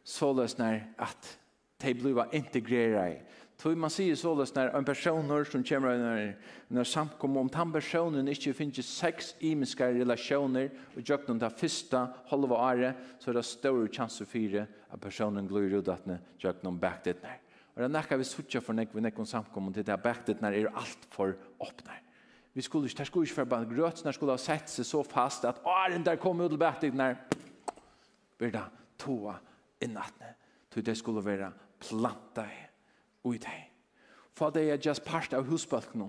såløs 0.05 0.59
nær 0.59 0.83
at 1.01 1.37
de 1.83 1.95
blir 1.95 2.35
integrera 2.35 3.07
i. 3.13 3.21
Tog 3.63 3.79
man 3.79 3.93
sier 3.95 4.17
såløs 4.19 4.51
nær 4.57 4.73
en 4.75 4.87
person 4.87 5.29
som 5.47 5.63
kommer 5.63 5.99
når, 6.01 6.23
når 6.75 6.89
samkom 6.91 7.37
om 7.39 7.51
den 7.53 7.73
personen 7.73 8.29
ikke 8.29 8.55
finnes 8.59 8.89
seks 8.91 9.37
imiske 9.41 9.87
relasjoner 10.01 10.73
og 10.97 11.05
gjøkken 11.07 11.39
det 11.39 11.53
første 11.61 12.01
halve 12.33 12.59
året, 12.59 12.99
så 13.23 13.31
er 13.31 13.39
det 13.39 13.47
større 13.47 13.87
chanser 13.93 14.27
for 14.27 14.59
at 14.65 15.01
personen 15.01 15.47
glir 15.47 15.79
ut 15.79 15.93
at 15.95 16.09
gjøkken 16.43 16.81
bakt 16.83 17.07
det 17.07 17.21
nær. 17.23 17.39
Og 17.73 17.81
det 17.81 17.87
er 17.87 17.95
nekka 17.95 18.19
vi 18.21 18.27
suttja 18.29 18.61
for 18.61 18.77
nek 18.77 18.91
vi 18.93 19.01
nekka 19.01 19.25
samkommet 19.25 19.79
til 19.79 19.87
det 19.87 19.95
er 19.95 20.03
back 20.03 20.27
det 20.27 20.37
er 20.43 20.75
alt 20.75 21.07
for 21.15 21.33
åpner. 21.63 22.03
Vi 22.55 22.63
skulle 22.63 22.89
ikke, 22.89 22.99
det 22.99 23.07
skulle 23.07 23.27
ikke 23.27 23.37
være 23.37 23.47
bare 23.47 23.69
grøt, 23.75 24.15
skulle 24.15 24.33
ha 24.33 24.41
sett 24.41 24.69
seg 24.71 24.87
så 24.87 25.03
fast 25.03 25.45
at 25.49 25.63
åren 25.65 26.05
der 26.05 26.17
kom 26.21 26.41
ut 26.41 26.51
til 26.51 26.59
bætig, 26.61 26.93
der 26.93 27.15
blir 28.39 28.53
det 28.53 28.65
toa 28.99 29.39
innatne. 29.81 30.35
Så 30.75 30.81
det 30.81 30.97
skulle 30.97 31.25
være 31.25 31.53
planta 31.81 32.45
i 32.45 32.61
og 33.25 33.39
deg. 33.39 33.69
For 34.35 34.51
det 34.51 34.71
er 34.71 34.81
just 34.81 35.05
part 35.05 35.33
av 35.37 35.47
husbalkene. 35.47 36.09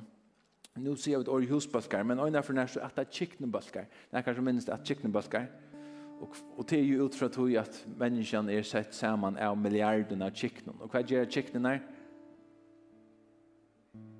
Nå 0.82 0.96
sier 0.98 1.20
vi 1.20 1.28
et 1.28 1.30
år 1.30 1.44
i 1.46 1.50
husbalkar, 1.52 2.04
men 2.04 2.20
øyne 2.20 2.42
for 2.44 2.54
nærmest 2.58 2.80
at 2.82 2.96
det 2.96 3.06
er 3.06 3.12
kiknebalkar. 3.12 3.86
Det 4.10 4.18
er 4.18 4.26
kanskje 4.26 4.44
minst 4.44 4.70
at 4.74 4.84
kiknebalkar. 4.88 5.46
Og, 6.22 6.36
og 6.58 6.70
det 6.70 6.80
er 6.80 6.88
jo 6.88 7.06
ut 7.06 7.16
fra 7.16 7.28
tog 7.30 7.52
at 7.60 7.78
menneskene 8.00 8.54
er 8.54 8.66
sett 8.66 8.96
sammen 8.96 9.38
av 9.38 9.58
milliarden 9.58 10.22
av 10.26 10.32
kiknen. 10.34 10.80
Og 10.80 10.90
hva 10.90 11.04
gjør 11.06 11.30
kiknen 11.30 11.68
her? 11.70 11.84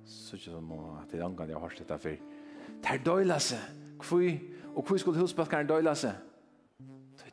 så 0.06 0.36
ikke 0.36 0.52
som 0.52 0.72
at 1.00 1.10
det 1.10 1.20
er 1.20 1.24
angan 1.26 1.48
jeg 1.48 1.56
har 1.56 1.64
hørt 1.64 1.80
dette 1.80 1.98
før. 1.98 2.16
Det 2.84 2.92
er 2.92 3.02
døyla 3.04 3.38
seg. 3.40 3.64
Hvor, 4.04 4.24
og 4.74 4.82
hvor 4.82 5.00
skulle 5.00 5.20
husbalkaren 5.20 5.68
døyla 5.68 5.94
seg? 5.96 6.20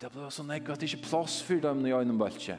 Det 0.01 0.09
ble 0.09 0.30
så 0.34 0.41
nek 0.47 0.69
at 0.72 0.82
det 0.82 0.88
ikke 0.89 1.09
plass 1.11 1.41
for 1.45 1.61
dem 1.61 1.84
når 1.84 1.91
jeg 1.91 1.97
er 1.99 2.07
noen 2.09 2.22
bølge. 2.22 2.55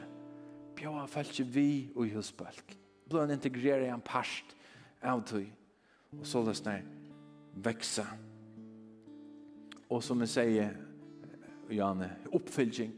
Bjør 0.77 0.99
han 1.01 1.09
felt 1.11 1.33
ikke 1.33 1.49
vi 1.51 1.67
og 1.95 2.05
i 2.07 2.13
husbalk. 2.13 2.77
Ble 3.09 3.25
han 3.25 3.33
integreret 3.35 3.89
i 3.89 3.91
en 3.91 4.05
parst 4.05 4.55
av 5.03 5.25
tøy. 5.27 5.43
Og 6.15 6.23
så 6.29 6.43
løsne 6.45 6.77
vekse. 7.65 8.05
Og 9.89 9.99
som 10.05 10.23
jeg 10.23 10.31
sier, 10.37 10.79
Janne, 11.73 12.09
oppfylging. 12.31 12.95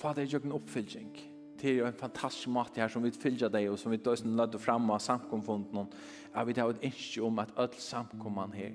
Fader, 0.00 0.24
jeg 0.24 0.36
gjør 0.36 0.48
en 0.48 0.58
oppfylging. 0.60 1.12
Oppfylltjeng 1.12 1.33
det 1.64 1.80
er 1.80 1.86
en 1.88 1.96
fantastisk 1.96 2.50
mat 2.52 2.76
her 2.76 2.90
som 2.92 3.04
vi 3.04 3.10
fyller 3.16 3.48
deg, 3.48 3.70
og 3.72 3.78
som 3.80 3.92
vi 3.92 3.96
døsen 3.96 4.36
lødde 4.36 4.58
fram 4.60 4.90
av 4.92 5.00
samkomfunden, 5.00 5.88
Jeg 6.34 6.46
vi 6.46 6.52
tar 6.52 6.68
et 6.68 6.84
ønske 6.84 7.22
om 7.22 7.38
at 7.38 7.52
alle 7.56 7.78
samkomman 7.78 8.52
her, 8.52 8.72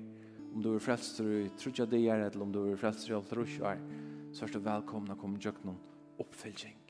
om 0.54 0.62
du 0.62 0.74
er 0.74 0.78
tror 0.78 1.28
i 1.28 1.50
trutja 1.58 1.86
dier, 1.86 2.14
eller 2.14 2.42
om 2.42 2.52
du 2.52 2.72
er 2.72 2.76
frelster 2.76 3.12
i 3.12 3.14
alt 3.14 3.32
rusjar, 3.32 3.78
så 4.32 4.44
er 4.44 4.48
du 4.48 4.58
velkomna 4.58 5.14
å 5.14 5.20
komme 5.20 5.38
til 5.38 5.52
noen 5.64 5.78
oppfylgjeng. 6.18 6.80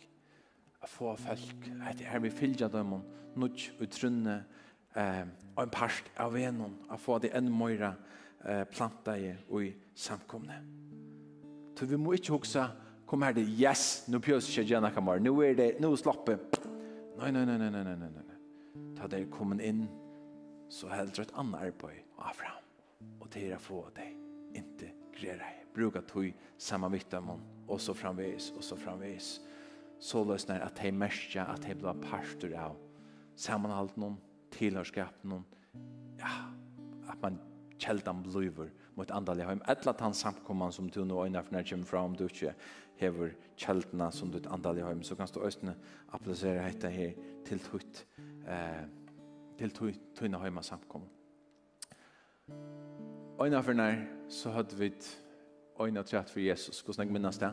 Å 0.81 0.87
få 0.89 1.17
folk, 1.17 1.69
at 1.85 1.99
det 1.99 2.07
her 2.07 2.21
vi 2.21 2.31
fyller 2.31 2.69
dem, 2.69 3.03
nødt 3.37 3.73
utrunne, 3.81 4.45
eh, 4.97 5.27
og 5.57 5.63
en 5.63 5.71
parst 5.71 6.05
av 6.17 6.33
venon, 6.33 6.79
å 6.89 6.97
få 6.97 7.19
det 7.19 7.35
enda 7.35 7.53
mer 7.53 7.83
eh, 8.45 8.65
planta 8.65 9.19
i, 9.19 9.35
og 9.51 9.65
i 9.65 9.75
samkomne. 9.95 10.63
Så 11.77 11.87
vi 11.87 11.97
må 11.97 12.13
ikke 12.13 12.37
huske 12.37 12.67
kom 13.11 13.25
her 13.27 13.35
det, 13.35 13.43
yes, 13.59 14.05
nå 14.07 14.21
pjøs 14.23 14.47
ikke 14.53 14.69
gjerne 14.71 14.93
kammer, 14.95 15.19
nå 15.19 15.33
er 15.43 15.57
det, 15.59 15.71
nå 15.83 15.91
slappe. 15.99 16.37
Nei, 17.19 17.33
nei, 17.35 17.43
nei, 17.43 17.57
nei, 17.59 17.71
nei, 17.75 17.83
nei, 17.83 17.97
nei, 17.99 18.11
nei. 18.23 18.37
Ta 18.95 19.09
det 19.11 19.25
kommet 19.35 19.65
inn, 19.67 19.83
så 20.71 20.87
heldur 20.93 21.27
et 21.27 21.33
annet 21.41 21.65
arbeid 21.67 22.05
av 22.23 22.37
fram. 22.39 22.61
Og 23.19 23.27
til 23.35 23.51
å 23.57 23.59
få 23.59 23.81
deg, 23.97 24.15
inte 24.61 24.93
grera 25.17 25.43
deg. 25.43 25.57
Bruka 25.75 26.05
tog 26.07 26.31
samme 26.61 26.91
vittamon, 26.95 27.43
og 27.67 27.83
så 27.83 27.97
framvis, 27.99 28.53
og 28.55 28.63
så 28.67 28.79
framvis. 28.79 29.33
Så 29.99 30.23
løsner 30.27 30.63
at 30.63 30.79
de 30.79 30.95
merker 30.95 31.51
at 31.51 31.67
de 31.67 31.75
blir 31.83 31.99
parter 32.07 32.55
av 32.63 32.79
sammenhalten 33.39 34.05
noen, 34.05 34.21
tilhørskapen 34.55 35.35
noen, 35.35 35.45
ja, 36.21 36.31
at 37.11 37.19
man 37.23 37.43
kjeldan 37.81 38.23
bluver 38.23 38.71
mot 39.01 39.11
andaliga 39.17 39.49
heim. 39.49 39.63
Etla 39.69 39.95
tan 39.97 40.15
samkomman 40.15 40.73
som 40.73 40.89
du 40.93 41.03
nå 41.05 41.25
øyna 41.25 41.43
for 41.43 41.57
når 41.57 41.69
kommer 41.71 41.87
fra 41.89 42.05
om 42.05 42.17
du 42.17 42.27
ikke 42.29 42.55
hever 43.01 43.33
kjeldene 43.57 44.11
som 44.13 44.31
du 44.33 44.41
andaliga 44.51 44.87
heim, 44.91 45.03
så 45.03 45.17
kan 45.17 45.29
du 45.35 45.41
østene 45.47 45.75
applisere 46.13 46.67
dette 46.67 46.91
her 46.93 47.13
til 47.47 47.63
tutt 47.65 48.05
eh, 48.49 48.85
til 49.59 49.73
tunna 50.17 50.39
hemma 50.41 50.63
samkomman. 50.63 51.09
Øyna 53.41 53.61
for 53.61 53.73
når 53.73 54.05
så 54.29 54.51
hadde 54.51 54.77
vi 54.79 54.93
øyna 55.81 56.03
trett 56.03 56.31
for 56.31 56.41
Jesus. 56.41 56.81
Hvordan 56.81 57.07
jeg 57.07 57.13
minnes 57.13 57.39
det? 57.39 57.53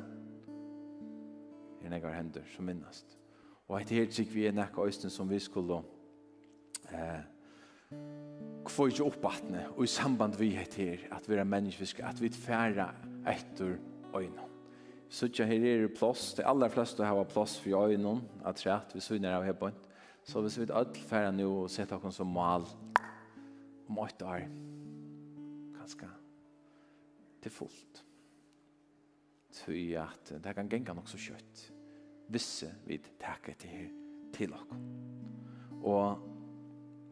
Er 1.83 1.89
negar 1.89 2.13
hender 2.13 2.41
som 2.55 2.65
minnes. 2.65 3.05
Og 3.67 3.81
etter 3.81 3.95
her 3.95 4.11
trygg 4.11 4.33
vi 4.33 4.45
er 4.47 4.55
nekka 4.55 4.85
øysten 4.85 5.09
som 5.09 5.29
vi 5.29 5.39
skulle 5.39 5.81
eh, 6.91 7.23
kvøyge 8.67 9.05
oppbattne 9.05 9.63
og 9.75 9.83
i 9.85 9.89
samband 9.89 10.35
vi 10.39 10.51
het 10.55 10.75
her 10.79 11.07
at 11.15 11.29
vi 11.29 11.35
er 11.35 11.47
menneskeviske, 11.47 12.03
at 12.05 12.21
vi 12.21 12.29
færa 12.29 12.91
etter 13.27 13.77
så 14.13 14.47
Suttja 15.09 15.45
her 15.45 15.63
er 15.63 15.81
det 15.85 15.93
plåss, 15.95 16.33
det 16.33 16.43
aller 16.45 16.69
fleste 16.69 17.05
har 17.05 17.23
plåss 17.23 17.59
for 17.63 17.87
øynene, 17.87 18.21
at 18.45 18.59
rett 18.65 18.95
vi 18.95 18.99
synner 18.99 19.37
av 19.37 19.45
hebben. 19.45 19.71
Så 20.23 20.41
hvis 20.41 20.57
vi 20.59 20.65
er 20.65 20.73
alle 20.75 20.99
færa 21.07 21.31
nå 21.31 21.47
og 21.63 21.69
setter 21.71 21.95
oss 21.95 22.15
som 22.15 22.27
mal 22.27 22.65
om 23.87 23.99
åtte 24.03 24.25
år, 24.27 24.49
kanskje 25.77 26.09
til 27.41 27.51
fullt. 27.51 28.03
Tøy 29.53 29.95
at 29.95 30.33
det 30.43 30.55
kan 30.55 30.69
genga 30.69 30.93
nok 30.93 31.07
så 31.07 31.17
kjøtt. 31.17 31.63
Visse 32.27 32.73
vi 32.85 32.99
takker 33.19 33.55
til 33.55 33.69
her 33.69 33.93
til 34.35 34.53
oss. 34.53 34.75
Og 35.87 36.36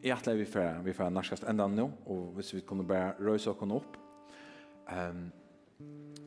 jeg 0.02 0.12
atler 0.12 0.38
vi 0.38 0.44
fra, 0.48 0.68
vi 0.84 0.94
fra 0.94 1.08
norskast 1.10 1.46
enda 1.48 1.66
nå, 1.70 1.88
og 2.06 2.36
hvis 2.36 2.54
vi 2.54 2.62
kunne 2.66 2.86
bare 2.86 3.14
røyse 3.20 3.50
oss 3.50 3.62
opp, 3.78 3.96
um, 4.92 5.26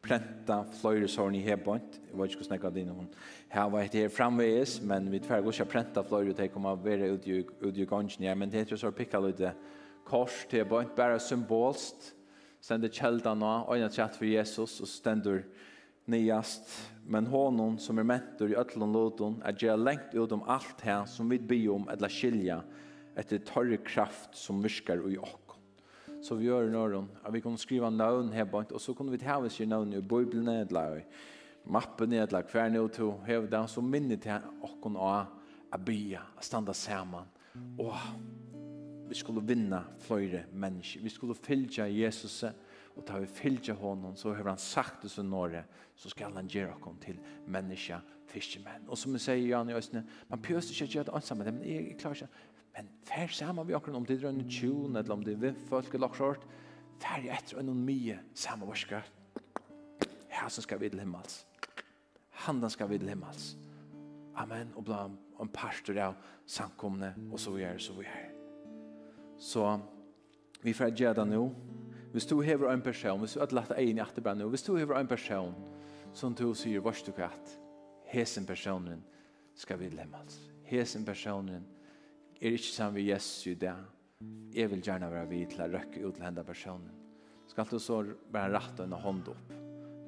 prenta 0.08 0.60
fløyre 0.78 1.08
sårn 1.10 1.36
i 1.36 1.42
hebont. 1.44 1.98
Jeg 2.08 2.16
vet 2.16 2.30
ikke 2.32 2.42
hvordan 2.42 2.56
jeg 2.56 2.64
hadde 2.64 2.82
innom 2.82 3.00
hun. 3.02 3.08
Her 3.52 3.70
var 3.72 3.88
det 3.88 4.04
her 4.04 4.12
framveis, 4.12 4.78
men 4.80 5.10
vi 5.12 5.20
tverg 5.24 5.48
også 5.50 5.66
prenta 5.68 6.04
fløyre 6.06 6.36
til 6.36 6.48
å 6.48 6.54
komme 6.54 6.74
og 6.76 6.84
være 6.84 7.10
ut 7.12 7.26
i 7.28 7.88
gangen 7.88 8.24
ja, 8.24 8.34
Men 8.34 8.50
det 8.50 8.62
heter 8.62 8.80
så 8.80 8.92
pikka 8.94 9.20
litt 9.24 9.42
kors 10.08 10.44
til 10.48 10.62
hebont, 10.62 10.94
bare 10.96 11.18
symbolst. 11.20 12.14
stendur 12.60 12.90
kjelda 12.90 13.34
nå, 13.34 13.52
øyne 13.70 13.90
tjatt 13.90 14.16
for 14.16 14.26
Jesus, 14.26 14.80
og 14.80 14.88
stendur 14.88 15.44
nyast, 16.08 16.90
men 17.06 17.26
honom 17.26 17.78
som 17.78 17.98
är 17.98 18.02
mentor 18.02 18.50
i 18.50 18.56
ötlån 18.56 18.92
låton 18.92 19.42
er 19.46 19.56
ge 19.58 19.76
lengt 19.76 20.14
ut 20.14 20.32
om 20.32 20.42
allt 20.42 20.80
här 20.80 21.04
som 21.04 21.28
vi 21.28 21.38
be 21.38 21.68
om 21.68 21.88
eller 21.88 22.08
skilja 22.08 22.62
etter 23.16 23.38
torre 23.38 23.76
kraft 23.76 24.34
som 24.36 24.62
viskar 24.62 25.10
i 25.12 25.18
oss. 25.18 25.36
Så 26.22 26.34
vi 26.34 26.44
gör 26.44 26.68
någon, 26.68 27.08
at 27.22 27.34
vi 27.34 27.40
kan 27.40 27.58
skriva 27.58 27.90
navn 27.90 28.32
här 28.32 28.44
bort 28.44 28.72
och 28.72 28.80
så 28.80 28.94
kunne 28.94 29.10
vi 29.10 29.18
ta 29.18 29.36
oss 29.36 29.60
i 29.60 29.66
navn 29.66 29.92
i 29.92 30.00
Bibeln 30.02 30.48
eller 30.48 31.04
mappen 31.64 32.12
eller 32.12 32.42
kvar 32.42 32.68
nu 32.68 32.88
till 32.88 33.12
hävda 33.24 33.66
som 33.66 33.90
minne 33.90 34.16
till 34.16 34.38
och 34.62 34.80
kon 34.82 34.96
a 34.96 35.26
a 35.70 35.78
bya 35.78 36.20
a 36.36 36.40
standa 36.40 36.74
saman, 36.74 37.26
Och 37.78 37.94
vi 39.08 39.14
skulle 39.14 39.40
vinna 39.40 39.84
flöjre 39.98 40.44
människor. 40.52 41.00
Vi 41.00 41.10
skulle 41.10 41.34
fylja 41.34 41.88
Jesus 41.88 42.44
og 42.98 43.04
ta 43.06 43.18
vi 43.22 43.30
fylgje 43.30 43.74
honom, 43.78 44.16
så 44.16 44.32
har 44.34 44.50
han 44.50 44.58
sagt 44.58 45.02
det 45.02 45.10
så 45.12 45.22
nåre, 45.22 45.62
så 45.96 46.10
skal 46.10 46.34
han 46.34 46.50
gjøre 46.50 46.74
oss 46.74 47.00
til 47.02 47.18
menneska, 47.46 48.00
fiskemenn. 48.28 48.88
Og 48.88 48.98
som 48.98 49.14
vi 49.14 49.20
sier, 49.22 49.40
Jan 49.46 49.70
i 49.70 49.76
Østene, 49.78 50.04
man 50.28 50.42
pjøster 50.42 50.74
ikke 50.74 50.98
gjøre 50.98 51.08
det 51.08 51.14
ansamme, 51.16 51.46
men 51.46 51.62
jeg, 51.64 51.94
klarer 52.00 52.24
ikke. 52.24 52.46
Men 52.76 52.90
fær 53.08 53.32
sammen 53.34 53.66
vi 53.66 53.74
akkurat, 53.74 53.96
om 53.96 54.06
det 54.06 54.18
er 54.22 54.28
en 54.28 54.48
tjun, 54.50 54.96
eller 54.96 55.14
om 55.14 55.22
det 55.24 55.38
er 55.38 55.54
folk 55.70 55.94
eller 55.94 56.10
akkurat, 56.10 56.44
fær 56.98 57.22
jeg 57.24 57.38
etter 57.38 57.62
en 57.62 57.72
mye 57.86 58.18
sammen 58.34 58.68
varska. 58.68 59.02
Ja, 60.30 60.48
så 60.48 60.62
skal 60.62 60.80
vi 60.82 60.90
til 60.90 61.00
himmels. 61.02 61.44
Handen 62.44 62.70
skal 62.70 62.90
vi 62.90 62.98
til 62.98 63.08
himmels. 63.08 63.56
Amen. 64.38 64.70
Og 64.76 64.84
blant 64.86 65.18
en 65.40 65.50
pastor 65.50 65.98
av 66.02 66.18
samkomne, 66.46 67.14
og 67.32 67.40
så 67.40 67.54
vi 67.54 67.64
er, 67.66 67.78
så 67.78 67.94
vi 67.96 68.06
er. 68.06 68.28
Så 69.38 69.64
vi 70.62 70.74
får 70.74 70.94
gjøre 70.94 71.20
det 71.20 71.26
nå, 71.30 71.42
Hvis 72.12 72.26
du 72.26 72.40
hever 72.40 72.72
en 72.72 72.82
person, 72.82 73.20
hvis 73.20 73.34
du 73.36 73.40
har 73.40 73.52
lagt 73.52 73.74
egen 73.76 74.00
hjerte 74.00 74.22
bare 74.24 74.38
nå, 74.38 74.48
hvis 74.48 74.64
du 74.64 74.76
hever 74.76 74.96
en 74.96 75.08
person 75.08 75.54
som 76.16 76.34
du 76.34 76.54
sier, 76.56 76.80
vars 76.80 77.02
du 77.04 77.12
katt, 77.12 77.52
hesen 78.08 78.46
personen 78.48 79.02
skal 79.58 79.78
vi 79.82 79.90
lemmes. 79.92 80.38
Hesen 80.64 81.04
personen 81.04 81.66
er 82.40 82.56
ikke 82.56 82.72
sammen 82.72 82.94
med 82.94 83.10
Jesus 83.10 83.46
i 83.46 83.54
det. 83.54 83.74
Jeg 84.54 84.70
vil 84.70 84.82
gjerne 84.82 85.10
være 85.12 85.28
vid 85.28 85.52
til 85.52 85.66
å 85.66 85.68
røkke 85.74 86.06
ut 86.06 86.16
til 86.16 86.24
henne 86.24 86.44
personen. 86.44 86.94
Skal 87.48 87.68
du 87.70 87.78
så 87.78 88.00
bare 88.32 88.56
rette 88.56 88.84
en 88.84 88.96
hånd 88.96 89.28
opp, 89.32 89.52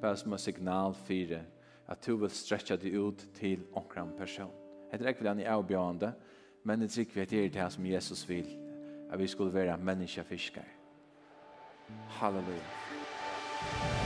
bare 0.01 0.17
som 0.17 0.33
en 0.33 0.41
signal 0.41 0.97
fire, 1.05 1.43
at 1.87 2.01
du 2.05 2.15
vil 2.17 2.33
stretcha 2.33 2.77
deg 2.81 2.97
ut 2.97 3.25
til 3.37 3.63
omkring 3.77 4.13
person. 4.17 4.51
Jeg 4.91 4.99
tror 4.99 5.13
ikke 5.13 5.29
han 5.29 5.39
er 5.39 5.53
avbjørende, 5.53 6.13
men 6.65 6.81
jeg 6.81 6.93
tror 6.93 7.07
ikke 7.07 7.21
vi 7.21 7.45
er 7.45 7.55
det 7.55 7.71
som 7.73 7.85
Jesus 7.85 8.27
vil, 8.29 8.47
at 9.11 9.19
vi 9.19 9.27
skulle 9.27 9.53
være 9.53 9.77
menneskefiskere. 9.77 10.80
Halleluja. 12.19 14.00